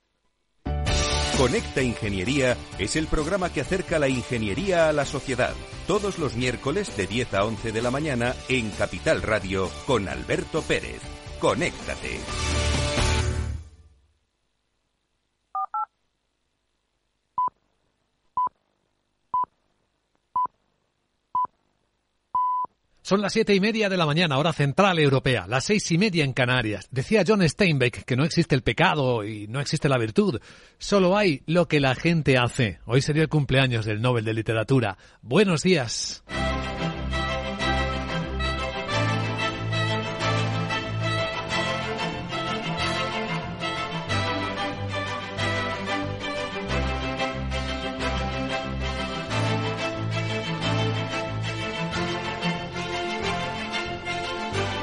Conecta 1.37 1.81
Ingeniería 1.81 2.55
es 2.77 2.95
el 2.95 3.07
programa 3.07 3.51
que 3.51 3.61
acerca 3.61 3.97
la 3.97 4.07
ingeniería 4.07 4.87
a 4.87 4.93
la 4.93 5.03
sociedad. 5.03 5.53
Todos 5.87 6.19
los 6.19 6.35
miércoles 6.35 6.95
de 6.95 7.07
10 7.07 7.33
a 7.33 7.45
11 7.45 7.71
de 7.71 7.81
la 7.81 7.89
mañana 7.89 8.35
en 8.49 8.69
Capital 8.69 9.23
Radio 9.23 9.69
con 9.87 10.07
Alberto 10.07 10.61
Pérez. 10.61 11.01
Conéctate. 11.43 12.21
Son 23.01 23.19
las 23.19 23.33
siete 23.33 23.53
y 23.53 23.59
media 23.59 23.89
de 23.89 23.97
la 23.97 24.05
mañana, 24.05 24.37
hora 24.37 24.53
central 24.53 24.99
europea, 24.99 25.45
las 25.45 25.65
seis 25.65 25.91
y 25.91 25.97
media 25.97 26.23
en 26.23 26.31
Canarias. 26.31 26.87
Decía 26.91 27.25
John 27.27 27.41
Steinbeck 27.41 28.05
que 28.05 28.15
no 28.15 28.23
existe 28.23 28.55
el 28.55 28.61
pecado 28.61 29.25
y 29.25 29.47
no 29.49 29.59
existe 29.59 29.89
la 29.89 29.97
virtud, 29.97 30.39
solo 30.77 31.17
hay 31.17 31.43
lo 31.45 31.67
que 31.67 31.81
la 31.81 31.95
gente 31.95 32.37
hace. 32.37 32.79
Hoy 32.85 33.01
sería 33.01 33.23
el 33.23 33.27
cumpleaños 33.27 33.83
del 33.83 34.01
Nobel 34.01 34.23
de 34.23 34.33
Literatura. 34.33 34.97
Buenos 35.21 35.63
días. 35.63 36.23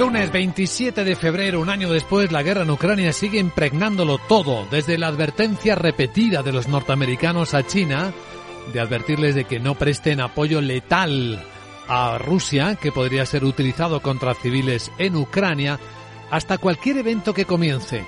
Lunes 0.00 0.32
27 0.32 1.04
de 1.04 1.14
febrero, 1.14 1.60
un 1.60 1.68
año 1.68 1.92
después, 1.92 2.32
la 2.32 2.42
guerra 2.42 2.62
en 2.62 2.70
Ucrania 2.70 3.12
sigue 3.12 3.38
impregnándolo 3.38 4.16
todo, 4.16 4.66
desde 4.70 4.96
la 4.96 5.08
advertencia 5.08 5.74
repetida 5.74 6.42
de 6.42 6.52
los 6.52 6.68
norteamericanos 6.68 7.52
a 7.52 7.66
China 7.66 8.10
de 8.72 8.80
advertirles 8.80 9.34
de 9.34 9.44
que 9.44 9.60
no 9.60 9.74
presten 9.74 10.22
apoyo 10.22 10.62
letal 10.62 11.44
a 11.86 12.16
Rusia, 12.16 12.76
que 12.76 12.92
podría 12.92 13.26
ser 13.26 13.44
utilizado 13.44 14.00
contra 14.00 14.32
civiles 14.32 14.90
en 14.96 15.16
Ucrania, 15.16 15.78
hasta 16.30 16.56
cualquier 16.56 16.96
evento 16.96 17.34
que 17.34 17.44
comience, 17.44 18.02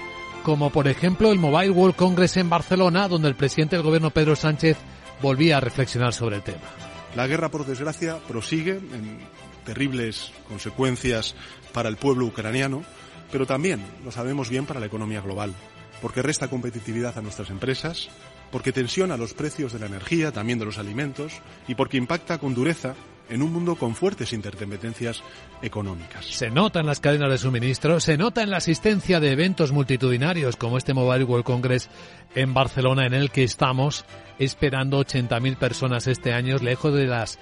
como 0.44 0.70
por 0.70 0.88
ejemplo 0.88 1.31
el 1.31 1.38
Mobile 1.38 1.72
World 1.72 1.96
Congress 1.96 2.38
en 2.38 2.48
Barcelona, 2.48 3.07
donde 3.07 3.28
el 3.28 3.37
presidente 3.37 3.76
del 3.76 3.85
gobierno 3.85 4.09
Pedro 4.09 4.35
Sánchez 4.35 4.78
volvía 5.20 5.59
a 5.59 5.61
reflexionar 5.61 6.14
sobre 6.14 6.37
el 6.37 6.42
tema. 6.42 6.70
La 7.14 7.26
guerra, 7.26 7.50
por 7.50 7.66
desgracia, 7.66 8.16
prosigue 8.26 8.76
en 8.76 9.18
terribles 9.64 10.33
consecuencias 10.48 11.35
para 11.72 11.88
el 11.88 11.96
pueblo 11.96 12.26
ucraniano, 12.26 12.85
pero 13.30 13.46
también, 13.46 13.82
lo 14.04 14.11
sabemos 14.11 14.50
bien, 14.50 14.66
para 14.66 14.80
la 14.80 14.87
economía 14.87 15.20
global, 15.20 15.54
porque 16.00 16.22
resta 16.22 16.48
competitividad 16.48 17.16
a 17.16 17.22
nuestras 17.22 17.50
empresas, 17.50 18.08
porque 18.50 18.72
tensiona 18.72 19.16
los 19.16 19.35
precios 19.35 19.72
de 19.72 19.78
la 19.78 19.87
energía, 19.87 20.32
también 20.32 20.58
de 20.58 20.66
los 20.66 20.78
alimentos, 20.78 21.32
y 21.66 21.74
porque 21.74 21.96
impacta 21.96 22.38
con 22.38 22.54
dureza 22.54 22.94
en 23.30 23.40
un 23.40 23.52
mundo 23.52 23.76
con 23.76 23.94
fuertes 23.94 24.35
interdependencias 24.35 25.22
económicas. 25.62 26.26
Se 26.26 26.50
nota 26.50 26.80
en 26.80 26.87
las 26.87 27.00
cadenas 27.00 27.30
de 27.30 27.38
suministro, 27.38 27.98
se 27.98 28.18
nota 28.18 28.42
en 28.42 28.50
la 28.50 28.58
asistencia 28.58 29.20
de 29.20 29.32
eventos 29.32 29.72
multitudinarios 29.72 30.56
como 30.56 30.76
este 30.76 30.92
Mobile 30.92 31.24
World 31.24 31.44
Congress 31.44 31.88
en 32.35 32.52
Barcelona, 32.52 33.06
en 33.06 33.14
el 33.14 33.30
que 33.30 33.44
estamos 33.44 34.04
esperando 34.38 35.00
80.000 35.00 35.56
personas 35.56 36.06
este 36.06 36.35
año, 36.35 36.58
lejos 36.58 36.92
de 36.94 37.06
las 37.06 37.38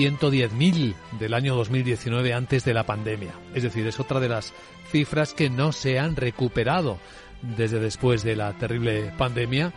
110.000 0.00 0.94
del 1.18 1.34
año 1.34 1.54
2019 1.54 2.32
antes 2.32 2.64
de 2.64 2.72
la 2.72 2.86
pandemia. 2.86 3.32
Es 3.54 3.64
decir, 3.64 3.86
es 3.86 4.00
otra 4.00 4.18
de 4.18 4.30
las 4.30 4.54
cifras 4.90 5.34
que 5.34 5.50
no 5.50 5.72
se 5.72 5.98
han 5.98 6.16
recuperado 6.16 6.98
desde 7.42 7.80
después 7.80 8.22
de 8.22 8.34
la 8.34 8.54
terrible 8.54 9.12
pandemia 9.18 9.74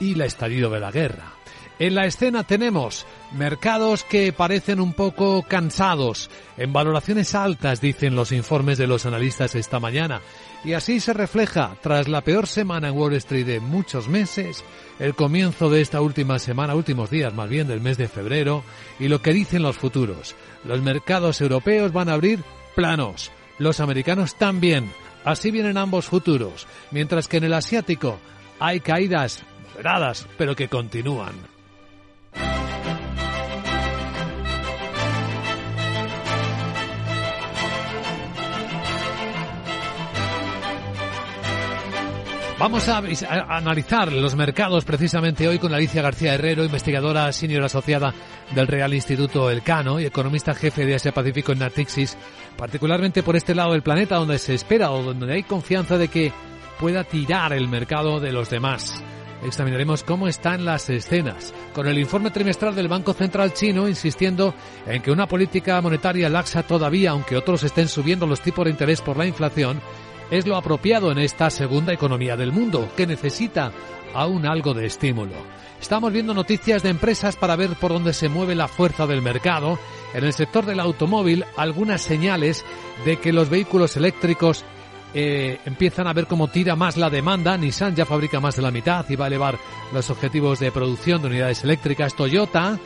y 0.00 0.16
la 0.16 0.26
estallido 0.26 0.70
de 0.70 0.80
la 0.80 0.90
guerra. 0.90 1.39
En 1.80 1.94
la 1.94 2.04
escena 2.04 2.44
tenemos 2.44 3.06
mercados 3.32 4.04
que 4.04 4.34
parecen 4.34 4.80
un 4.80 4.92
poco 4.92 5.42
cansados, 5.48 6.28
en 6.58 6.74
valoraciones 6.74 7.34
altas, 7.34 7.80
dicen 7.80 8.14
los 8.14 8.32
informes 8.32 8.76
de 8.76 8.86
los 8.86 9.06
analistas 9.06 9.54
esta 9.54 9.80
mañana. 9.80 10.20
Y 10.62 10.74
así 10.74 11.00
se 11.00 11.14
refleja, 11.14 11.74
tras 11.80 12.06
la 12.06 12.20
peor 12.20 12.46
semana 12.46 12.88
en 12.88 12.98
Wall 12.98 13.14
Street 13.14 13.46
de 13.46 13.60
muchos 13.60 14.08
meses, 14.08 14.62
el 14.98 15.14
comienzo 15.14 15.70
de 15.70 15.80
esta 15.80 16.02
última 16.02 16.38
semana, 16.38 16.74
últimos 16.74 17.08
días 17.08 17.32
más 17.32 17.48
bien 17.48 17.66
del 17.66 17.80
mes 17.80 17.96
de 17.96 18.08
febrero, 18.08 18.62
y 18.98 19.08
lo 19.08 19.22
que 19.22 19.32
dicen 19.32 19.62
los 19.62 19.78
futuros. 19.78 20.34
Los 20.64 20.82
mercados 20.82 21.40
europeos 21.40 21.94
van 21.94 22.10
a 22.10 22.12
abrir 22.12 22.40
planos, 22.76 23.32
los 23.58 23.80
americanos 23.80 24.34
también. 24.34 24.92
Así 25.24 25.50
vienen 25.50 25.78
ambos 25.78 26.04
futuros, 26.04 26.66
mientras 26.90 27.26
que 27.26 27.38
en 27.38 27.44
el 27.44 27.54
asiático 27.54 28.18
hay 28.58 28.80
caídas 28.80 29.42
moderadas, 29.72 30.26
pero 30.36 30.54
que 30.54 30.68
continúan. 30.68 31.49
Vamos 42.60 42.90
a, 42.90 42.98
analizar 43.48 44.12
los 44.12 44.36
mercados 44.36 44.84
precisamente 44.84 45.48
hoy 45.48 45.58
con 45.58 45.72
Alicia 45.72 46.02
García 46.02 46.34
Herrero, 46.34 46.62
investigadora 46.62 47.32
senior 47.32 47.64
asociada 47.64 48.12
del 48.54 48.66
Real 48.66 48.92
Instituto 48.92 49.50
Elcano 49.50 49.98
y 49.98 50.04
economista 50.04 50.52
jefe 50.52 50.84
de 50.84 50.96
Asia 50.96 51.10
Pacífico 51.10 51.52
en 51.52 51.60
Natixis, 51.60 52.18
particularmente 52.58 53.22
por 53.22 53.34
este 53.34 53.54
lado 53.54 53.72
del 53.72 53.80
planeta 53.80 54.16
donde 54.16 54.38
se 54.38 54.52
espera 54.52 54.90
o 54.90 55.02
donde 55.02 55.32
hay 55.32 55.42
confianza 55.42 55.96
de 55.96 56.08
que 56.08 56.34
pueda 56.78 57.02
tirar 57.02 57.54
el 57.54 57.66
mercado 57.66 58.20
de 58.20 58.30
los 58.30 58.50
demás. 58.50 59.02
Examinaremos 59.42 60.04
cómo 60.04 60.28
están 60.28 60.64
las 60.64 60.90
escenas, 60.90 61.54
con 61.72 61.88
el 61.88 61.98
informe 61.98 62.30
trimestral 62.30 62.74
del 62.74 62.88
Banco 62.88 63.14
Central 63.14 63.54
chino 63.54 63.88
insistiendo 63.88 64.54
en 64.86 65.00
que 65.00 65.10
una 65.10 65.26
política 65.26 65.80
monetaria 65.80 66.28
laxa 66.28 66.62
todavía, 66.62 67.12
aunque 67.12 67.36
otros 67.36 67.62
estén 67.62 67.88
subiendo 67.88 68.26
los 68.26 68.40
tipos 68.40 68.66
de 68.66 68.70
interés 68.70 69.00
por 69.00 69.16
la 69.16 69.26
inflación, 69.26 69.80
es 70.30 70.46
lo 70.46 70.56
apropiado 70.56 71.10
en 71.10 71.18
esta 71.18 71.48
segunda 71.48 71.92
economía 71.92 72.36
del 72.36 72.52
mundo, 72.52 72.90
que 72.96 73.06
necesita 73.06 73.72
aún 74.14 74.46
algo 74.46 74.74
de 74.74 74.86
estímulo. 74.86 75.34
Estamos 75.80 76.12
viendo 76.12 76.34
noticias 76.34 76.82
de 76.82 76.90
empresas 76.90 77.36
para 77.36 77.56
ver 77.56 77.70
por 77.70 77.92
dónde 77.92 78.12
se 78.12 78.28
mueve 78.28 78.54
la 78.54 78.68
fuerza 78.68 79.06
del 79.06 79.22
mercado. 79.22 79.78
En 80.12 80.24
el 80.24 80.34
sector 80.34 80.66
del 80.66 80.80
automóvil, 80.80 81.44
algunas 81.56 82.02
señales 82.02 82.64
de 83.04 83.16
que 83.16 83.32
los 83.32 83.48
vehículos 83.48 83.96
eléctricos 83.96 84.64
eh, 85.14 85.58
empiezan 85.64 86.06
a 86.06 86.12
ver 86.12 86.26
cómo 86.26 86.48
tira 86.48 86.76
más 86.76 86.96
la 86.96 87.10
demanda. 87.10 87.56
Nissan 87.56 87.94
ya 87.94 88.06
fabrica 88.06 88.40
más 88.40 88.56
de 88.56 88.62
la 88.62 88.70
mitad 88.70 89.04
y 89.08 89.16
va 89.16 89.24
a 89.26 89.28
elevar 89.28 89.58
los 89.92 90.10
objetivos 90.10 90.60
de 90.60 90.72
producción 90.72 91.22
de 91.22 91.28
unidades 91.28 91.64
eléctricas. 91.64 92.14
Toyota 92.14 92.78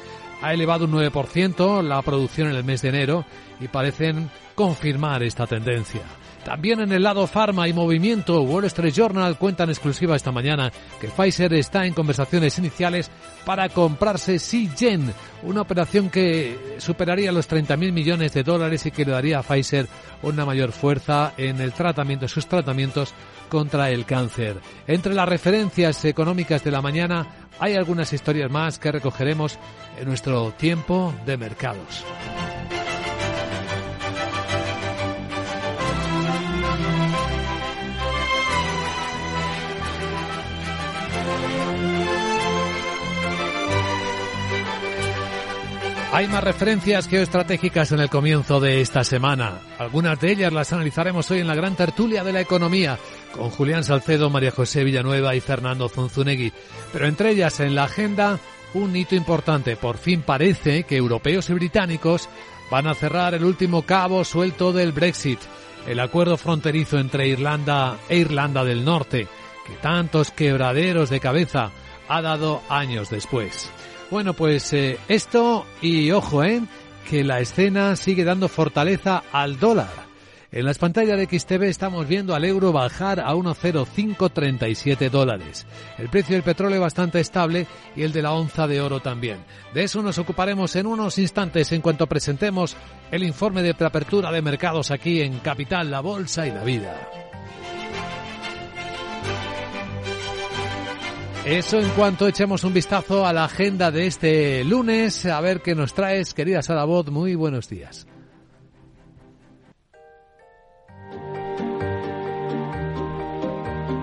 ha 0.42 0.52
elevado 0.52 0.84
un 0.86 0.92
9% 0.92 1.82
la 1.82 2.02
producción 2.02 2.48
en 2.48 2.56
el 2.56 2.64
mes 2.64 2.82
de 2.82 2.88
enero 2.88 3.24
y 3.60 3.68
parecen 3.68 4.30
confirmar 4.54 5.22
esta 5.22 5.46
tendencia. 5.46 6.02
También 6.44 6.80
en 6.80 6.92
el 6.92 7.02
lado 7.02 7.26
farma 7.26 7.66
y 7.68 7.72
movimiento, 7.72 8.42
Wall 8.42 8.66
Street 8.66 8.92
Journal 8.92 9.38
cuenta 9.38 9.64
en 9.64 9.70
exclusiva 9.70 10.14
esta 10.14 10.30
mañana 10.30 10.70
que 11.00 11.08
Pfizer 11.08 11.54
está 11.54 11.86
en 11.86 11.94
conversaciones 11.94 12.58
iniciales 12.58 13.10
para 13.46 13.70
comprarse 13.70 14.38
Seagen, 14.38 15.12
una 15.42 15.62
operación 15.62 16.10
que 16.10 16.76
superaría 16.78 17.32
los 17.32 17.48
30.000 17.48 17.92
millones 17.92 18.34
de 18.34 18.42
dólares 18.42 18.84
y 18.84 18.90
que 18.90 19.06
le 19.06 19.12
daría 19.12 19.38
a 19.38 19.42
Pfizer 19.42 19.88
una 20.22 20.44
mayor 20.44 20.72
fuerza 20.72 21.32
en 21.38 21.60
el 21.62 21.72
tratamiento, 21.72 22.28
sus 22.28 22.46
tratamientos 22.46 23.14
contra 23.48 23.90
el 23.90 24.04
cáncer. 24.04 24.58
Entre 24.86 25.14
las 25.14 25.28
referencias 25.28 26.04
económicas 26.04 26.62
de 26.62 26.70
la 26.70 26.82
mañana 26.82 27.26
hay 27.58 27.74
algunas 27.74 28.12
historias 28.12 28.50
más 28.50 28.78
que 28.78 28.92
recogeremos 28.92 29.58
en 29.98 30.08
nuestro 30.08 30.52
tiempo 30.52 31.14
de 31.24 31.38
mercados. 31.38 32.04
Hay 46.14 46.28
más 46.28 46.44
referencias 46.44 47.08
geoestratégicas 47.08 47.90
en 47.90 47.98
el 47.98 48.08
comienzo 48.08 48.60
de 48.60 48.80
esta 48.80 49.02
semana. 49.02 49.58
Algunas 49.80 50.20
de 50.20 50.30
ellas 50.30 50.52
las 50.52 50.72
analizaremos 50.72 51.28
hoy 51.32 51.40
en 51.40 51.48
la 51.48 51.56
gran 51.56 51.74
tertulia 51.74 52.22
de 52.22 52.32
la 52.32 52.40
economía 52.40 53.00
con 53.32 53.50
Julián 53.50 53.82
Salcedo, 53.82 54.30
María 54.30 54.52
José 54.52 54.84
Villanueva 54.84 55.34
y 55.34 55.40
Fernando 55.40 55.88
Zunzunegui. 55.88 56.52
Pero 56.92 57.08
entre 57.08 57.30
ellas 57.30 57.58
en 57.58 57.74
la 57.74 57.84
agenda 57.84 58.38
un 58.74 58.94
hito 58.94 59.16
importante. 59.16 59.74
Por 59.74 59.98
fin 59.98 60.22
parece 60.22 60.84
que 60.84 60.96
europeos 60.96 61.50
y 61.50 61.54
británicos 61.54 62.28
van 62.70 62.86
a 62.86 62.94
cerrar 62.94 63.34
el 63.34 63.44
último 63.44 63.82
cabo 63.82 64.22
suelto 64.22 64.72
del 64.72 64.92
Brexit, 64.92 65.40
el 65.88 65.98
acuerdo 65.98 66.36
fronterizo 66.36 66.96
entre 66.96 67.26
Irlanda 67.26 67.98
e 68.08 68.18
Irlanda 68.18 68.62
del 68.62 68.84
Norte, 68.84 69.26
que 69.66 69.74
tantos 69.82 70.30
quebraderos 70.30 71.10
de 71.10 71.18
cabeza 71.18 71.72
ha 72.06 72.22
dado 72.22 72.62
años 72.68 73.10
después. 73.10 73.68
Bueno, 74.14 74.32
pues 74.32 74.72
eh, 74.72 74.96
esto 75.08 75.66
y 75.82 76.12
ojo, 76.12 76.44
¿eh? 76.44 76.62
Que 77.10 77.24
la 77.24 77.40
escena 77.40 77.96
sigue 77.96 78.22
dando 78.22 78.46
fortaleza 78.46 79.24
al 79.32 79.58
dólar. 79.58 79.90
En 80.52 80.66
las 80.66 80.78
pantallas 80.78 81.18
de 81.18 81.26
XTV 81.26 81.64
estamos 81.64 82.06
viendo 82.06 82.32
al 82.32 82.44
euro 82.44 82.70
bajar 82.70 83.18
a 83.18 83.34
1,0537 83.34 85.10
dólares. 85.10 85.66
El 85.98 86.10
precio 86.10 86.36
del 86.36 86.44
petróleo 86.44 86.80
bastante 86.80 87.18
estable 87.18 87.66
y 87.96 88.04
el 88.04 88.12
de 88.12 88.22
la 88.22 88.34
onza 88.34 88.68
de 88.68 88.80
oro 88.80 89.00
también. 89.00 89.38
De 89.74 89.82
eso 89.82 90.00
nos 90.00 90.16
ocuparemos 90.18 90.76
en 90.76 90.86
unos 90.86 91.18
instantes 91.18 91.72
en 91.72 91.80
cuanto 91.80 92.06
presentemos 92.06 92.76
el 93.10 93.24
informe 93.24 93.64
de 93.64 93.74
preapertura 93.74 94.30
de 94.30 94.42
mercados 94.42 94.92
aquí 94.92 95.22
en 95.22 95.40
Capital, 95.40 95.90
la 95.90 95.98
Bolsa 95.98 96.46
y 96.46 96.52
la 96.52 96.62
Vida. 96.62 97.33
Eso 101.44 101.78
en 101.78 101.90
cuanto 101.90 102.26
echemos 102.26 102.64
un 102.64 102.72
vistazo 102.72 103.26
a 103.26 103.32
la 103.34 103.44
agenda 103.44 103.90
de 103.90 104.06
este 104.06 104.64
lunes, 104.64 105.26
a 105.26 105.42
ver 105.42 105.60
qué 105.60 105.74
nos 105.74 105.92
traes, 105.92 106.32
querida 106.32 106.62
Sara 106.62 106.84
Bot, 106.84 107.10
muy 107.10 107.34
buenos 107.34 107.68
días. 107.68 108.06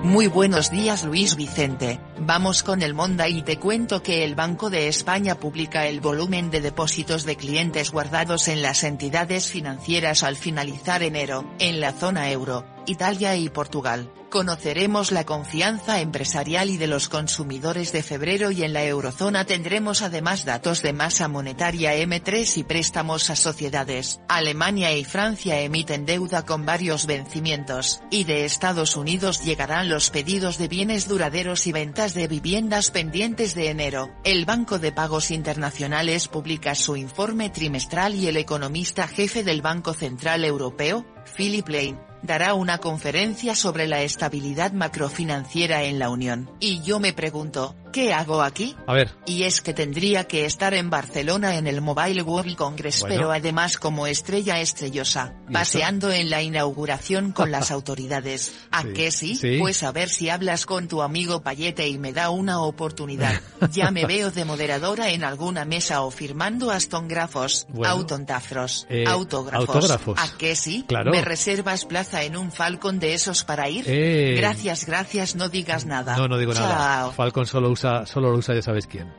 Muy 0.04 0.28
buenos 0.28 0.70
días 0.70 1.04
Luis 1.04 1.36
Vicente, 1.36 2.00
vamos 2.22 2.64
con 2.64 2.82
el 2.82 2.94
Monda 2.94 3.28
y 3.28 3.42
te 3.42 3.58
cuento 3.58 4.04
que 4.04 4.24
el 4.24 4.36
Banco 4.36 4.70
de 4.70 4.88
España 4.88 5.36
publica 5.36 5.88
el 5.88 6.00
volumen 6.00 6.52
de 6.52 6.62
depósitos 6.62 7.26
de 7.26 7.36
clientes 7.36 7.92
guardados 7.92 8.48
en 8.48 8.62
las 8.62 8.84
entidades 8.84 9.48
financieras 9.48 10.24
al 10.24 10.36
finalizar 10.36 11.04
enero, 11.04 11.46
en 11.60 11.80
la 11.80 11.94
zona 11.94 12.32
euro, 12.32 12.66
Italia 12.86 13.36
y 13.36 13.50
Portugal. 13.50 14.12
Conoceremos 14.32 15.12
la 15.12 15.26
confianza 15.26 16.00
empresarial 16.00 16.70
y 16.70 16.78
de 16.78 16.88
los 16.88 17.10
consumidores 17.10 17.92
de 17.92 18.02
febrero 18.02 18.50
y 18.50 18.64
en 18.64 18.72
la 18.72 18.86
eurozona 18.86 19.44
tendremos 19.44 20.02
además 20.02 20.46
datos 20.46 20.82
de 20.82 20.94
masa 20.94 21.28
monetaria 21.28 21.98
M3 21.98 22.58
y 22.58 22.64
préstamos 22.64 23.30
a 23.30 23.36
sociedades. 23.36 24.22
Alemania 24.30 24.96
y 24.96 25.04
Francia 25.04 25.60
emiten 25.60 26.06
deuda 26.06 26.46
con 26.46 26.66
varios 26.66 27.08
vencimientos, 27.08 28.02
y 28.10 28.24
de 28.24 28.46
Estados 28.46 28.96
Unidos 28.96 29.44
llegarán 29.44 29.90
los 29.90 30.10
pedidos 30.12 30.58
de 30.58 30.70
bienes 30.70 31.10
duraderos 31.10 31.68
y 31.68 31.74
ventas 31.74 32.11
de 32.14 32.28
viviendas 32.28 32.92
pendientes 32.92 33.56
de 33.56 33.70
enero. 33.70 34.12
El 34.24 34.46
Banco 34.46 34.80
de 34.80 34.92
Pagos 34.92 35.32
Internacionales 35.32 36.28
publica 36.28 36.76
su 36.76 36.96
informe 36.96 37.50
trimestral 37.50 38.16
y 38.16 38.28
el 38.28 38.38
economista 38.38 39.08
jefe 39.08 39.44
del 39.44 39.62
Banco 39.62 39.94
Central 39.94 40.46
Europeo, 40.46 41.06
Philip 41.36 41.68
Lane, 41.68 41.98
dará 42.22 42.54
una 42.54 42.78
conferencia 42.78 43.56
sobre 43.56 43.88
la 43.88 44.02
estabilidad 44.02 44.74
macrofinanciera 44.74 45.84
en 45.84 46.00
la 46.00 46.10
Unión. 46.10 46.50
Y 46.60 46.82
yo 46.82 47.00
me 47.00 47.14
pregunto, 47.14 47.76
¿qué 47.92 48.14
hago 48.14 48.42
aquí? 48.42 48.76
A 48.88 48.94
ver. 48.94 49.12
Y 49.26 49.44
es 49.44 49.62
que 49.62 49.74
tendría 49.74 50.26
que 50.26 50.46
estar 50.46 50.74
en 50.74 50.90
Barcelona 50.90 51.56
en 51.56 51.68
el 51.68 51.82
Mobile 51.82 52.22
World 52.22 52.56
Congress, 52.56 53.04
pero 53.08 53.32
además 53.32 53.78
como 53.78 54.08
estrella 54.08 54.60
estrellosa, 54.60 55.34
paseando 55.52 56.12
en 56.12 56.30
la 56.30 56.42
inauguración 56.42 57.32
con 57.32 57.52
las 57.52 57.72
autoridades. 57.72 58.54
¿A 58.72 58.84
qué 58.84 59.12
sí? 59.12 59.40
Pues 59.60 59.84
a 59.84 59.92
ver 59.92 60.10
si 60.10 60.30
hablas 60.30 60.66
con 60.66 60.88
tu 60.88 61.02
amigo 61.02 61.42
Payete 61.42 61.88
y 61.88 61.98
me 61.98 62.14
da 62.14 62.30
una 62.30 62.62
oportunidad. 62.62 63.42
ya 63.72 63.92
me 63.92 64.06
veo 64.06 64.32
de 64.32 64.46
moderadora 64.46 65.10
en 65.10 65.24
alguna 65.24 65.66
mesa 65.66 66.02
o 66.02 66.12
firmando 66.12 66.72
astongrafos, 66.72 67.68
autontafros, 67.84 68.88
eh, 68.90 69.06
autógrafos. 69.08 69.92
¿A 70.18 70.38
qué 70.38 70.56
sí? 70.56 70.86
Claro. 70.88 71.12
¿Me 71.12 71.22
reservas 71.22 71.86
plaza 71.86 72.24
en 72.24 72.38
un 72.38 72.52
Falcon 72.52 73.00
de 73.00 73.14
esos 73.14 73.44
para 73.44 73.70
ir? 73.70 73.86
Eh. 73.88 74.36
Gracias, 74.38 74.86
gracias, 74.86 75.36
no 75.36 75.50
digas 75.50 75.86
nada. 75.86 76.16
No, 76.18 76.28
no 76.28 76.38
digo 76.38 76.54
Chao. 76.54 76.68
nada. 76.68 77.12
Falcon 77.12 77.46
solo 77.46 77.70
usa, 77.70 77.81
solo 78.06 78.32
lo 78.32 78.38
usa 78.38 78.56
ya 78.56 78.62
sabes 78.62 78.88
quién. 78.88 79.12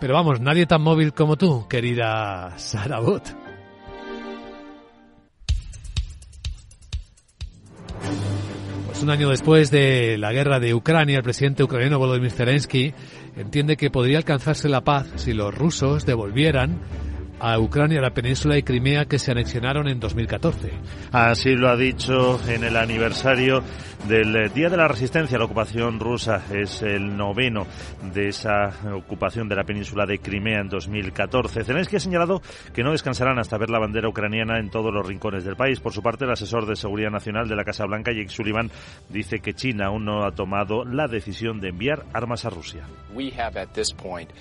Pero 0.00 0.14
vamos, 0.14 0.40
nadie 0.40 0.66
tan 0.66 0.82
móvil 0.82 1.12
como 1.12 1.36
tú, 1.36 1.66
querida 1.68 2.54
Sara 2.56 3.00
Bot. 3.00 3.22
Pues 8.86 9.02
un 9.02 9.10
año 9.10 9.30
después 9.30 9.70
de 9.70 10.18
la 10.18 10.32
guerra 10.32 10.60
de 10.60 10.74
Ucrania, 10.74 11.16
el 11.16 11.24
presidente 11.24 11.64
ucraniano 11.64 11.98
Volodymyr 11.98 12.30
Zelensky 12.30 12.94
entiende 13.36 13.76
que 13.76 13.90
podría 13.90 14.18
alcanzarse 14.18 14.68
la 14.68 14.82
paz 14.82 15.06
si 15.16 15.32
los 15.32 15.54
rusos 15.54 16.06
devolvieran 16.06 16.80
a 17.44 17.58
Ucrania 17.58 18.00
la 18.00 18.14
península 18.14 18.56
y 18.56 18.62
Crimea 18.62 19.04
que 19.04 19.18
se 19.18 19.30
anexionaron 19.30 19.86
en 19.86 20.00
2014. 20.00 20.70
Así 21.12 21.54
lo 21.54 21.68
ha 21.68 21.76
dicho 21.76 22.40
en 22.48 22.64
el 22.64 22.74
aniversario 22.74 23.62
del 24.08 24.34
eh, 24.34 24.48
Día 24.48 24.70
de 24.70 24.78
la 24.78 24.88
Resistencia 24.88 25.36
a 25.36 25.38
la 25.38 25.44
ocupación 25.44 26.00
rusa. 26.00 26.42
Es 26.50 26.80
el 26.80 27.14
noveno 27.14 27.66
de 28.14 28.28
esa 28.28 28.70
ocupación 28.94 29.46
de 29.46 29.56
la 29.56 29.64
península 29.64 30.06
de 30.06 30.20
Crimea 30.20 30.60
en 30.60 30.70
2014. 30.70 31.64
Zelensky 31.64 31.96
ha 31.96 32.00
señalado 32.00 32.40
que 32.72 32.82
no 32.82 32.92
descansarán 32.92 33.38
hasta 33.38 33.58
ver 33.58 33.68
la 33.68 33.78
bandera 33.78 34.08
ucraniana 34.08 34.58
en 34.58 34.70
todos 34.70 34.92
los 34.92 35.06
rincones 35.06 35.44
del 35.44 35.56
país. 35.56 35.80
Por 35.80 35.92
su 35.92 36.02
parte, 36.02 36.24
el 36.24 36.32
asesor 36.32 36.64
de 36.64 36.76
Seguridad 36.76 37.10
Nacional 37.10 37.46
de 37.46 37.56
la 37.56 37.64
Casa 37.64 37.84
Blanca, 37.84 38.10
Jake 38.10 38.30
Sullivan, 38.30 38.70
dice 39.10 39.40
que 39.40 39.52
China 39.52 39.88
aún 39.88 40.06
no 40.06 40.24
ha 40.24 40.32
tomado 40.32 40.86
la 40.86 41.08
decisión 41.08 41.60
de 41.60 41.68
enviar 41.68 42.06
armas 42.14 42.46
a 42.46 42.50
Rusia. 42.50 42.84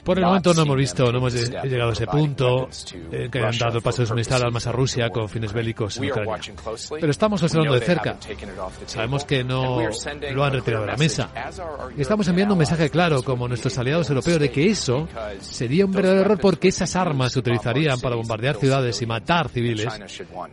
Por 0.06 0.18
el 0.18 0.26
momento 0.26 0.54
no 0.54 0.62
hemos 0.62 0.78
visto, 0.78 1.12
no 1.12 1.18
hemos 1.18 1.34
llegado 1.34 1.90
a 1.90 1.94
ese 1.94 2.08
punto 2.08 2.70
eh, 3.12 3.30
que 3.32 3.40
han 3.40 3.58
dado 3.58 3.78
el 3.78 3.84
paso 3.84 4.02
de 4.02 4.08
suministrar 4.08 4.44
armas 4.44 4.68
a 4.68 4.72
Rusia 4.72 5.10
con 5.10 5.30
fines 5.30 5.54
bélicos 5.54 5.98
en 5.98 6.10
Ucrania. 6.10 6.54
Pero 7.00 7.12
estamos 7.12 7.42
observando 7.44 7.74
de 7.74 7.82
cerca. 7.82 8.18
Sabemos 8.86 9.26
que 9.26 9.44
no 9.44 9.80
lo 10.34 10.44
han 10.44 10.54
retirado 10.54 10.86
de 10.86 10.92
la 10.92 10.98
mesa. 10.98 11.30
Y 11.98 12.02
estamos 12.02 12.28
enviando 12.28 12.54
un 12.54 12.60
mensaje 12.60 12.90
claro, 12.90 13.22
como 13.24 13.48
nuestros 13.48 13.78
aliados 13.78 14.10
europeos, 14.10 14.40
de 14.40 14.52
que 14.52 14.70
eso 14.70 15.08
sería 15.40 15.86
un 15.86 15.92
verdadero 15.92 16.22
error 16.22 16.40
porque 16.40 16.70
esas 16.70 16.96
armas 16.96 17.34
se 17.34 17.40
utilizarían 17.40 18.00
para 18.00 18.16
bombardear 18.16 18.56
ciudades 18.56 19.02
y 19.02 19.06
matar 19.06 19.50
civiles. 19.50 19.88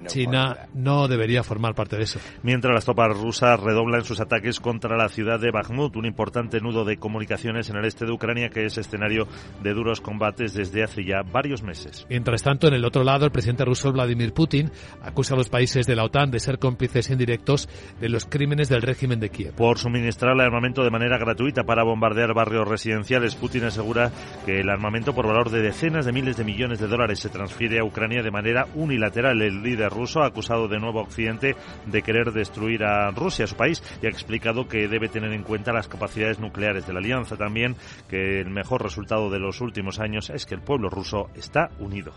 China 0.07 0.69
no 0.75 1.09
debería 1.09 1.43
formar 1.43 1.75
parte 1.75 1.97
de 1.97 2.05
eso. 2.05 2.19
Mientras 2.43 2.75
las 2.75 2.85
tropas 2.85 3.17
rusas 3.17 3.61
redoblan 3.61 4.05
sus 4.05 4.21
ataques 4.21 4.61
contra 4.61 4.97
la 4.97 5.09
ciudad 5.09 5.41
de 5.41 5.51
Bakhmut, 5.51 5.97
un 5.97 6.07
importante 6.07 6.61
nudo 6.61 6.85
de 6.85 6.97
comunicaciones 6.97 7.71
en 7.71 7.77
el 7.77 7.85
este 7.85 8.07
de 8.07 8.13
Ucrania 8.13 8.51
que 8.51 8.65
es 8.65 8.79
escenario 8.79 9.27
de 9.63 9.75
duros 9.75 10.01
combates 10.01 10.55
desde 10.55 10.83
hace 10.83 11.05
ya 11.05 11.23
varios 11.23 11.63
meses. 11.63 12.07
Mientras 12.21 12.43
tanto, 12.43 12.69
en 12.69 12.75
el 12.75 12.85
otro 12.85 13.03
lado, 13.03 13.25
el 13.25 13.33
presidente 13.33 13.65
ruso 13.65 13.91
Vladimir 13.93 14.35
Putin 14.35 14.71
acusa 15.03 15.33
a 15.33 15.39
los 15.39 15.49
países 15.49 15.87
de 15.87 15.97
la 15.97 16.05
OTAN 16.05 16.31
de 16.31 16.39
ser 16.39 16.59
cómplices 16.59 17.09
indirectos 17.09 17.67
de 17.99 18.11
los 18.11 18.27
crímenes 18.27 18.69
del 18.69 18.83
régimen 18.83 19.21
de 19.21 19.31
Kiev. 19.31 19.55
Por 19.55 19.79
suministrarle 19.79 20.45
armamento 20.45 20.85
de 20.85 20.91
manera 20.91 21.17
gratuita 21.17 21.65
para 21.65 21.83
bombardear 21.83 22.35
barrios 22.35 22.69
residenciales, 22.69 23.37
Putin 23.37 23.65
asegura 23.65 24.13
que 24.45 24.61
el 24.61 24.69
armamento 24.69 25.15
por 25.15 25.27
valor 25.27 25.49
de 25.49 25.63
decenas 25.63 26.05
de 26.05 26.13
miles 26.13 26.37
de 26.37 26.45
millones 26.45 26.79
de 26.79 26.89
dólares 26.89 27.21
se 27.21 27.31
transfiere 27.31 27.79
a 27.79 27.85
Ucrania 27.85 28.23
de 28.23 28.31
manera 28.31 28.67
unilateral. 28.75 29.41
El 29.41 29.63
líder 29.63 29.91
ruso 29.91 30.21
ha 30.21 30.27
acusado 30.27 30.69
de 30.69 30.79
nuevo 30.79 31.01
a 31.01 31.05
Occidente 31.05 31.57
de 31.87 32.03
querer 32.03 32.33
destruir 32.33 32.85
a 32.85 33.13
Rusia, 33.13 33.47
su 33.47 33.57
país, 33.57 33.83
y 34.03 34.07
ha 34.07 34.11
explicado 34.11 34.69
que 34.69 34.89
debe 34.89 35.09
tener 35.09 35.33
en 35.33 35.43
cuenta 35.43 35.73
las 35.73 35.89
capacidades 35.89 36.39
nucleares 36.39 36.87
de 36.87 36.93
la 36.93 36.99
alianza. 36.99 37.39
También 37.39 37.77
que 38.11 38.41
el 38.41 38.51
mejor 38.51 38.83
resultado 38.83 39.31
de 39.31 39.39
los 39.39 39.63
últimos 39.63 39.99
años 40.01 40.29
es 40.29 40.45
que 40.45 40.55
el 40.55 40.61
pueblo 40.61 40.91
ruso 40.91 41.31
está 41.35 41.71
unido. 41.79 42.10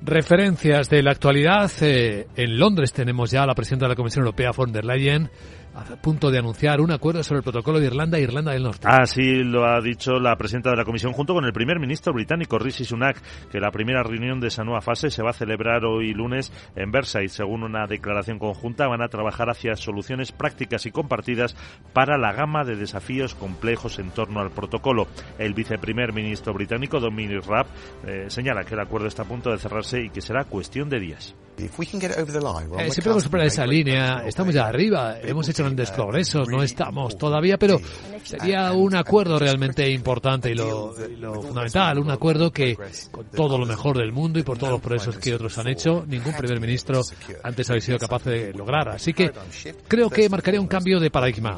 Referencias 0.00 0.88
de 0.88 1.02
la 1.02 1.10
actualidad. 1.10 1.70
Eh, 1.80 2.28
en 2.36 2.58
Londres 2.58 2.92
tenemos 2.92 3.30
ya 3.30 3.42
a 3.42 3.46
la 3.46 3.54
presidenta 3.54 3.86
de 3.86 3.90
la 3.90 3.96
Comisión 3.96 4.24
Europea, 4.24 4.52
von 4.52 4.72
der 4.72 4.84
Leyen, 4.84 5.28
a 5.78 5.96
punto 5.96 6.30
de 6.30 6.38
anunciar 6.38 6.80
un 6.80 6.90
acuerdo 6.90 7.22
sobre 7.22 7.38
el 7.38 7.44
protocolo 7.44 7.78
de 7.78 7.86
Irlanda 7.86 8.18
e 8.18 8.22
Irlanda 8.22 8.52
del 8.52 8.62
Norte. 8.62 8.86
Así 8.88 9.42
lo 9.44 9.64
ha 9.64 9.80
dicho 9.80 10.18
la 10.18 10.36
presidenta 10.36 10.70
de 10.70 10.76
la 10.76 10.84
Comisión 10.84 11.12
junto 11.12 11.34
con 11.34 11.44
el 11.44 11.52
primer 11.52 11.78
ministro 11.78 12.12
británico 12.12 12.58
Rishi 12.58 12.84
Sunak, 12.84 13.20
que 13.50 13.60
la 13.60 13.70
primera 13.70 14.02
reunión 14.02 14.40
de 14.40 14.48
esa 14.48 14.64
nueva 14.64 14.80
fase 14.80 15.10
se 15.10 15.22
va 15.22 15.30
a 15.30 15.34
celebrar 15.34 15.84
hoy 15.84 16.12
lunes 16.12 16.52
en 16.76 16.90
Versailles. 16.90 17.32
Según 17.32 17.62
una 17.62 17.86
declaración 17.86 18.38
conjunta, 18.38 18.88
van 18.88 19.02
a 19.02 19.08
trabajar 19.08 19.50
hacia 19.50 19.76
soluciones 19.76 20.32
prácticas 20.32 20.86
y 20.86 20.90
compartidas 20.90 21.56
para 21.92 22.18
la 22.18 22.32
gama 22.32 22.64
de 22.64 22.76
desafíos 22.76 23.34
complejos 23.34 23.98
en 23.98 24.10
torno 24.10 24.40
al 24.40 24.50
protocolo. 24.50 25.06
El 25.38 25.54
viceprimer 25.54 26.12
ministro 26.12 26.52
británico 26.52 27.00
Dominic 27.00 27.46
Raab 27.46 27.66
eh, 28.06 28.26
señala 28.28 28.64
que 28.64 28.74
el 28.74 28.80
acuerdo 28.80 29.06
está 29.06 29.22
a 29.22 29.28
punto 29.28 29.50
de 29.50 29.58
cerrarse 29.58 30.02
y 30.02 30.10
que 30.10 30.20
será 30.20 30.44
cuestión 30.44 30.88
de 30.88 31.00
días. 31.00 31.36
Eh, 32.78 32.90
si 32.90 33.00
podemos 33.00 33.24
superar 33.24 33.46
esa 33.46 33.66
línea, 33.66 34.22
estamos 34.26 34.54
ya 34.54 34.66
arriba, 34.66 35.18
hemos 35.22 35.48
hecho 35.48 35.64
grandes 35.64 35.90
progresos, 35.90 36.48
no 36.48 36.62
estamos 36.62 37.18
todavía, 37.18 37.58
pero 37.58 37.80
sería 38.22 38.72
un 38.72 38.94
acuerdo 38.94 39.38
realmente 39.38 39.88
importante 39.90 40.50
y 40.50 40.54
lo, 40.54 40.92
fundamental, 41.42 41.98
un 41.98 42.10
acuerdo 42.10 42.52
que 42.52 42.76
con 43.10 43.26
todo 43.26 43.58
lo 43.58 43.66
mejor 43.66 43.98
del 43.98 44.12
mundo 44.12 44.38
y 44.38 44.42
por 44.42 44.58
todos 44.58 44.72
los 44.72 44.80
progresos 44.80 45.18
que 45.18 45.34
otros 45.34 45.58
han 45.58 45.68
hecho, 45.68 46.04
ningún 46.06 46.34
primer 46.34 46.60
ministro 46.60 47.02
antes 47.42 47.70
había 47.70 47.80
sido 47.80 47.98
capaz 47.98 48.24
de 48.24 48.52
lograr. 48.52 48.88
Así 48.90 49.12
que 49.12 49.32
creo 49.88 50.10
que 50.10 50.28
marcaría 50.28 50.60
un 50.60 50.68
cambio 50.68 51.00
de 51.00 51.10
paradigma, 51.10 51.56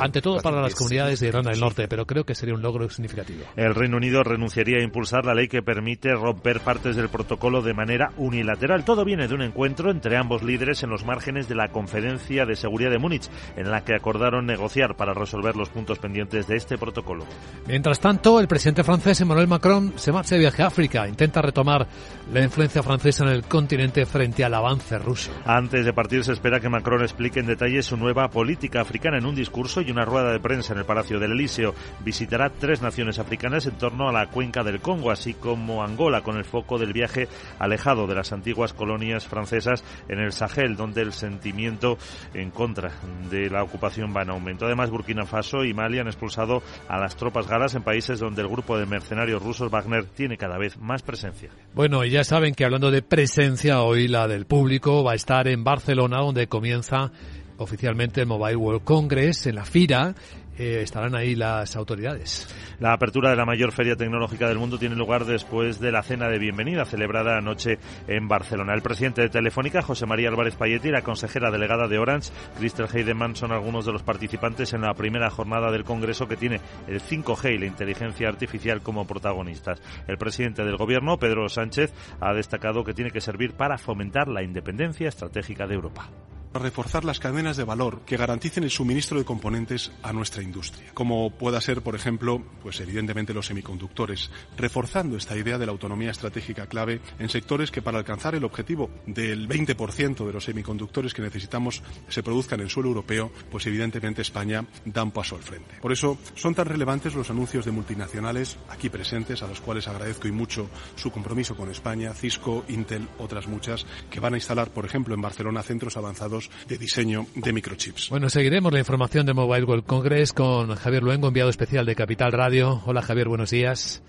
ante 0.00 0.20
todo 0.20 0.40
para 0.40 0.60
las 0.60 0.74
comunidades 0.74 1.20
de 1.20 1.28
Irlanda 1.28 1.50
del 1.50 1.60
Norte, 1.60 1.86
pero 1.86 2.06
creo 2.06 2.24
que 2.24 2.34
sería 2.34 2.54
un 2.54 2.62
logro 2.62 2.88
significativo. 2.90 3.44
El 3.56 3.74
Reino 3.74 3.96
Unido 3.96 4.22
renunciaría 4.22 4.78
a 4.78 4.82
impulsar 4.82 5.24
la 5.24 5.34
ley 5.34 5.48
que 5.48 5.62
permite 5.62 6.12
romper 6.12 6.60
partes 6.60 6.96
del 6.96 7.08
protocolo 7.08 7.62
de 7.62 7.74
manera 7.74 8.12
unilateral. 8.16 8.84
Todo 8.84 9.04
viene 9.04 9.27
de 9.28 9.34
un 9.34 9.42
encuentro 9.42 9.90
entre 9.90 10.16
ambos 10.16 10.42
líderes 10.42 10.82
en 10.82 10.90
los 10.90 11.04
márgenes 11.04 11.48
de 11.48 11.54
la 11.54 11.68
Conferencia 11.68 12.46
de 12.46 12.56
Seguridad 12.56 12.90
de 12.90 12.98
Múnich, 12.98 13.28
en 13.56 13.70
la 13.70 13.84
que 13.84 13.94
acordaron 13.94 14.46
negociar 14.46 14.96
para 14.96 15.14
resolver 15.14 15.56
los 15.56 15.70
puntos 15.70 15.98
pendientes 15.98 16.46
de 16.46 16.56
este 16.56 16.78
protocolo. 16.78 17.24
Mientras 17.66 18.00
tanto, 18.00 18.40
el 18.40 18.48
presidente 18.48 18.84
francés 18.84 19.20
Emmanuel 19.20 19.48
Macron 19.48 19.92
se 19.96 20.12
marcha 20.12 20.34
de 20.34 20.40
viaje 20.40 20.62
a 20.62 20.68
África, 20.68 21.08
intenta 21.08 21.42
retomar 21.42 21.86
la 22.32 22.42
influencia 22.42 22.82
francesa 22.82 23.24
en 23.24 23.30
el 23.30 23.44
continente 23.44 24.04
frente 24.06 24.44
al 24.44 24.54
avance 24.54 24.98
ruso. 24.98 25.30
Antes 25.44 25.84
de 25.84 25.92
partir 25.92 26.24
se 26.24 26.32
espera 26.32 26.60
que 26.60 26.68
Macron 26.68 27.02
explique 27.02 27.40
en 27.40 27.46
detalle 27.46 27.82
su 27.82 27.96
nueva 27.96 28.28
política 28.28 28.80
africana 28.80 29.18
en 29.18 29.26
un 29.26 29.34
discurso 29.34 29.80
y 29.80 29.90
una 29.90 30.04
rueda 30.04 30.32
de 30.32 30.40
prensa 30.40 30.72
en 30.72 30.80
el 30.80 30.84
Palacio 30.84 31.18
del 31.18 31.32
Elíseo. 31.32 31.74
Visitará 32.04 32.50
tres 32.50 32.82
naciones 32.82 33.18
africanas 33.18 33.66
en 33.66 33.78
torno 33.78 34.08
a 34.08 34.12
la 34.12 34.26
cuenca 34.28 34.62
del 34.62 34.80
Congo, 34.80 35.10
así 35.10 35.34
como 35.34 35.82
Angola, 35.82 36.22
con 36.22 36.36
el 36.36 36.44
foco 36.44 36.78
del 36.78 36.92
viaje 36.92 37.28
alejado 37.58 38.06
de 38.06 38.14
las 38.14 38.32
antiguas 38.32 38.72
colonias 38.72 39.17
francesas 39.26 39.84
en 40.08 40.18
el 40.18 40.32
Sahel, 40.32 40.76
donde 40.76 41.02
el 41.02 41.12
sentimiento 41.12 41.98
en 42.34 42.50
contra 42.50 42.92
de 43.30 43.50
la 43.50 43.62
ocupación 43.62 44.14
va 44.16 44.22
en 44.22 44.30
aumento. 44.30 44.66
Además, 44.66 44.90
Burkina 44.90 45.24
Faso 45.24 45.64
y 45.64 45.74
Mali 45.74 45.98
han 45.98 46.06
expulsado 46.06 46.62
a 46.88 46.98
las 46.98 47.16
tropas 47.16 47.46
galas 47.46 47.74
en 47.74 47.82
países 47.82 48.18
donde 48.18 48.42
el 48.42 48.48
grupo 48.48 48.78
de 48.78 48.86
mercenarios 48.86 49.42
rusos 49.42 49.70
Wagner 49.70 50.04
tiene 50.06 50.36
cada 50.36 50.58
vez 50.58 50.78
más 50.78 51.02
presencia. 51.02 51.50
Bueno, 51.74 52.04
y 52.04 52.10
ya 52.10 52.24
saben 52.24 52.54
que 52.54 52.64
hablando 52.64 52.90
de 52.90 53.02
presencia, 53.02 53.82
hoy 53.82 54.08
la 54.08 54.28
del 54.28 54.46
público 54.46 55.02
va 55.04 55.12
a 55.12 55.16
estar 55.16 55.48
en 55.48 55.64
Barcelona, 55.64 56.18
donde 56.18 56.46
comienza 56.46 57.10
oficialmente 57.58 58.20
el 58.20 58.26
Mobile 58.26 58.56
World 58.56 58.84
Congress 58.84 59.46
en 59.46 59.56
la 59.56 59.64
FIRA 59.64 60.14
eh, 60.58 60.82
estarán 60.82 61.14
ahí 61.14 61.34
las 61.34 61.76
autoridades. 61.76 62.52
La 62.80 62.92
apertura 62.92 63.30
de 63.30 63.36
la 63.36 63.44
mayor 63.44 63.72
feria 63.72 63.96
tecnológica 63.96 64.48
del 64.48 64.58
mundo 64.58 64.78
tiene 64.78 64.96
lugar 64.96 65.24
después 65.24 65.80
de 65.80 65.92
la 65.92 66.02
cena 66.02 66.28
de 66.28 66.38
bienvenida 66.38 66.84
celebrada 66.84 67.38
anoche 67.38 67.78
en 68.06 68.28
Barcelona. 68.28 68.74
El 68.74 68.82
presidente 68.82 69.22
de 69.22 69.28
Telefónica, 69.28 69.82
José 69.82 70.06
María 70.06 70.28
Álvarez 70.28 70.56
Payetti, 70.56 70.88
y 70.88 70.92
la 70.92 71.02
consejera 71.02 71.50
delegada 71.50 71.88
de 71.88 71.98
Orange, 71.98 72.32
Crystal 72.58 72.88
Heidemann, 72.92 73.36
son 73.36 73.52
algunos 73.52 73.86
de 73.86 73.92
los 73.92 74.02
participantes 74.02 74.72
en 74.72 74.82
la 74.82 74.94
primera 74.94 75.30
jornada 75.30 75.70
del 75.70 75.84
Congreso 75.84 76.28
que 76.28 76.36
tiene 76.36 76.60
el 76.86 77.00
5G 77.00 77.54
y 77.54 77.58
la 77.58 77.66
inteligencia 77.66 78.28
artificial 78.28 78.82
como 78.82 79.06
protagonistas. 79.06 79.80
El 80.06 80.18
presidente 80.18 80.64
del 80.64 80.76
Gobierno, 80.76 81.18
Pedro 81.18 81.48
Sánchez, 81.48 81.92
ha 82.20 82.32
destacado 82.32 82.84
que 82.84 82.94
tiene 82.94 83.10
que 83.10 83.20
servir 83.20 83.52
para 83.52 83.78
fomentar 83.78 84.28
la 84.28 84.42
independencia 84.42 85.08
estratégica 85.08 85.66
de 85.66 85.74
Europa 85.74 86.10
reforzar 86.54 87.04
las 87.04 87.20
cadenas 87.20 87.56
de 87.56 87.64
valor 87.64 88.00
que 88.06 88.16
garanticen 88.16 88.64
el 88.64 88.70
suministro 88.70 89.18
de 89.18 89.24
componentes 89.24 89.92
a 90.02 90.12
nuestra 90.12 90.42
industria, 90.42 90.90
como 90.94 91.30
pueda 91.30 91.60
ser, 91.60 91.82
por 91.82 91.94
ejemplo, 91.94 92.42
pues 92.62 92.80
evidentemente 92.80 93.34
los 93.34 93.46
semiconductores, 93.46 94.30
reforzando 94.56 95.16
esta 95.16 95.36
idea 95.36 95.58
de 95.58 95.66
la 95.66 95.72
autonomía 95.72 96.10
estratégica 96.10 96.66
clave 96.66 97.00
en 97.18 97.28
sectores 97.28 97.70
que 97.70 97.82
para 97.82 97.98
alcanzar 97.98 98.34
el 98.34 98.44
objetivo 98.44 98.90
del 99.06 99.48
20% 99.48 100.26
de 100.26 100.32
los 100.32 100.44
semiconductores 100.44 101.14
que 101.14 101.22
necesitamos 101.22 101.82
se 102.08 102.22
produzcan 102.22 102.60
en 102.60 102.68
suelo 102.68 102.88
europeo, 102.88 103.30
pues 103.50 103.66
evidentemente 103.66 104.22
España 104.22 104.64
da 104.84 105.02
un 105.02 105.12
paso 105.12 105.36
al 105.36 105.42
frente. 105.42 105.76
Por 105.80 105.92
eso 105.92 106.18
son 106.34 106.54
tan 106.54 106.66
relevantes 106.66 107.14
los 107.14 107.30
anuncios 107.30 107.64
de 107.64 107.72
multinacionales 107.72 108.58
aquí 108.68 108.88
presentes, 108.88 109.42
a 109.42 109.48
los 109.48 109.60
cuales 109.60 109.88
agradezco 109.88 110.28
y 110.28 110.32
mucho 110.32 110.68
su 110.96 111.10
compromiso 111.10 111.56
con 111.56 111.70
España, 111.70 112.14
Cisco, 112.14 112.64
Intel, 112.68 113.08
otras 113.18 113.46
muchas, 113.46 113.86
que 114.10 114.20
van 114.20 114.34
a 114.34 114.36
instalar, 114.36 114.70
por 114.70 114.84
ejemplo, 114.84 115.14
en 115.14 115.20
Barcelona 115.20 115.62
centros 115.62 115.96
avanzados 115.96 116.37
de 116.68 116.78
diseño 116.78 117.26
de 117.34 117.52
microchips. 117.52 118.10
Bueno, 118.10 118.28
seguiremos 118.30 118.72
la 118.72 118.78
información 118.78 119.26
de 119.26 119.34
Mobile 119.34 119.64
World 119.64 119.84
Congress 119.84 120.32
con 120.32 120.74
Javier 120.74 121.02
Luengo, 121.02 121.28
enviado 121.28 121.50
especial 121.50 121.86
de 121.86 121.94
Capital 121.94 122.32
Radio. 122.32 122.82
Hola 122.86 123.02
Javier, 123.02 123.28
buenos 123.28 123.50
días. 123.50 124.02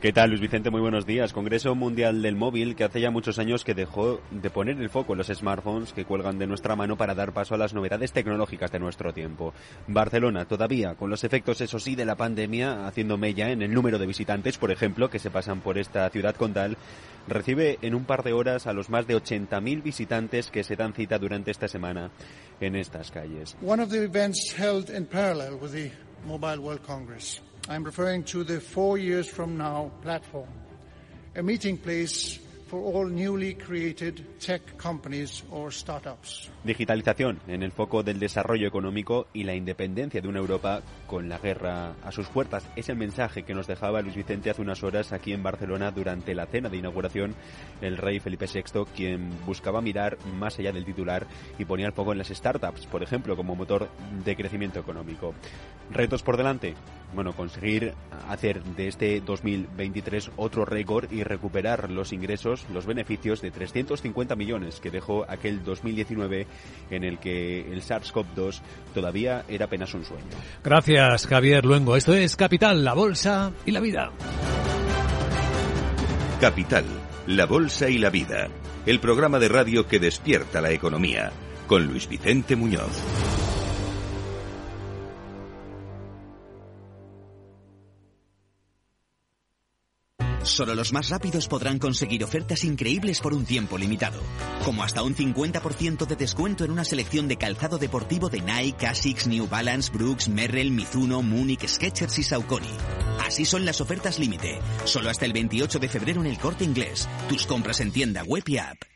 ¿Qué 0.00 0.14
tal, 0.14 0.30
Luis 0.30 0.40
Vicente? 0.40 0.70
Muy 0.70 0.80
buenos 0.80 1.04
días. 1.04 1.34
Congreso 1.34 1.74
Mundial 1.74 2.22
del 2.22 2.34
Móvil 2.34 2.74
que 2.74 2.84
hace 2.84 3.02
ya 3.02 3.10
muchos 3.10 3.38
años 3.38 3.64
que 3.64 3.74
dejó 3.74 4.22
de 4.30 4.48
poner 4.48 4.80
el 4.80 4.88
foco 4.88 5.12
en 5.12 5.18
los 5.18 5.26
smartphones 5.26 5.92
que 5.92 6.06
cuelgan 6.06 6.38
de 6.38 6.46
nuestra 6.46 6.74
mano 6.74 6.96
para 6.96 7.14
dar 7.14 7.34
paso 7.34 7.54
a 7.54 7.58
las 7.58 7.74
novedades 7.74 8.10
tecnológicas 8.10 8.72
de 8.72 8.78
nuestro 8.78 9.12
tiempo. 9.12 9.52
Barcelona, 9.88 10.46
todavía, 10.46 10.94
con 10.94 11.10
los 11.10 11.22
efectos, 11.22 11.60
eso 11.60 11.78
sí, 11.78 11.96
de 11.96 12.06
la 12.06 12.16
pandemia, 12.16 12.86
haciendo 12.86 13.18
mella 13.18 13.50
en 13.50 13.60
el 13.60 13.74
número 13.74 13.98
de 13.98 14.06
visitantes, 14.06 14.56
por 14.56 14.70
ejemplo, 14.70 15.10
que 15.10 15.18
se 15.18 15.30
pasan 15.30 15.60
por 15.60 15.76
esta 15.76 16.08
ciudad 16.08 16.34
condal, 16.34 16.78
recibe 17.28 17.78
en 17.82 17.94
un 17.94 18.06
par 18.06 18.22
de 18.22 18.32
horas 18.32 18.66
a 18.66 18.72
los 18.72 18.88
más 18.88 19.06
de 19.06 19.16
80.000 19.16 19.82
visitantes 19.82 20.50
que 20.50 20.64
se 20.64 20.76
dan 20.76 20.94
cita 20.94 21.18
durante 21.18 21.50
esta 21.50 21.68
semana 21.68 22.10
en 22.58 22.74
estas 22.74 23.10
calles. 23.10 23.54
One 23.60 23.82
of 23.82 23.90
the 23.90 24.02
events 24.02 24.50
held 24.58 24.88
in 24.88 25.04
parallel 25.04 25.58
with 25.60 25.72
the 25.72 25.92
Mobile 26.24 26.60
World 26.60 26.86
Congress 26.86 27.42
I'm 27.68 27.84
referring 27.84 28.24
to 28.24 28.42
the 28.42 28.60
Four 28.60 28.98
Years 28.98 29.28
From 29.28 29.56
Now 29.56 29.90
platform, 30.02 30.48
a 31.36 31.42
meeting 31.42 31.76
place 31.76 32.38
for 32.68 32.80
all 32.80 33.04
newly 33.04 33.54
created 33.54 34.40
tech 34.40 34.78
companies 34.78 35.42
or 35.50 35.70
startups. 35.70 36.48
Digitalización 36.62 37.40
en 37.48 37.62
el 37.62 37.72
foco 37.72 38.02
del 38.02 38.18
desarrollo 38.18 38.68
económico 38.68 39.28
y 39.32 39.44
la 39.44 39.54
independencia 39.54 40.20
de 40.20 40.28
una 40.28 40.40
Europa 40.40 40.82
con 41.06 41.26
la 41.26 41.38
guerra 41.38 41.94
a 42.04 42.12
sus 42.12 42.28
puertas. 42.28 42.68
Es 42.76 42.90
el 42.90 42.96
mensaje 42.96 43.44
que 43.44 43.54
nos 43.54 43.66
dejaba 43.66 44.02
Luis 44.02 44.14
Vicente 44.14 44.50
hace 44.50 44.60
unas 44.60 44.82
horas 44.82 45.12
aquí 45.12 45.32
en 45.32 45.42
Barcelona 45.42 45.90
durante 45.90 46.34
la 46.34 46.44
cena 46.44 46.68
de 46.68 46.76
inauguración 46.76 47.34
el 47.80 47.96
rey 47.96 48.20
Felipe 48.20 48.44
VI, 48.44 48.84
quien 48.94 49.30
buscaba 49.46 49.80
mirar 49.80 50.18
más 50.38 50.58
allá 50.58 50.70
del 50.70 50.84
titular 50.84 51.26
y 51.58 51.64
ponía 51.64 51.86
el 51.86 51.94
foco 51.94 52.12
en 52.12 52.18
las 52.18 52.28
startups, 52.28 52.86
por 52.86 53.02
ejemplo, 53.02 53.36
como 53.36 53.56
motor 53.56 53.88
de 54.22 54.36
crecimiento 54.36 54.80
económico. 54.80 55.32
Retos 55.90 56.22
por 56.22 56.36
delante. 56.36 56.74
Bueno, 57.12 57.32
conseguir 57.32 57.94
hacer 58.28 58.62
de 58.62 58.86
este 58.86 59.20
2023 59.20 60.30
otro 60.36 60.64
récord 60.64 61.10
y 61.10 61.24
recuperar 61.24 61.90
los 61.90 62.12
ingresos, 62.12 62.64
los 62.72 62.86
beneficios 62.86 63.40
de 63.40 63.50
350 63.50 64.36
millones 64.36 64.78
que 64.78 64.92
dejó 64.92 65.24
aquel 65.28 65.64
2019 65.64 66.46
en 66.90 67.04
el 67.04 67.18
que 67.18 67.60
el 67.60 67.82
SARS-CoV-2 67.82 68.60
todavía 68.94 69.44
era 69.48 69.66
apenas 69.66 69.94
un 69.94 70.04
sueño. 70.04 70.26
Gracias, 70.62 71.26
Javier 71.26 71.64
Luengo. 71.64 71.96
Esto 71.96 72.14
es 72.14 72.36
Capital, 72.36 72.84
la 72.84 72.94
Bolsa 72.94 73.52
y 73.64 73.70
la 73.70 73.80
Vida. 73.80 74.10
Capital, 76.40 76.84
la 77.26 77.46
Bolsa 77.46 77.88
y 77.88 77.98
la 77.98 78.10
Vida. 78.10 78.48
El 78.86 78.98
programa 78.98 79.38
de 79.38 79.48
radio 79.48 79.86
que 79.86 79.98
despierta 79.98 80.60
la 80.60 80.72
economía. 80.72 81.32
Con 81.66 81.86
Luis 81.86 82.08
Vicente 82.08 82.56
Muñoz. 82.56 83.39
Solo 90.42 90.74
los 90.74 90.92
más 90.92 91.10
rápidos 91.10 91.48
podrán 91.48 91.78
conseguir 91.78 92.24
ofertas 92.24 92.64
increíbles 92.64 93.20
por 93.20 93.34
un 93.34 93.44
tiempo 93.44 93.76
limitado, 93.76 94.20
como 94.64 94.82
hasta 94.82 95.02
un 95.02 95.14
50% 95.14 96.06
de 96.06 96.16
descuento 96.16 96.64
en 96.64 96.70
una 96.70 96.84
selección 96.84 97.28
de 97.28 97.36
calzado 97.36 97.78
deportivo 97.78 98.28
de 98.28 98.40
Nike, 98.40 98.86
Asics, 98.86 99.26
New 99.26 99.46
Balance, 99.48 99.92
Brooks, 99.92 100.28
Merrell, 100.28 100.70
Mizuno, 100.70 101.22
Munich, 101.22 101.66
Skechers 101.66 102.18
y 102.18 102.22
Saucony. 102.22 102.76
Así 103.26 103.44
son 103.44 103.64
las 103.64 103.80
ofertas 103.80 104.18
límite, 104.18 104.60
solo 104.84 105.10
hasta 105.10 105.26
el 105.26 105.32
28 105.32 105.78
de 105.78 105.88
febrero 105.88 106.20
en 106.22 106.26
el 106.26 106.38
Corte 106.38 106.64
Inglés. 106.64 107.08
Tus 107.28 107.46
compras 107.46 107.80
en 107.80 107.92
tienda 107.92 108.22
web 108.24 108.44
y 108.46 108.56
app. 108.58 108.89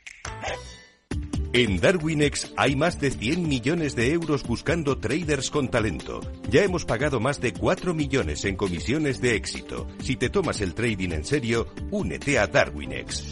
En 1.56 1.78
Darwinex 1.78 2.52
hay 2.56 2.74
más 2.74 3.00
de 3.00 3.12
100 3.12 3.46
millones 3.46 3.94
de 3.94 4.10
euros 4.10 4.42
buscando 4.42 4.98
traders 4.98 5.52
con 5.52 5.68
talento. 5.68 6.20
Ya 6.50 6.64
hemos 6.64 6.84
pagado 6.84 7.20
más 7.20 7.40
de 7.40 7.52
4 7.52 7.94
millones 7.94 8.44
en 8.44 8.56
comisiones 8.56 9.20
de 9.20 9.36
éxito. 9.36 9.86
Si 10.02 10.16
te 10.16 10.30
tomas 10.30 10.60
el 10.60 10.74
trading 10.74 11.10
en 11.12 11.24
serio, 11.24 11.68
únete 11.92 12.40
a 12.40 12.48
Darwinex. 12.48 13.22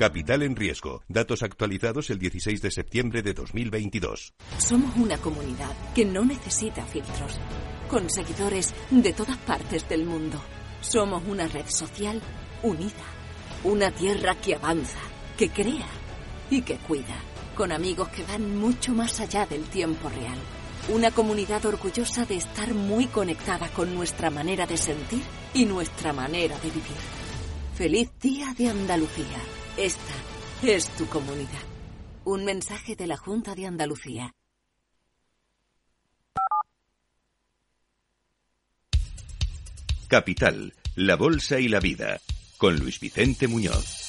Capital 0.00 0.42
en 0.42 0.56
riesgo. 0.56 1.04
Datos 1.06 1.44
actualizados 1.44 2.10
el 2.10 2.18
16 2.18 2.60
de 2.60 2.72
septiembre 2.72 3.22
de 3.22 3.34
2022. 3.34 4.34
Somos 4.58 4.96
una 4.96 5.16
comunidad 5.18 5.70
que 5.94 6.04
no 6.04 6.24
necesita 6.24 6.84
filtros, 6.86 7.38
con 7.88 8.10
seguidores 8.10 8.74
de 8.90 9.12
todas 9.12 9.36
partes 9.36 9.88
del 9.88 10.04
mundo. 10.06 10.42
Somos 10.80 11.22
una 11.28 11.46
red 11.46 11.66
social 11.68 12.20
unida, 12.64 13.06
una 13.62 13.92
tierra 13.92 14.34
que 14.40 14.56
avanza, 14.56 14.98
que 15.38 15.50
crea 15.50 15.99
y 16.50 16.62
que 16.62 16.76
cuida, 16.76 17.16
con 17.54 17.72
amigos 17.72 18.08
que 18.08 18.24
van 18.24 18.58
mucho 18.58 18.92
más 18.92 19.20
allá 19.20 19.46
del 19.46 19.64
tiempo 19.64 20.08
real. 20.08 20.38
Una 20.88 21.10
comunidad 21.10 21.64
orgullosa 21.66 22.24
de 22.24 22.36
estar 22.36 22.74
muy 22.74 23.06
conectada 23.06 23.68
con 23.68 23.94
nuestra 23.94 24.30
manera 24.30 24.66
de 24.66 24.76
sentir 24.76 25.22
y 25.54 25.64
nuestra 25.64 26.12
manera 26.12 26.58
de 26.58 26.68
vivir. 26.68 26.96
Feliz 27.74 28.10
Día 28.20 28.54
de 28.58 28.68
Andalucía. 28.68 29.38
Esta 29.76 30.14
es 30.62 30.88
tu 30.96 31.06
comunidad. 31.06 31.62
Un 32.24 32.44
mensaje 32.44 32.96
de 32.96 33.06
la 33.06 33.16
Junta 33.16 33.54
de 33.54 33.66
Andalucía. 33.66 34.34
Capital, 40.08 40.74
la 40.96 41.14
Bolsa 41.14 41.60
y 41.60 41.68
la 41.68 41.78
Vida, 41.78 42.20
con 42.58 42.76
Luis 42.80 42.98
Vicente 42.98 43.46
Muñoz. 43.46 43.99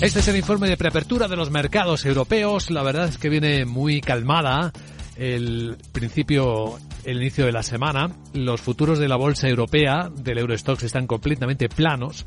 Este 0.00 0.20
es 0.20 0.28
el 0.28 0.36
informe 0.36 0.66
de 0.66 0.78
preapertura 0.78 1.28
de 1.28 1.36
los 1.36 1.50
mercados 1.50 2.06
europeos. 2.06 2.70
La 2.70 2.82
verdad 2.82 3.08
es 3.08 3.18
que 3.18 3.28
viene 3.28 3.66
muy 3.66 4.00
calmada 4.00 4.72
el 5.16 5.76
principio, 5.92 6.78
el 7.04 7.18
inicio 7.18 7.44
de 7.44 7.52
la 7.52 7.62
semana. 7.62 8.10
Los 8.32 8.62
futuros 8.62 8.98
de 8.98 9.08
la 9.08 9.16
bolsa 9.16 9.46
europea 9.46 10.10
del 10.10 10.38
Eurostox 10.38 10.84
están 10.84 11.06
completamente 11.06 11.68
planos. 11.68 12.24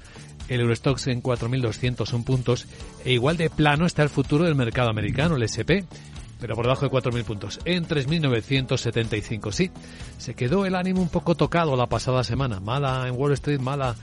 El 0.49 0.61
Eurostox 0.61 1.07
en 1.07 1.23
4.201 1.23 2.23
puntos. 2.23 2.67
E 3.03 3.13
igual 3.13 3.37
de 3.37 3.49
plano 3.49 3.87
está 3.87 4.03
el 4.03 4.09
futuro 4.09 4.45
del 4.45 4.53
mercado 4.53 4.91
americano, 4.91 5.35
el 5.35 5.43
SP 5.49 5.81
pero 6.43 6.55
por 6.55 6.65
debajo 6.65 6.85
de 6.85 6.91
4.000 6.91 7.23
puntos, 7.23 7.59
en 7.63 7.87
3.975. 7.87 9.53
Sí, 9.53 9.71
se 10.17 10.33
quedó 10.33 10.65
el 10.65 10.75
ánimo 10.75 11.01
un 11.01 11.07
poco 11.07 11.35
tocado 11.35 11.77
la 11.77 11.87
pasada 11.87 12.21
semana. 12.25 12.59
Mala 12.59 13.07
en 13.07 13.15
Wall 13.15 13.31
Street, 13.31 13.61
mala 13.61 13.95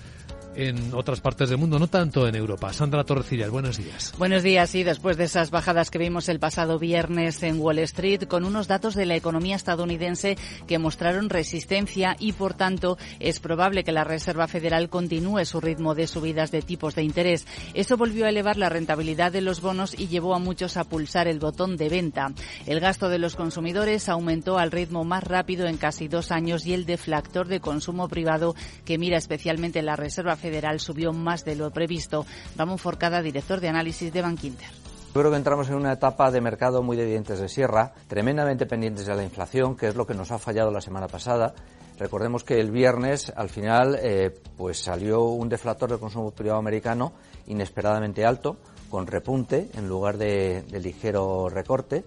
en 0.55 0.93
otras 0.95 1.21
partes 1.21 1.49
del 1.49 1.59
mundo, 1.59 1.79
no 1.79 1.89
tanto 1.89 2.27
en 2.27 2.35
Europa. 2.35 2.73
Sandra 2.73 3.05
Torrecillas, 3.05 3.51
buenos 3.51 3.77
días. 3.77 4.13
Buenos 4.19 4.43
días, 4.43 4.75
y 4.75 4.83
después 4.83 5.17
de 5.17 5.25
esas 5.25 5.51
bajadas 5.51 5.91
que 5.91 5.99
vimos 5.99 6.29
el 6.29 6.41
pasado 6.41 6.79
viernes 6.79 7.43
en 7.43 7.61
Wall 7.61 7.79
Street, 7.81 8.25
con 8.25 8.45
unos 8.45 8.69
datos 8.69 8.95
de 8.95 9.07
la 9.07 9.17
economía 9.17 9.57
estadounidense 9.57 10.37
que 10.67 10.79
mostraron 10.79 11.31
resistencia 11.31 12.17
y, 12.19 12.33
por 12.33 12.55
tanto, 12.55 12.99
es 13.21 13.41
probable 13.41 13.85
que 13.85 13.93
la 13.93 14.05
Reserva 14.05 14.49
Federal 14.49 14.89
continúe 14.89 15.45
su 15.45 15.61
ritmo 15.61 15.95
de 15.95 16.07
subidas 16.07 16.51
de 16.51 16.63
tipos 16.63 16.95
de 16.95 17.05
interés. 17.05 17.47
Eso 17.75 17.97
volvió 17.97 18.27
a 18.27 18.31
elevar 18.31 18.57
la 18.57 18.69
rentabilidad 18.69 19.33
de 19.33 19.41
los 19.41 19.61
bonos 19.61 19.99
y 19.99 20.09
llevó 20.09 20.35
a 20.35 20.39
muchos 20.39 20.77
a 20.77 20.85
pulsar 20.85 21.29
el 21.29 21.39
botón 21.39 21.77
de 21.77 21.89
venta. 21.89 22.33
El 22.67 22.81
gasto 22.81 23.09
de 23.09 23.19
los 23.19 23.37
consumidores 23.37 24.09
aumentó 24.09 24.59
al 24.59 24.71
ritmo 24.71 25.05
más 25.05 25.25
rápido 25.25 25.67
en 25.67 25.77
casi 25.77 26.09
dos 26.09 26.31
años 26.33 26.67
y 26.67 26.75
el 26.75 26.87
deflactor 26.87 27.49
de 27.49 27.61
consumo 27.61 28.09
privado 28.09 28.55
que 28.85 28.99
mira 28.99 29.17
especialmente 29.17 29.83
la 29.83 29.97
Reserva 29.97 30.37
Federal 30.41 30.81
subió 30.81 31.13
más 31.13 31.45
de 31.45 31.55
lo 31.55 31.71
previsto. 31.71 32.27
Ramón 32.57 32.79
Forcada, 32.79 33.23
director 33.23 33.61
de 33.61 33.69
análisis 33.69 34.13
de 34.13 34.23
Bankinter. 34.23 34.69
Yo 35.13 35.21
creo 35.21 35.31
que 35.33 35.39
entramos 35.39 35.69
en 35.69 35.75
una 35.75 35.93
etapa 35.93 36.31
de 36.31 36.41
mercado 36.41 36.83
muy 36.83 36.97
de 36.97 37.05
dientes 37.05 37.41
de 37.41 37.49
sierra, 37.49 37.93
tremendamente 38.07 38.65
pendientes 38.65 39.07
de 39.07 39.15
la 39.17 39.25
inflación, 39.25 39.77
que 39.77 39.89
es 39.89 39.97
lo 39.97 40.07
que 40.07 40.15
nos 40.15 40.31
ha 40.31 40.39
fallado 40.39 40.71
la 40.71 40.81
semana 40.81 41.09
pasada. 41.09 41.53
Recordemos 41.99 42.45
que 42.45 42.61
el 42.61 42.71
viernes, 42.71 43.33
al 43.35 43.49
final, 43.49 43.99
eh, 44.01 44.31
pues 44.57 44.79
salió 44.79 45.25
un 45.25 45.49
deflator 45.49 45.91
de 45.91 45.99
consumo 45.99 46.31
privado 46.31 46.61
americano 46.61 47.13
inesperadamente 47.49 48.25
alto, 48.25 48.59
con 48.89 49.09
repunte 49.09 49.69
en 49.75 49.89
lugar 49.89 50.17
de, 50.17 50.65
ligero 50.81 51.49
recorte, 51.49 52.05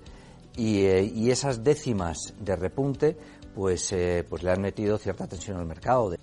y, 0.55 0.85
eh, 0.85 1.03
y, 1.03 1.29
esas 1.29 1.63
décimas 1.63 2.33
de 2.39 2.55
repunte, 2.55 3.17
pues, 3.53 3.91
eh, 3.91 4.25
pues 4.27 4.43
le 4.43 4.51
han 4.51 4.61
metido 4.61 4.97
cierta 4.97 5.27
tensión 5.27 5.57
al 5.57 5.65
mercado. 5.65 6.15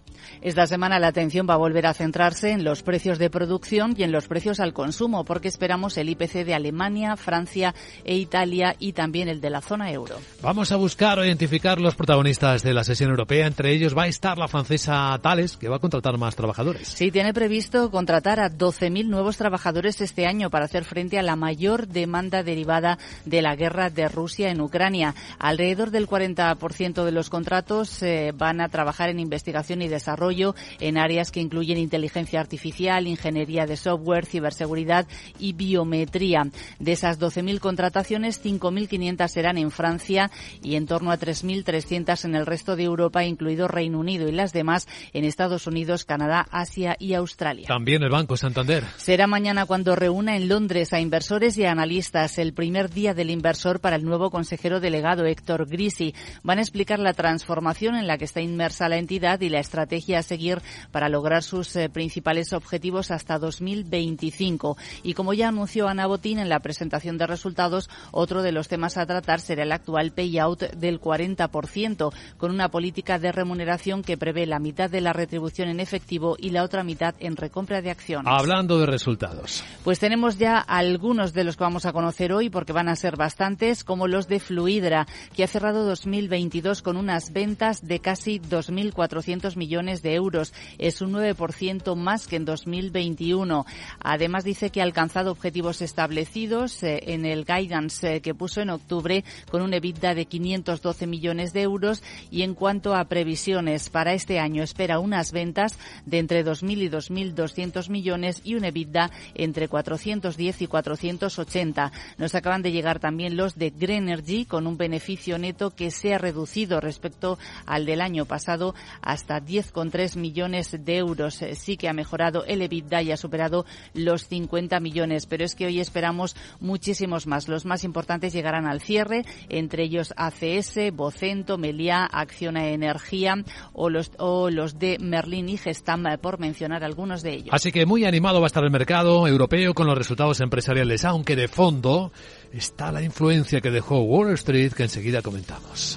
Esta 0.43 0.66
semana 0.66 0.99
la 0.99 1.09
atención 1.09 1.47
va 1.49 1.55
a 1.55 1.59
volver 1.59 1.87
a 1.87 1.95
centrarse 1.95 2.51
en 2.51 2.64
los 2.64 2.83
precios 2.83 3.18
de 3.18 3.31
producción 3.31 3.95
y 3.97 4.03
en 4.03 4.12
los 4.12 4.29
precios 4.29 4.61
al 4.61 4.73
consumo, 4.73 5.25
porque 5.25 5.49
esperamos 5.49 5.97
el 5.97 6.09
IPC 6.09 6.45
de 6.45 6.55
Alemania, 6.55 7.16
Francia 7.16 7.75
e 8.05 8.16
Italia 8.16 8.77
y 8.79 8.93
también 8.93 9.29
el 9.29 9.41
de 9.41 9.51
la 9.51 9.61
zona 9.61 9.91
euro. 9.91 10.16
Vamos 10.43 10.73
a 10.73 10.77
buscar 10.77 11.18
o 11.18 11.25
identificar 11.25 11.81
los 11.81 11.95
protagonistas 11.95 12.62
de 12.62 12.75
la 12.75 12.85
sesión 12.85 13.11
europea. 13.11 13.47
Entre 13.47 13.73
ellos 13.73 13.97
va 13.97 14.05
a 14.05 14.09
estar 14.09 14.39
la 14.39 14.49
francesa 14.49 15.18
Thales, 15.23 15.57
que 15.57 15.68
va 15.68 15.77
a 15.77 15.81
contratar 15.81 16.16
más 16.18 16.37
trabajadores. 16.37 16.89
Sí, 16.89 17.11
tiene 17.11 17.35
previsto 17.35 17.91
contratar 17.91 18.41
a 18.41 18.51
12.000 18.51 19.07
nuevos 19.07 19.37
trabajadores 19.37 20.01
este 20.01 20.27
año 20.27 20.51
para 20.51 20.66
hacer 20.66 20.85
frente 20.85 21.18
a 21.18 21.23
la 21.23 21.37
mayor 21.37 21.89
demanda 21.89 22.43
derivada 22.43 22.99
de 23.25 23.43
la 23.43 23.57
guerra 23.57 23.91
de 23.91 24.09
Rusia 24.09 24.51
en 24.51 24.61
Ucrania. 24.61 25.14
Alrededor 25.39 25.91
del 25.91 26.07
40% 26.07 27.05
de 27.05 27.12
los 27.12 27.31
contratos 27.31 28.03
eh, 28.03 28.33
van 28.35 28.61
a 28.61 28.68
trabajar 28.68 29.09
en 29.09 29.21
investigación 29.21 29.83
y 29.83 29.89
desarrollo 29.89 30.10
desarrollo 30.11 30.55
en 30.81 30.99
áreas 30.99 31.31
que 31.31 31.41
incluyen 31.41 31.79
inteligencia 31.79 32.41
artificial, 32.41 33.07
ingeniería 33.07 33.67
de 33.67 33.77
software, 33.77 34.27
ciberseguridad 34.27 35.07
y 35.39 35.53
biometría. 35.53 36.49
De 36.79 36.93
esas 36.93 37.21
12.000 37.21 37.61
contrataciones, 37.61 38.45
5.500 38.45 39.29
serán 39.29 39.59
en 39.59 39.71
Francia 39.71 40.31
y 40.63 40.75
en 40.75 40.87
torno 40.87 41.13
a 41.13 41.19
3.300 41.19 42.25
en 42.25 42.35
el 42.35 42.47
resto 42.47 42.75
de 42.75 42.85
Europa, 42.85 43.25
incluido 43.25 43.69
Reino 43.69 44.01
Unido 44.01 44.29
y 44.29 44.33
las 44.33 44.53
demás 44.53 44.89
en 45.13 45.25
Estados 45.25 45.67
Unidos, 45.67 46.05
Canadá, 46.05 46.47
Asia 46.51 46.97
y 46.99 47.15
Australia. 47.15 47.67
También 47.69 48.03
el 48.03 48.11
Banco 48.11 48.37
Santander. 48.37 48.85
Será 48.97 49.27
mañana 49.27 49.67
cuando 49.67 49.95
reúna 49.95 50.37
en 50.37 50.49
Londres 50.49 50.93
a 50.93 51.01
inversores 51.01 51.57
y 51.57 51.65
analistas 51.65 52.39
el 52.39 52.53
primer 52.53 52.91
día 52.91 53.15
del 53.15 53.31
inversor 53.31 53.81
para 53.81 53.97
el 53.97 54.05
nuevo 54.05 54.31
consejero 54.31 54.81
delegado 54.81 55.25
Héctor 55.25 55.69
Grisi. 55.69 56.15
Van 56.43 56.59
a 56.59 56.63
explicar 56.63 56.99
la 56.99 57.13
transformación 57.13 57.95
en 57.95 58.07
la 58.07 58.19
que 58.19 58.25
está 58.25 58.41
inmersa 58.41 58.89
la 58.89 58.97
entidad 58.97 59.41
y 59.41 59.49
la 59.49 59.61
estrategia 59.61 59.99
a 60.09 60.22
seguir 60.22 60.61
para 60.90 61.09
lograr 61.09 61.42
sus 61.42 61.74
eh, 61.76 61.88
principales 61.88 62.53
objetivos 62.53 63.11
hasta 63.11 63.38
2025. 63.38 64.76
Y 65.03 65.14
como 65.14 65.34
ya 65.34 65.48
anunció 65.48 65.88
Ana 65.88 66.07
Botín 66.07 66.38
en 66.38 66.48
la 66.48 66.61
presentación 66.61 67.18
de 67.18 67.26
resultados, 67.26 67.88
otro 68.11 68.42
de 68.42 68.53
los 68.53 68.68
temas 68.68 68.96
a 68.96 69.07
tratar 69.07 69.40
será 69.40 69.62
el 69.62 69.72
actual 69.72 70.12
payout 70.12 70.62
del 70.72 71.01
40%, 71.01 72.12
con 72.36 72.51
una 72.51 72.70
política 72.70 73.18
de 73.18 73.32
remuneración 73.32 74.03
que 74.03 74.16
prevé 74.16 74.46
la 74.46 74.59
mitad 74.59 74.90
de 74.90 75.01
la 75.01 75.12
retribución 75.12 75.68
en 75.68 75.80
efectivo 75.80 76.36
y 76.38 76.51
la 76.51 76.64
otra 76.64 76.82
mitad 76.82 77.14
en 77.20 77.36
recompra 77.36 77.82
de 77.82 77.90
acciones. 77.90 78.32
Hablando 78.32 78.78
de 78.78 78.86
resultados. 78.86 79.62
Pues 79.84 79.98
tenemos 79.98 80.38
ya 80.38 80.59
algunos 80.59 81.32
de 81.32 81.44
los 81.44 81.57
que 81.57 81.64
vamos 81.64 81.86
a 81.86 81.92
conocer 81.92 82.32
hoy, 82.32 82.51
porque 82.51 82.72
van 82.72 82.88
a 82.88 82.96
ser 82.96 83.16
bastantes, 83.16 83.84
como 83.84 84.09
los 84.09 84.28
de 84.28 84.40
Fluidra, 84.40 85.07
que 85.34 85.44
ha 85.44 85.48
cerrado 85.48 85.84
2022 85.86 86.82
con 86.82 86.96
unas 86.96 87.32
ventas 87.32 87.86
de 87.86 88.01
casi 88.01 88.40
2.400 88.40 89.57
millones 89.57 89.89
de 89.99 90.14
euros. 90.14 90.53
Es 90.78 91.01
un 91.03 91.12
9% 91.12 91.97
más 91.97 92.26
que 92.26 92.36
en 92.36 92.45
2021. 92.45 93.66
Además 93.99 94.45
dice 94.45 94.70
que 94.70 94.80
ha 94.80 94.84
alcanzado 94.84 95.32
objetivos 95.32 95.82
establecidos 95.82 96.82
eh, 96.82 97.03
en 97.09 97.26
el 97.26 97.45
guidance 97.45 98.16
eh, 98.16 98.20
que 98.20 98.34
puso 98.34 98.61
en 98.61 98.70
octubre 98.70 99.24
con 99.51 99.62
un 99.62 99.74
EBITDA 99.74 100.14
de 100.14 100.26
512 100.26 101.07
millones 101.07 101.53
de 101.53 101.62
euros 101.62 102.03
y 102.30 102.43
en 102.43 102.55
cuanto 102.55 102.95
a 102.95 103.05
previsiones 103.05 103.91
para 103.91 104.14
este 104.14 104.38
año 104.38 104.62
espera 104.62 105.01
unas 105.01 105.32
ventas 105.32 105.78
de 106.07 106.18
entre 106.18 106.45
2.000 106.45 106.82
y 106.82 106.88
2.200 106.88 107.88
millones 107.91 108.41
y 108.45 108.55
un 108.55 108.64
EBITDA 108.64 109.11
entre 109.34 109.68
410 109.68 110.62
y 110.62 110.66
480. 110.66 111.93
Nos 112.18 112.34
acaban 112.34 112.62
de 112.62 112.72
llegar 112.72 113.01
también 113.01 113.36
los 113.36 113.57
de 113.57 113.70
Greenergy 113.70 114.45
con 114.45 114.66
un 114.66 114.76
beneficio 114.76 115.38
neto 115.38 115.70
que 115.70 115.91
se 115.91 116.14
ha 116.14 116.18
reducido 116.18 116.80
respecto 116.80 117.38
al 117.66 117.86
del 117.86 118.01
año 118.01 118.26
pasado 118.26 118.74
hasta 119.03 119.41
10 119.41 119.72
con 119.81 119.91
3 119.91 120.18
millones 120.18 120.76
de 120.78 120.99
euros. 120.99 121.41
Eh, 121.41 121.55
sí 121.55 121.78
que 121.78 121.89
ha 121.89 121.95
mejorado 121.95 122.45
el 122.45 122.61
EBITDA 122.61 123.01
y 123.01 123.12
ha 123.12 123.16
superado 123.16 123.64
los 123.95 124.28
50 124.28 124.78
millones, 124.78 125.24
pero 125.24 125.43
es 125.43 125.55
que 125.55 125.64
hoy 125.64 125.81
esperamos 125.81 126.37
muchísimos 126.61 127.26
más. 127.26 127.49
Los 127.49 127.64
más 127.64 127.83
importantes 127.83 128.35
llegarán 128.35 128.66
al 128.66 128.83
cierre, 128.83 129.24
entre 129.49 129.85
ellos 129.85 130.12
ACS, 130.18 130.93
Bocento, 130.93 131.57
Meliá, 131.57 132.05
Acciona 132.05 132.68
Energía 132.68 133.37
o 133.72 133.89
los, 133.89 134.11
o 134.18 134.51
los 134.51 134.78
de 134.78 134.99
Merlin 135.01 135.49
y 135.49 135.57
Gestam, 135.57 136.07
eh, 136.09 136.18
por 136.18 136.39
mencionar 136.39 136.85
algunos 136.85 137.22
de 137.22 137.33
ellos. 137.33 137.49
Así 137.53 137.72
que 137.72 137.87
muy 137.87 138.05
animado 138.05 138.43
va 138.43 138.45
a 138.45 138.49
estar 138.49 138.64
el 138.64 138.70
mercado 138.70 139.26
europeo 139.26 139.72
con 139.72 139.87
los 139.87 139.97
resultados 139.97 140.43
empresariales, 140.43 141.07
aunque 141.07 141.37
de 141.37 141.49
fondo 141.49 142.12
está 142.53 142.93
la 142.93 143.03
influencia 143.03 143.62
que 143.62 143.70
dejó 143.70 144.03
Wall 144.03 144.35
Street, 144.35 144.74
que 144.74 144.83
enseguida 144.83 145.22
comentamos. 145.22 145.97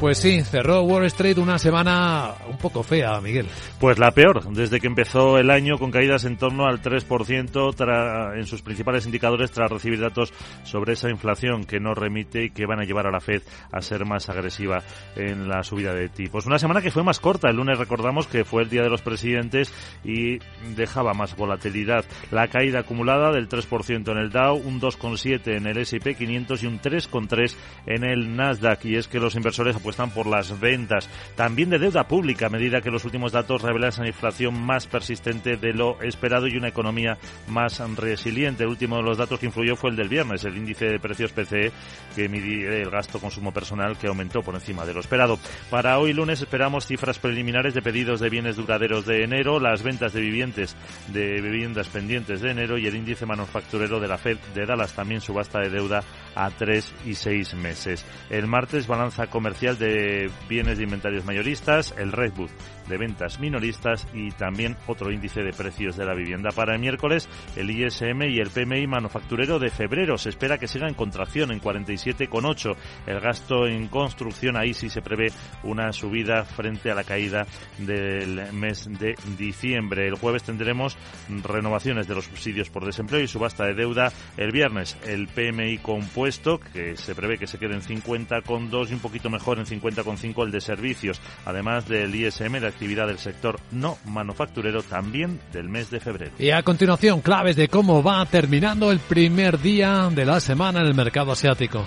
Pues 0.00 0.16
sí, 0.16 0.40
cerró 0.40 0.80
Wall 0.84 1.04
Street 1.04 1.36
una 1.36 1.58
semana 1.58 2.32
un 2.48 2.56
poco 2.56 2.82
fea, 2.82 3.20
Miguel. 3.20 3.46
Pues 3.78 3.98
la 3.98 4.12
peor, 4.12 4.50
desde 4.50 4.80
que 4.80 4.86
empezó 4.86 5.36
el 5.36 5.50
año 5.50 5.76
con 5.76 5.90
caídas 5.90 6.24
en 6.24 6.38
torno 6.38 6.64
al 6.64 6.80
3% 6.80 8.34
en 8.34 8.46
sus 8.46 8.62
principales 8.62 9.04
indicadores 9.04 9.50
tras 9.50 9.70
recibir 9.70 10.00
datos 10.00 10.32
sobre 10.62 10.94
esa 10.94 11.10
inflación 11.10 11.64
que 11.64 11.80
no 11.80 11.92
remite 11.92 12.44
y 12.44 12.50
que 12.50 12.64
van 12.64 12.80
a 12.80 12.84
llevar 12.84 13.06
a 13.08 13.10
la 13.10 13.20
Fed 13.20 13.42
a 13.70 13.82
ser 13.82 14.06
más 14.06 14.30
agresiva 14.30 14.82
en 15.16 15.50
la 15.50 15.62
subida 15.62 15.92
de 15.92 16.08
tipos. 16.08 16.46
Una 16.46 16.58
semana 16.58 16.80
que 16.80 16.90
fue 16.90 17.02
más 17.02 17.20
corta, 17.20 17.50
el 17.50 17.56
lunes 17.56 17.78
recordamos 17.78 18.26
que 18.26 18.46
fue 18.46 18.62
el 18.62 18.70
Día 18.70 18.82
de 18.82 18.88
los 18.88 19.02
Presidentes 19.02 19.70
y 20.02 20.38
dejaba 20.76 21.12
más 21.12 21.36
volatilidad. 21.36 22.06
La 22.30 22.48
caída 22.48 22.80
acumulada 22.80 23.32
del 23.32 23.50
3% 23.50 24.12
en 24.12 24.16
el 24.16 24.30
Dow, 24.30 24.56
un 24.56 24.80
2,7 24.80 25.58
en 25.58 25.66
el 25.66 25.76
S&P 25.76 26.14
500 26.14 26.62
y 26.62 26.66
un 26.66 26.80
3,3 26.80 27.54
en 27.84 28.04
el 28.04 28.34
Nasdaq. 28.34 28.86
Y 28.86 28.96
es 28.96 29.06
que 29.06 29.20
los 29.20 29.34
inversores 29.34 29.76
están 29.90 30.10
por 30.10 30.26
las 30.26 30.58
ventas. 30.58 31.08
También 31.36 31.70
de 31.70 31.78
deuda 31.78 32.08
pública, 32.08 32.46
a 32.46 32.50
medida 32.50 32.80
que 32.80 32.90
los 32.90 33.04
últimos 33.04 33.32
datos 33.32 33.62
revelan 33.62 33.90
esa 33.90 34.06
inflación 34.06 34.60
más 34.60 34.86
persistente 34.86 35.56
de 35.56 35.72
lo 35.72 36.00
esperado 36.02 36.46
y 36.46 36.56
una 36.56 36.68
economía 36.68 37.18
más 37.48 37.80
resiliente. 37.96 38.64
El 38.64 38.70
último 38.70 38.96
de 38.96 39.02
los 39.02 39.18
datos 39.18 39.38
que 39.38 39.46
influyó 39.46 39.76
fue 39.76 39.90
el 39.90 39.96
del 39.96 40.08
viernes, 40.08 40.44
el 40.44 40.56
índice 40.56 40.86
de 40.86 40.98
precios 40.98 41.32
PCE, 41.32 41.72
que 42.14 42.28
mide 42.28 42.82
el 42.82 42.90
gasto 42.90 43.18
consumo 43.18 43.52
personal, 43.52 43.96
que 43.98 44.08
aumentó 44.08 44.42
por 44.42 44.54
encima 44.54 44.84
de 44.84 44.94
lo 44.94 45.00
esperado. 45.00 45.38
Para 45.70 45.98
hoy 45.98 46.12
lunes 46.12 46.40
esperamos 46.40 46.86
cifras 46.86 47.18
preliminares 47.18 47.74
de 47.74 47.82
pedidos 47.82 48.20
de 48.20 48.30
bienes 48.30 48.56
duraderos 48.56 49.06
de 49.06 49.24
enero, 49.24 49.60
las 49.60 49.82
ventas 49.82 50.12
de 50.12 50.20
vivientes 50.20 50.76
de 51.08 51.40
viviendas 51.40 51.88
pendientes 51.88 52.40
de 52.40 52.50
enero 52.50 52.78
y 52.78 52.86
el 52.86 52.96
índice 52.96 53.26
manufacturero 53.26 54.00
de 54.00 54.08
la 54.08 54.18
Fed 54.18 54.38
de 54.54 54.66
Dallas, 54.66 54.92
también 54.92 55.20
subasta 55.20 55.60
de 55.60 55.70
deuda 55.70 56.02
a 56.34 56.50
tres 56.50 56.92
y 57.04 57.14
seis 57.14 57.54
meses. 57.54 58.04
El 58.28 58.46
martes 58.46 58.86
balanza 58.86 59.26
comercial 59.26 59.78
de 59.80 60.30
bienes 60.48 60.78
de 60.78 60.84
inventarios 60.84 61.24
mayoristas, 61.24 61.92
el 61.98 62.12
Redwood 62.12 62.50
de 62.90 62.98
ventas 62.98 63.40
minoristas 63.40 64.06
y 64.12 64.30
también 64.32 64.76
otro 64.86 65.10
índice 65.10 65.42
de 65.42 65.52
precios 65.52 65.96
de 65.96 66.04
la 66.04 66.14
vivienda. 66.14 66.50
Para 66.50 66.74
el 66.74 66.80
miércoles, 66.80 67.28
el 67.56 67.70
ISM 67.70 68.22
y 68.22 68.38
el 68.38 68.50
PMI 68.50 68.86
manufacturero 68.86 69.58
de 69.58 69.70
febrero 69.70 70.18
se 70.18 70.28
espera 70.28 70.58
que 70.58 70.68
siga 70.68 70.88
en 70.88 70.94
contracción 70.94 71.50
en 71.50 71.60
47,8. 71.60 72.76
El 73.06 73.20
gasto 73.20 73.66
en 73.66 73.88
construcción 73.88 74.56
ahí 74.56 74.74
sí 74.74 74.90
se 74.90 75.02
prevé 75.02 75.32
una 75.62 75.92
subida 75.92 76.44
frente 76.44 76.90
a 76.90 76.94
la 76.94 77.04
caída 77.04 77.46
del 77.78 78.52
mes 78.52 78.88
de 78.98 79.14
diciembre. 79.38 80.06
El 80.06 80.16
jueves 80.16 80.42
tendremos 80.42 80.98
renovaciones 81.42 82.06
de 82.06 82.14
los 82.14 82.26
subsidios 82.26 82.70
por 82.70 82.84
desempleo 82.84 83.22
y 83.22 83.28
subasta 83.28 83.64
de 83.64 83.74
deuda. 83.74 84.12
El 84.36 84.52
viernes 84.52 84.96
el 85.06 85.28
PMI 85.28 85.78
compuesto 85.78 86.58
que 86.58 86.96
se 86.96 87.14
prevé 87.14 87.38
que 87.38 87.46
se 87.46 87.58
quede 87.58 87.74
en 87.74 87.82
50,2 87.82 88.90
y 88.90 88.94
un 88.94 89.00
poquito 89.00 89.30
mejor 89.30 89.58
en 89.58 89.66
50,5 89.66 90.44
el 90.44 90.50
de 90.50 90.60
servicios, 90.60 91.20
además 91.44 91.88
del 91.88 92.14
ISM 92.14 92.60
de 92.60 92.66
actividad 92.80 93.08
del 93.08 93.18
sector 93.18 93.60
no 93.72 93.98
manufacturero 94.06 94.82
también 94.82 95.38
del 95.52 95.68
mes 95.68 95.90
de 95.90 96.00
febrero. 96.00 96.32
Y 96.38 96.50
a 96.50 96.62
continuación, 96.62 97.20
claves 97.20 97.54
de 97.54 97.68
cómo 97.68 98.02
va 98.02 98.24
terminando 98.24 98.90
el 98.90 99.00
primer 99.00 99.60
día 99.60 100.08
de 100.10 100.24
la 100.24 100.40
semana 100.40 100.80
en 100.80 100.86
el 100.86 100.94
mercado 100.94 101.30
asiático. 101.30 101.84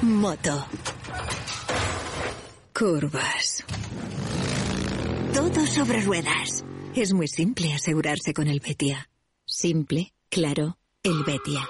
Moto. 0.00 0.66
Curvas. 2.72 3.62
Todo 5.34 5.66
sobre 5.66 6.00
ruedas. 6.00 6.64
Es 6.96 7.12
muy 7.12 7.28
simple 7.28 7.74
asegurarse 7.74 8.32
con 8.32 8.48
el 8.48 8.60
Betia. 8.60 9.10
Simple, 9.44 10.14
claro, 10.30 10.78
el 11.02 11.22
Betia. 11.24 11.68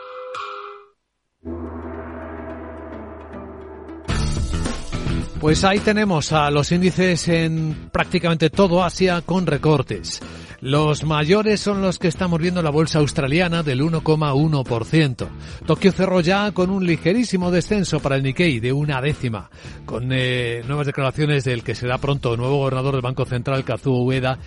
Pues 5.40 5.62
ahí 5.62 5.78
tenemos 5.80 6.32
a 6.32 6.50
los 6.50 6.72
índices 6.72 7.28
en 7.28 7.90
prácticamente 7.92 8.48
todo 8.48 8.82
Asia 8.82 9.20
con 9.20 9.46
recortes. 9.46 10.22
Los 10.64 11.04
mayores 11.04 11.60
son 11.60 11.82
los 11.82 11.98
que 11.98 12.08
estamos 12.08 12.40
viendo 12.40 12.60
en 12.60 12.64
la 12.64 12.70
bolsa 12.70 13.00
australiana 13.00 13.62
del 13.62 13.82
1,1%. 13.82 15.28
Tokio 15.66 15.92
cerró 15.92 16.22
ya 16.22 16.52
con 16.52 16.70
un 16.70 16.86
ligerísimo 16.86 17.50
descenso 17.50 18.00
para 18.00 18.16
el 18.16 18.22
Nikkei 18.22 18.60
de 18.60 18.72
una 18.72 19.02
décima, 19.02 19.50
con 19.84 20.08
eh, 20.10 20.62
nuevas 20.66 20.86
declaraciones 20.86 21.44
del 21.44 21.62
que 21.62 21.74
será 21.74 21.98
pronto 21.98 22.38
nuevo 22.38 22.56
gobernador 22.56 22.94
del 22.94 23.02
Banco 23.02 23.26
Central, 23.26 23.62
Kazuo 23.62 24.02
Ueda, 24.04 24.38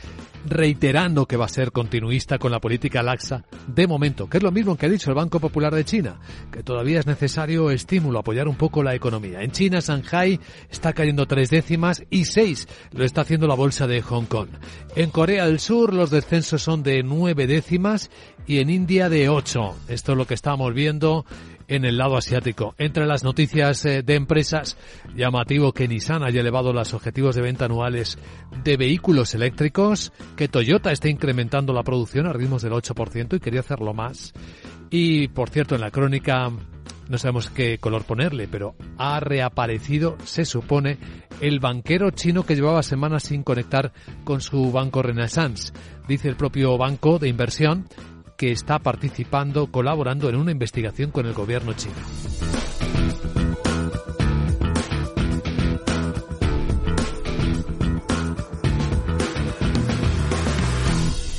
reiterando 0.50 1.26
que 1.26 1.38
va 1.38 1.46
a 1.46 1.50
ser 1.50 1.72
continuista 1.72 2.38
con 2.38 2.52
la 2.52 2.60
política 2.60 3.04
laxa 3.04 3.44
de 3.68 3.88
momento, 3.88 4.30
que 4.30 4.38
es 4.38 4.44
lo 4.44 4.52
mismo 4.52 4.78
que 4.78 4.86
ha 4.86 4.90
dicho 4.90 5.10
el 5.10 5.16
Banco 5.16 5.40
Popular 5.40 5.74
de 5.74 5.86
China, 5.86 6.20
que 6.52 6.64
todavía 6.64 7.00
es 7.00 7.06
necesario 7.06 7.70
estímulo, 7.70 8.20
apoyar 8.20 8.48
un 8.48 8.56
poco 8.56 8.84
la 8.84 8.96
economía. 8.96 9.42
En 9.42 9.52
China, 9.52 9.80
Shanghai 9.80 10.40
está 10.70 10.94
cayendo 10.94 11.26
tres 11.26 11.50
décimas 11.50 12.04
y 12.10 12.26
seis 12.26 12.68
lo 12.92 13.04
está 13.04 13.22
haciendo 13.22 13.48
la 13.48 13.56
bolsa 13.56 13.88
de 13.88 14.02
Hong 14.02 14.26
Kong. 14.26 14.50
En 14.96 15.10
Corea 15.10 15.46
del 15.46 15.60
Sur 15.60 15.94
los 15.94 16.10
descensos 16.10 16.64
son 16.64 16.84
de 16.84 17.04
nueve 17.04 17.48
décimas 17.48 18.10
y 18.46 18.60
en 18.60 18.70
India 18.70 19.10
de 19.10 19.30
ocho. 19.30 19.76
Esto 19.88 20.14
es 20.14 20.18
lo 20.18 20.26
que 20.26 20.34
estamos 20.34 20.74
viendo 20.74 21.26
en 21.68 21.86
el 21.86 21.98
lado 21.98 22.18
asiático. 22.18 22.76
Entre 22.78 23.06
las 23.06 23.24
noticias 23.24 23.86
eh, 23.86 24.04
de 24.04 24.16
empresas, 24.16 24.78
llamativo 25.16 25.74
que 25.74 25.88
Nissan 25.88 26.24
haya 26.24 26.42
elevado 26.42 26.74
los 26.74 26.94
objetivos 26.94 27.36
de 27.36 27.42
venta 27.42 27.66
anuales 27.66 28.18
de 28.64 28.78
vehículos 28.78 29.34
eléctricos, 29.36 30.12
que 30.36 30.48
Toyota 30.48 30.92
esté 30.92 31.10
incrementando 31.10 31.74
la 31.74 31.84
producción 31.84 32.28
a 32.28 32.34
ritmos 32.34 32.62
del 32.62 32.74
8% 32.74 33.36
y 33.36 33.40
quería 33.40 33.62
hacerlo 33.62 33.94
más. 33.94 34.34
Y, 34.90 35.28
por 35.30 35.50
cierto, 35.50 35.76
en 35.76 35.82
la 35.82 35.92
crónica 35.92 36.52
no 37.10 37.18
sabemos 37.18 37.50
qué 37.50 37.78
color 37.78 38.04
ponerle, 38.04 38.48
pero 38.48 38.76
ha 38.98 39.20
reaparecido, 39.20 40.18
se 40.24 40.46
supone, 40.46 40.98
el 41.42 41.60
banquero 41.60 42.12
chino 42.12 42.44
que 42.44 42.56
llevaba 42.56 42.84
semanas 42.84 43.24
sin 43.24 43.44
conectar 43.44 43.94
con 44.24 44.42
su 44.42 44.72
banco 44.72 45.02
Renaissance. 45.02 45.72
Dice 46.08 46.30
el 46.30 46.36
propio 46.36 46.78
banco 46.78 47.20
de 47.20 47.30
inversión 47.30 47.88
que 48.38 48.52
está 48.52 48.80
participando, 48.80 49.68
colaborando 49.68 50.30
en 50.30 50.36
una 50.36 50.52
investigación 50.52 51.12
con 51.12 51.26
el 51.26 51.34
gobierno 51.34 51.74
chino. 51.74 51.96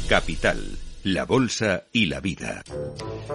Capital, 0.09 0.79
la 1.15 1.25
bolsa 1.25 1.85
y 1.93 2.07
la 2.07 2.21
vida. 2.21 2.63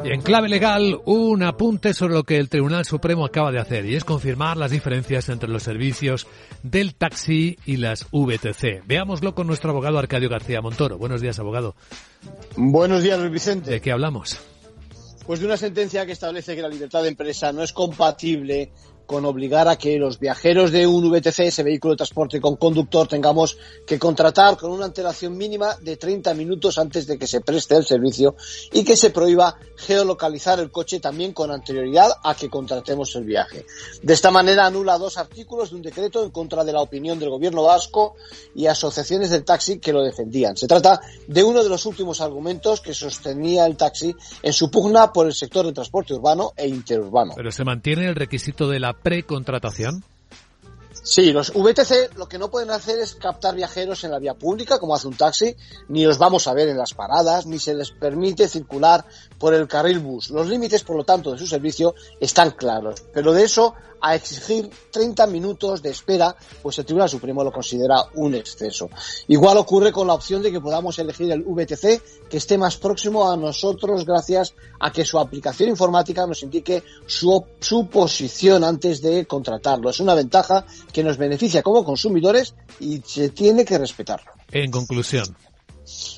Y 0.04 0.12
en 0.12 0.22
clave 0.22 0.50
legal, 0.50 1.00
un 1.06 1.44
apunte 1.44 1.94
sobre 1.94 2.14
lo 2.14 2.24
que 2.24 2.38
el 2.38 2.50
Tribunal 2.50 2.86
Supremo 2.86 3.26
acaba 3.26 3.52
de 3.52 3.60
hacer, 3.60 3.86
y 3.86 3.96
es 3.96 4.04
confirmar 4.04 4.58
las 4.58 4.72
diferencias 4.72 5.30
entre 5.30 5.50
los 5.50 5.64
servicios 5.64 6.28
del 6.62 6.96
taxi 6.96 7.58
y 7.66 7.78
las 7.78 8.08
VTC. 8.12 8.86
Veámoslo 8.86 9.36
con 9.36 9.48
nuestro 9.48 9.72
abogado 9.72 10.00
Arcadio 10.00 10.30
García 10.30 10.62
Montoro. 10.62 10.98
Buenos 10.98 11.22
días, 11.22 11.40
abogado. 11.40 11.76
Buenos 12.56 13.04
días, 13.04 13.20
Luis 13.20 13.32
Vicente. 13.32 13.72
¿De 13.72 13.82
qué 13.82 13.92
hablamos? 13.92 14.38
Pues 15.26 15.40
de 15.40 15.46
una 15.46 15.58
sentencia 15.58 16.06
que 16.06 16.12
establece 16.12 16.56
que 16.56 16.62
la 16.62 16.68
libertad 16.68 17.02
de 17.02 17.10
empresa 17.10 17.54
no 17.54 17.64
es 17.64 17.72
compatible 17.72 18.72
con 19.06 19.26
obligar 19.26 19.68
a 19.68 19.78
que 19.78 19.98
los 19.98 20.20
viajeros 20.20 20.72
de 20.72 20.88
un 20.88 21.12
VTC, 21.12 21.40
ese 21.40 21.64
vehículo 21.64 21.94
de 21.94 21.98
transporte 21.98 22.42
con 22.42 22.56
conductor, 22.56 23.08
tengamos 23.08 23.58
que 23.86 24.00
contratar 24.00 24.58
con 24.58 24.72
una 24.72 24.86
antelación 24.86 25.38
mínima 25.38 25.76
de 25.82 25.98
30 25.98 26.34
minutos 26.34 26.78
antes 26.78 27.08
de 27.08 27.18
que 27.18 27.28
se 27.28 27.42
preste 27.42 27.76
el 27.76 27.86
servicio 27.86 28.36
y 28.72 28.84
que 28.84 28.96
se 28.96 29.10
prohíba 29.10 29.58
geolocalizar 29.76 30.60
el 30.60 30.72
coche 30.72 31.00
también 31.00 31.34
con 31.34 31.52
anterioridad 31.52 32.12
a 32.24 32.36
que 32.36 32.50
contratemos 32.50 33.16
el 33.16 33.26
viaje. 33.26 33.66
De 34.02 34.14
esta 34.14 34.32
manera 34.32 34.66
anula 34.66 34.98
dos 34.98 35.18
artículos 35.18 35.72
de 35.72 35.76
un 35.76 35.82
decreto 35.82 36.24
en 36.24 36.32
contra 36.32 36.64
de 36.64 36.74
la 36.74 36.82
opinión 36.82 37.20
del 37.20 37.30
gobierno 37.30 37.64
vasco 37.64 38.16
y 38.56 38.68
asociaciones 38.68 39.30
del 39.30 39.44
taxi 39.44 39.80
que 39.80 39.94
lo 39.94 40.02
defendían. 40.02 40.56
Se 40.56 40.68
trata 40.68 41.02
de 41.28 41.44
uno 41.44 41.64
de 41.64 41.70
los 41.70 41.86
últimos 41.86 42.22
argumentos 42.22 42.82
que 42.82 42.94
sostenía 42.94 43.66
el 43.66 43.78
taxi 43.78 44.16
en 44.42 44.54
su 44.54 44.70
pugna 44.70 45.12
por 45.12 45.28
el 45.28 45.34
sector 45.34 45.66
de 45.66 45.74
transporte 45.74 46.14
urbano 46.14 46.54
e 46.56 46.68
interurbano. 46.68 47.34
Pero 47.36 47.52
se 47.52 47.64
mantiene 47.64 48.08
el 48.08 48.16
requisito 48.16 48.68
de 48.70 48.80
la 48.80 48.93
precontratación? 48.94 50.04
Sí, 51.06 51.34
los 51.34 51.52
VTC 51.54 52.16
lo 52.16 52.30
que 52.30 52.38
no 52.38 52.50
pueden 52.50 52.72
hacer 52.72 52.98
es 52.98 53.16
captar 53.16 53.56
viajeros 53.56 54.06
en 54.06 54.12
la 54.12 54.20
vía 54.20 54.36
pública, 54.36 54.80
como 54.80 54.96
hace 54.96 55.10
un 55.10 55.18
taxi, 55.18 55.54
ni 55.90 56.06
los 56.06 56.18
vamos 56.18 56.48
a 56.48 56.54
ver 56.54 56.70
en 56.70 56.78
las 56.78 56.94
paradas, 56.94 57.46
ni 57.46 57.60
se 57.60 57.74
les 57.74 57.92
permite 57.92 58.48
circular 58.48 59.06
por 59.38 59.54
el 59.54 59.68
carril 59.68 60.00
bus. 60.00 60.30
Los 60.30 60.48
límites, 60.48 60.84
por 60.84 60.96
lo 60.96 61.04
tanto, 61.04 61.34
de 61.34 61.38
su 61.38 61.46
servicio 61.46 61.94
están 62.22 62.52
claros. 62.52 63.04
Pero 63.12 63.34
de 63.34 63.44
eso 63.44 63.76
a 64.04 64.16
exigir 64.16 64.70
30 64.92 65.28
minutos 65.28 65.82
de 65.82 65.90
espera, 65.90 66.36
pues 66.62 66.78
el 66.78 66.86
Tribunal 66.86 67.10
Supremo 67.10 67.42
lo 67.42 67.54
considera 67.54 68.04
un 68.16 68.36
exceso. 68.36 68.90
Igual 69.30 69.58
ocurre 69.58 69.94
con 69.94 70.08
la 70.08 70.14
opción 70.14 70.42
de 70.42 70.52
que 70.52 70.60
podamos 70.60 71.00
elegir 71.00 71.32
el 71.32 71.42
VTC 71.42 72.28
que 72.30 72.38
esté 72.38 72.58
más 72.58 72.76
próximo 72.76 73.32
a 73.32 73.38
nosotros 73.38 74.06
gracias 74.06 74.56
a 74.82 74.92
que 74.92 75.06
su 75.06 75.18
aplicación 75.18 75.70
informática 75.70 76.28
nos 76.28 76.44
indique 76.44 76.84
su, 77.06 77.46
su 77.62 77.88
posición 77.88 78.66
antes 78.66 79.02
de 79.02 79.26
contratarlo. 79.26 79.90
Es 79.90 80.02
una 80.02 80.16
ventaja 80.16 80.66
que 80.94 81.04
nos 81.04 81.18
beneficia 81.18 81.62
como 81.64 81.84
consumidores 81.84 82.56
y 82.80 83.02
se 83.06 83.30
tiene 83.30 83.66
que 83.66 83.78
respetarlo. 83.78 84.32
En 84.52 84.72
conclusión, 84.72 85.36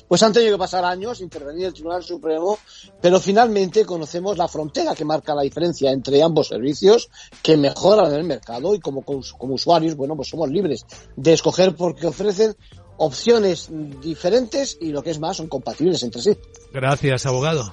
pues 0.06 0.22
han 0.22 0.32
tenido 0.32 0.52
que 0.52 0.58
pasar 0.58 0.84
años, 0.84 1.20
intervenir 1.20 1.66
el 1.66 1.72
Tribunal 1.72 2.04
Supremo, 2.04 2.58
pero 3.00 3.18
finalmente 3.18 3.84
conocemos 3.84 4.36
la 4.36 4.48
frontera 4.48 4.94
que 4.94 5.04
marca 5.04 5.34
la 5.34 5.42
diferencia 5.42 5.90
entre 5.90 6.22
ambos 6.22 6.48
servicios, 6.48 7.08
que 7.42 7.56
mejoran 7.56 8.12
el 8.12 8.24
mercado 8.24 8.74
y 8.74 8.80
como, 8.80 9.02
como 9.02 9.54
usuarios, 9.54 9.96
bueno, 9.96 10.14
pues 10.14 10.28
somos 10.28 10.50
libres 10.50 10.86
de 11.16 11.32
escoger 11.32 11.74
porque 11.74 12.06
ofrecen 12.06 12.54
opciones 12.98 13.68
diferentes 13.70 14.78
y 14.80 14.90
lo 14.90 15.02
que 15.02 15.10
es 15.10 15.18
más, 15.18 15.36
son 15.38 15.48
compatibles 15.48 16.02
entre 16.02 16.22
sí. 16.22 16.36
Gracias, 16.72 17.26
abogado. 17.26 17.72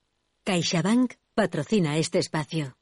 CaixaBank 0.43 1.13
patrocina 1.35 1.97
este 1.97 2.17
espacio. 2.17 2.73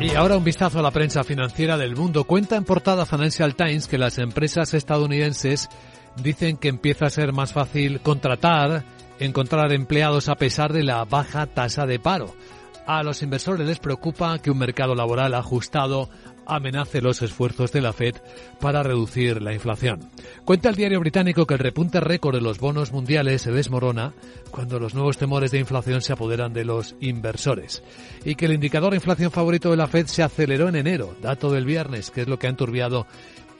Y 0.00 0.14
ahora 0.14 0.36
un 0.36 0.44
vistazo 0.44 0.80
a 0.80 0.82
la 0.82 0.90
prensa 0.90 1.24
financiera 1.24 1.78
del 1.78 1.96
mundo. 1.96 2.24
Cuenta 2.24 2.56
en 2.56 2.64
portada 2.64 3.06
Financial 3.06 3.54
Times 3.54 3.86
que 3.86 3.96
las 3.96 4.18
empresas 4.18 4.74
estadounidenses 4.74 5.70
dicen 6.22 6.58
que 6.58 6.68
empieza 6.68 7.06
a 7.06 7.10
ser 7.10 7.32
más 7.32 7.54
fácil 7.54 8.00
contratar, 8.00 8.84
encontrar 9.18 9.72
empleados 9.72 10.28
a 10.28 10.34
pesar 10.34 10.74
de 10.74 10.82
la 10.82 11.06
baja 11.06 11.46
tasa 11.46 11.86
de 11.86 11.98
paro. 11.98 12.34
A 12.86 13.02
los 13.02 13.22
inversores 13.22 13.66
les 13.66 13.78
preocupa 13.78 14.38
que 14.40 14.50
un 14.50 14.58
mercado 14.58 14.94
laboral 14.94 15.34
ajustado 15.34 16.10
amenace 16.46 17.00
los 17.00 17.22
esfuerzos 17.22 17.72
de 17.72 17.80
la 17.80 17.92
Fed 17.92 18.16
para 18.60 18.82
reducir 18.82 19.42
la 19.42 19.52
inflación. 19.52 20.00
Cuenta 20.44 20.68
el 20.68 20.76
diario 20.76 21.00
británico 21.00 21.46
que 21.46 21.54
el 21.54 21.60
repunte 21.60 22.00
récord 22.00 22.34
de 22.34 22.40
los 22.40 22.58
bonos 22.58 22.92
mundiales 22.92 23.42
se 23.42 23.52
desmorona 23.52 24.12
cuando 24.50 24.78
los 24.78 24.94
nuevos 24.94 25.18
temores 25.18 25.50
de 25.50 25.58
inflación 25.58 26.00
se 26.00 26.12
apoderan 26.12 26.52
de 26.52 26.64
los 26.64 26.96
inversores 27.00 27.82
y 28.24 28.34
que 28.34 28.46
el 28.46 28.54
indicador 28.54 28.90
de 28.90 28.96
inflación 28.96 29.30
favorito 29.30 29.70
de 29.70 29.76
la 29.76 29.86
Fed 29.86 30.06
se 30.06 30.22
aceleró 30.22 30.68
en 30.68 30.76
enero, 30.76 31.16
dato 31.20 31.50
del 31.50 31.64
viernes, 31.64 32.10
que 32.10 32.22
es 32.22 32.28
lo 32.28 32.38
que 32.38 32.46
ha 32.46 32.50
enturbiado 32.50 33.06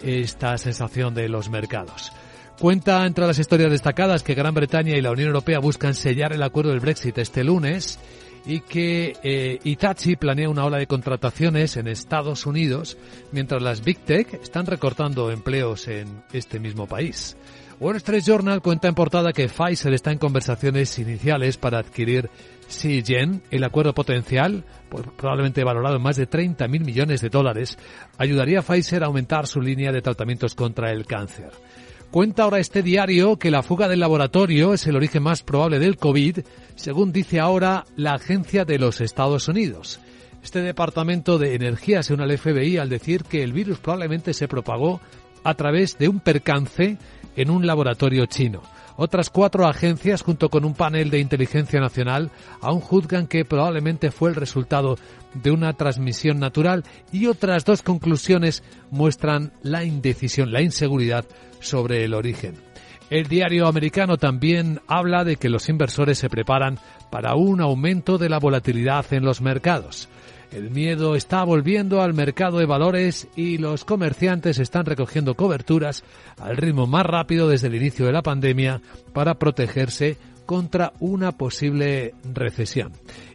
esta 0.02 0.58
sensación 0.58 1.14
de 1.14 1.28
los 1.28 1.48
mercados. 1.48 2.12
Cuenta 2.58 3.04
entre 3.06 3.26
las 3.26 3.38
historias 3.38 3.70
destacadas 3.70 4.22
que 4.22 4.34
Gran 4.34 4.54
Bretaña 4.54 4.96
y 4.96 5.00
la 5.00 5.10
Unión 5.10 5.28
Europea 5.28 5.58
buscan 5.58 5.94
sellar 5.94 6.32
el 6.32 6.42
acuerdo 6.42 6.70
del 6.70 6.80
Brexit 6.80 7.18
este 7.18 7.42
lunes 7.42 7.98
y 8.44 8.60
que 8.60 9.16
eh, 9.22 9.58
Itachi 9.62 10.16
planea 10.16 10.48
una 10.48 10.64
ola 10.64 10.78
de 10.78 10.86
contrataciones 10.86 11.76
en 11.76 11.88
Estados 11.88 12.46
Unidos 12.46 12.96
mientras 13.30 13.62
las 13.62 13.84
Big 13.84 13.98
Tech 13.98 14.34
están 14.34 14.66
recortando 14.66 15.30
empleos 15.30 15.88
en 15.88 16.22
este 16.32 16.58
mismo 16.58 16.86
país. 16.86 17.36
Wall 17.80 17.96
Street 17.96 18.22
Journal 18.24 18.62
cuenta 18.62 18.86
en 18.86 18.94
portada 18.94 19.32
que 19.32 19.48
Pfizer 19.48 19.92
está 19.92 20.12
en 20.12 20.18
conversaciones 20.18 20.96
iniciales 21.00 21.56
para 21.56 21.78
adquirir 21.78 22.30
Seagen. 22.68 23.42
El 23.50 23.64
acuerdo 23.64 23.92
potencial, 23.92 24.64
pues, 24.88 25.04
probablemente 25.16 25.64
valorado 25.64 25.96
en 25.96 26.02
más 26.02 26.16
de 26.16 26.26
30 26.26 26.68
mil 26.68 26.84
millones 26.84 27.20
de 27.20 27.28
dólares, 27.28 27.76
ayudaría 28.18 28.60
a 28.60 28.62
Pfizer 28.62 29.02
a 29.02 29.06
aumentar 29.06 29.48
su 29.48 29.60
línea 29.60 29.90
de 29.90 30.00
tratamientos 30.00 30.54
contra 30.54 30.92
el 30.92 31.06
cáncer. 31.06 31.50
Cuenta 32.12 32.42
ahora 32.42 32.58
este 32.58 32.82
diario 32.82 33.38
que 33.38 33.50
la 33.50 33.62
fuga 33.62 33.88
del 33.88 34.00
laboratorio 34.00 34.74
es 34.74 34.86
el 34.86 34.96
origen 34.96 35.22
más 35.22 35.42
probable 35.42 35.78
del 35.78 35.96
COVID, 35.96 36.40
según 36.74 37.10
dice 37.10 37.40
ahora 37.40 37.86
la 37.96 38.12
agencia 38.12 38.66
de 38.66 38.78
los 38.78 39.00
Estados 39.00 39.48
Unidos. 39.48 39.98
Este 40.44 40.60
departamento 40.60 41.38
de 41.38 41.54
energía 41.54 42.02
se 42.02 42.12
une 42.12 42.24
al 42.24 42.36
FBI 42.36 42.76
al 42.76 42.90
decir 42.90 43.24
que 43.24 43.42
el 43.42 43.54
virus 43.54 43.78
probablemente 43.78 44.34
se 44.34 44.46
propagó 44.46 45.00
a 45.42 45.54
través 45.54 45.96
de 45.96 46.08
un 46.08 46.20
percance 46.20 46.98
en 47.34 47.48
un 47.48 47.66
laboratorio 47.66 48.26
chino. 48.26 48.60
Otras 49.04 49.30
cuatro 49.30 49.66
agencias, 49.66 50.22
junto 50.22 50.48
con 50.48 50.64
un 50.64 50.74
panel 50.74 51.10
de 51.10 51.18
inteligencia 51.18 51.80
nacional, 51.80 52.30
aún 52.60 52.78
juzgan 52.78 53.26
que 53.26 53.44
probablemente 53.44 54.12
fue 54.12 54.30
el 54.30 54.36
resultado 54.36 54.96
de 55.34 55.50
una 55.50 55.72
transmisión 55.72 56.38
natural 56.38 56.84
y 57.10 57.26
otras 57.26 57.64
dos 57.64 57.82
conclusiones 57.82 58.62
muestran 58.92 59.54
la 59.64 59.82
indecisión, 59.82 60.52
la 60.52 60.62
inseguridad 60.62 61.24
sobre 61.58 62.04
el 62.04 62.14
origen. 62.14 62.54
El 63.10 63.26
diario 63.26 63.66
americano 63.66 64.18
también 64.18 64.80
habla 64.86 65.24
de 65.24 65.34
que 65.34 65.48
los 65.48 65.68
inversores 65.68 66.18
se 66.18 66.30
preparan 66.30 66.78
para 67.10 67.34
un 67.34 67.60
aumento 67.60 68.18
de 68.18 68.28
la 68.28 68.38
volatilidad 68.38 69.12
en 69.12 69.24
los 69.24 69.40
mercados. 69.40 70.08
El 70.52 70.70
miedo 70.70 71.16
está 71.16 71.44
volviendo 71.44 72.02
al 72.02 72.12
mercado 72.12 72.58
de 72.58 72.66
valores 72.66 73.26
y 73.36 73.56
los 73.56 73.86
comerciantes 73.86 74.58
están 74.58 74.84
recogiendo 74.84 75.34
coberturas 75.34 76.04
al 76.38 76.58
ritmo 76.58 76.86
más 76.86 77.06
rápido 77.06 77.48
desde 77.48 77.68
el 77.68 77.74
inicio 77.74 78.04
de 78.04 78.12
la 78.12 78.22
pandemia 78.22 78.82
para 79.14 79.38
protegerse 79.38 80.18
contra 80.44 80.92
una 81.00 81.32
posible 81.32 82.14
recesión. 82.34 82.92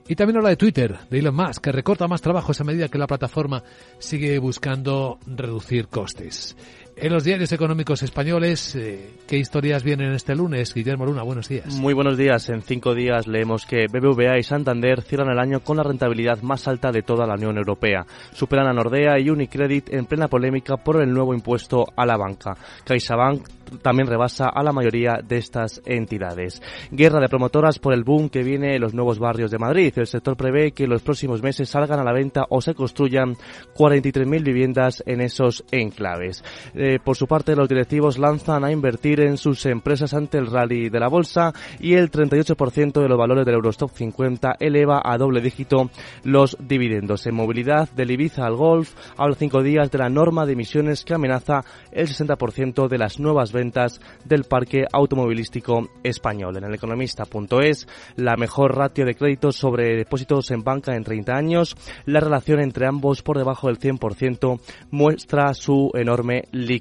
Y 0.07 0.15
también 0.15 0.37
habla 0.37 0.49
de 0.49 0.57
Twitter, 0.57 0.99
de 1.09 1.17
Elon 1.17 1.35
Musk, 1.35 1.63
que 1.63 1.71
recorta 1.71 2.07
más 2.07 2.21
trabajos 2.21 2.61
a 2.61 2.63
medida 2.63 2.87
que 2.87 2.99
la 2.99 3.07
plataforma 3.07 3.63
sigue 3.97 4.37
buscando 4.37 5.17
reducir 5.25 5.87
costes. 5.87 6.55
En 6.99 7.13
los 7.13 7.23
diarios 7.23 7.51
económicos 7.51 8.01
españoles, 8.01 8.75
eh, 8.75 9.11
¿qué 9.27 9.37
historias 9.37 9.83
vienen 9.83 10.13
este 10.13 10.35
lunes? 10.35 10.73
Guillermo 10.73 11.05
Luna, 11.05 11.21
buenos 11.21 11.47
días. 11.47 11.75
Muy 11.75 11.93
buenos 11.93 12.17
días. 12.17 12.49
En 12.49 12.63
cinco 12.63 12.95
días 12.95 13.27
leemos 13.27 13.67
que 13.67 13.85
BBVA 13.85 14.39
y 14.39 14.43
Santander 14.43 15.03
cierran 15.03 15.29
el 15.29 15.37
año 15.37 15.59
con 15.59 15.77
la 15.77 15.83
rentabilidad 15.83 16.41
más 16.41 16.67
alta 16.67 16.91
de 16.91 17.03
toda 17.03 17.27
la 17.27 17.35
Unión 17.35 17.55
Europea. 17.55 18.07
Superan 18.33 18.65
a 18.65 18.73
Nordea 18.73 19.19
y 19.19 19.29
Unicredit 19.29 19.93
en 19.93 20.07
plena 20.07 20.27
polémica 20.27 20.77
por 20.77 20.99
el 20.99 21.13
nuevo 21.13 21.35
impuesto 21.35 21.85
a 21.95 22.03
la 22.03 22.17
banca. 22.17 22.57
CaixaBank 22.83 23.47
también 23.81 24.07
rebasa 24.07 24.49
a 24.49 24.63
la 24.63 24.71
mayoría 24.71 25.19
de 25.23 25.37
estas 25.37 25.81
entidades. 25.85 26.61
Guerra 26.91 27.19
de 27.19 27.29
promotoras 27.29 27.79
por 27.79 27.93
el 27.93 28.03
boom 28.03 28.29
que 28.29 28.43
viene 28.43 28.75
en 28.75 28.81
los 28.81 28.93
nuevos 28.93 29.19
barrios 29.19 29.51
de 29.51 29.57
Madrid. 29.57 29.93
El 29.95 30.07
sector 30.07 30.37
prevé 30.37 30.71
que 30.71 30.85
en 30.85 30.89
los 30.89 31.01
próximos 31.01 31.41
meses 31.41 31.69
salgan 31.69 31.99
a 31.99 32.03
la 32.03 32.13
venta 32.13 32.45
o 32.49 32.61
se 32.61 32.73
construyan 32.73 33.35
43.000 33.75 34.43
viviendas 34.43 35.03
en 35.05 35.21
esos 35.21 35.63
enclaves. 35.71 36.43
Por 37.03 37.15
su 37.15 37.27
parte, 37.27 37.55
los 37.55 37.69
directivos 37.69 38.17
lanzan 38.17 38.63
a 38.63 38.71
invertir 38.71 39.19
en 39.19 39.37
sus 39.37 39.65
empresas 39.65 40.13
ante 40.13 40.37
el 40.37 40.47
rally 40.47 40.89
de 40.89 40.99
la 40.99 41.07
bolsa 41.07 41.53
y 41.79 41.93
el 41.93 42.09
38% 42.09 43.01
de 43.01 43.07
los 43.07 43.17
valores 43.17 43.45
del 43.45 43.55
Eurostock 43.55 43.91
50 43.93 44.55
eleva 44.59 45.01
a 45.03 45.17
doble 45.17 45.41
dígito 45.41 45.89
los 46.23 46.57
dividendos. 46.59 47.25
En 47.27 47.35
movilidad, 47.35 47.89
del 47.89 48.11
Ibiza 48.11 48.45
al 48.45 48.55
Golf, 48.55 48.93
habla 49.17 49.35
cinco 49.35 49.61
días 49.61 49.91
de 49.91 49.97
la 49.97 50.09
norma 50.09 50.45
de 50.45 50.53
emisiones 50.53 51.03
que 51.03 51.13
amenaza 51.13 51.63
el 51.91 52.07
60% 52.07 52.87
de 52.87 52.97
las 52.97 53.19
nuevas 53.19 53.51
ventas 53.51 53.99
del 54.25 54.43
parque 54.43 54.85
automovilístico 54.91 55.89
español. 56.03 56.57
En 56.57 56.63
el 56.63 56.73
economista.es, 56.73 57.87
la 58.15 58.35
mejor 58.37 58.75
ratio 58.75 59.05
de 59.05 59.15
créditos 59.15 59.55
sobre 59.55 59.95
depósitos 59.95 60.51
en 60.51 60.63
banca 60.63 60.95
en 60.95 61.03
30 61.03 61.35
años, 61.35 61.75
la 62.05 62.19
relación 62.19 62.59
entre 62.59 62.87
ambos 62.87 63.21
por 63.21 63.37
debajo 63.37 63.67
del 63.67 63.79
100% 63.79 64.59
muestra 64.91 65.53
su 65.53 65.91
enorme 65.93 66.43
liquidez. 66.51 66.76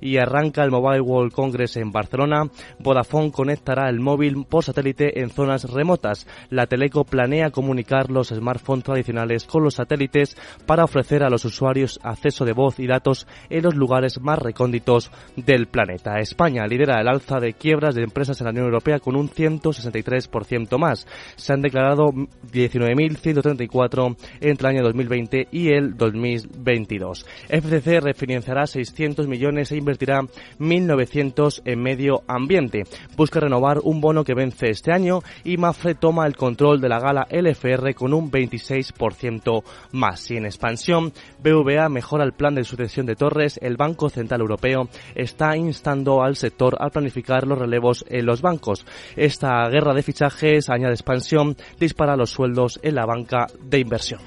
Y 0.00 0.18
arranca 0.18 0.64
el 0.64 0.70
Mobile 0.70 1.00
World 1.00 1.32
Congress 1.32 1.76
en 1.76 1.92
Barcelona. 1.92 2.50
Vodafone 2.78 3.32
conectará 3.32 3.88
el 3.88 4.00
móvil 4.00 4.44
por 4.48 4.64
satélite 4.64 5.20
en 5.20 5.30
zonas 5.30 5.70
remotas. 5.70 6.26
La 6.50 6.66
Teleco 6.66 7.04
planea 7.04 7.50
comunicar 7.50 8.10
los 8.10 8.28
smartphones 8.28 8.84
tradicionales 8.84 9.44
con 9.44 9.62
los 9.62 9.74
satélites 9.74 10.36
para 10.66 10.84
ofrecer 10.84 11.22
a 11.22 11.30
los 11.30 11.44
usuarios 11.44 12.00
acceso 12.02 12.44
de 12.44 12.52
voz 12.52 12.78
y 12.78 12.86
datos 12.86 13.26
en 13.50 13.62
los 13.62 13.74
lugares 13.74 14.20
más 14.20 14.38
recónditos 14.38 15.10
del 15.36 15.66
planeta. 15.66 16.18
España 16.18 16.66
lidera 16.66 17.00
el 17.00 17.08
alza 17.08 17.40
de 17.40 17.54
quiebras 17.54 17.94
de 17.94 18.02
empresas 18.02 18.40
en 18.40 18.46
la 18.46 18.50
Unión 18.50 18.66
Europea 18.66 19.00
con 19.00 19.16
un 19.16 19.28
163% 19.28 20.78
más. 20.78 21.06
Se 21.36 21.52
han 21.52 21.62
declarado 21.62 22.12
19.134 22.52 24.16
entre 24.40 24.68
el 24.68 24.76
año 24.76 24.84
2020 24.84 25.48
y 25.50 25.68
el 25.68 25.96
2022. 25.96 27.26
FCC 27.48 28.00
refinanciará 28.00 28.66
600 28.66 29.17
millones 29.26 29.72
e 29.72 29.76
invertirá 29.76 30.20
1.900 30.58 31.62
en 31.64 31.82
medio 31.82 32.22
ambiente. 32.26 32.84
Busca 33.16 33.40
renovar 33.40 33.78
un 33.82 34.00
bono 34.00 34.24
que 34.24 34.34
vence 34.34 34.70
este 34.70 34.92
año 34.92 35.20
y 35.44 35.56
Mafre 35.56 35.94
toma 35.94 36.26
el 36.26 36.36
control 36.36 36.80
de 36.80 36.88
la 36.88 37.00
gala 37.00 37.26
LFR 37.30 37.94
con 37.94 38.14
un 38.14 38.30
26% 38.30 39.62
más. 39.92 40.30
Y 40.30 40.36
en 40.36 40.46
expansión, 40.46 41.12
BVA 41.42 41.88
mejora 41.88 42.24
el 42.24 42.32
plan 42.32 42.54
de 42.54 42.64
sucesión 42.64 43.06
de 43.06 43.16
torres. 43.16 43.58
El 43.62 43.76
Banco 43.76 44.10
Central 44.10 44.40
Europeo 44.40 44.88
está 45.14 45.56
instando 45.56 46.22
al 46.22 46.36
sector 46.36 46.76
a 46.80 46.90
planificar 46.90 47.46
los 47.46 47.58
relevos 47.58 48.04
en 48.08 48.26
los 48.26 48.42
bancos. 48.42 48.86
Esta 49.16 49.68
guerra 49.68 49.94
de 49.94 50.02
fichajes 50.02 50.68
añade 50.68 50.94
expansión, 50.94 51.56
dispara 51.78 52.16
los 52.16 52.30
sueldos 52.30 52.78
en 52.82 52.94
la 52.94 53.06
banca 53.06 53.46
de 53.60 53.80
inversión. 53.80 54.20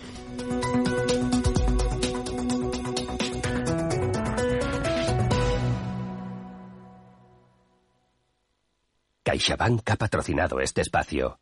CaixaBank 9.32 9.89
ha 9.89 9.95
patrocinado 9.95 10.59
este 10.59 10.82
espacio. 10.82 11.39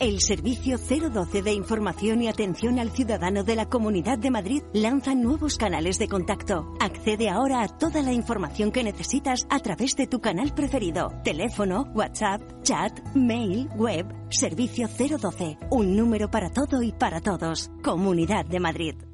El 0.00 0.20
Servicio 0.20 0.76
012 0.78 1.42
de 1.42 1.52
Información 1.52 2.22
y 2.22 2.28
Atención 2.28 2.80
al 2.80 2.90
Ciudadano 2.90 3.44
de 3.44 3.54
la 3.54 3.68
Comunidad 3.68 4.18
de 4.18 4.32
Madrid 4.32 4.64
lanza 4.72 5.14
nuevos 5.14 5.56
canales 5.56 6.00
de 6.00 6.08
contacto. 6.08 6.74
Accede 6.80 7.30
ahora 7.30 7.62
a 7.62 7.68
toda 7.68 8.02
la 8.02 8.12
información 8.12 8.72
que 8.72 8.82
necesitas 8.82 9.46
a 9.48 9.60
través 9.60 9.94
de 9.94 10.08
tu 10.08 10.20
canal 10.20 10.52
preferido. 10.52 11.12
Teléfono, 11.22 11.84
WhatsApp, 11.94 12.42
chat, 12.64 12.98
mail, 13.14 13.68
web. 13.76 14.12
Servicio 14.30 14.88
012. 14.88 15.58
Un 15.70 15.96
número 15.96 16.28
para 16.28 16.50
todo 16.50 16.82
y 16.82 16.90
para 16.90 17.20
todos. 17.20 17.70
Comunidad 17.84 18.44
de 18.46 18.58
Madrid. 18.58 19.13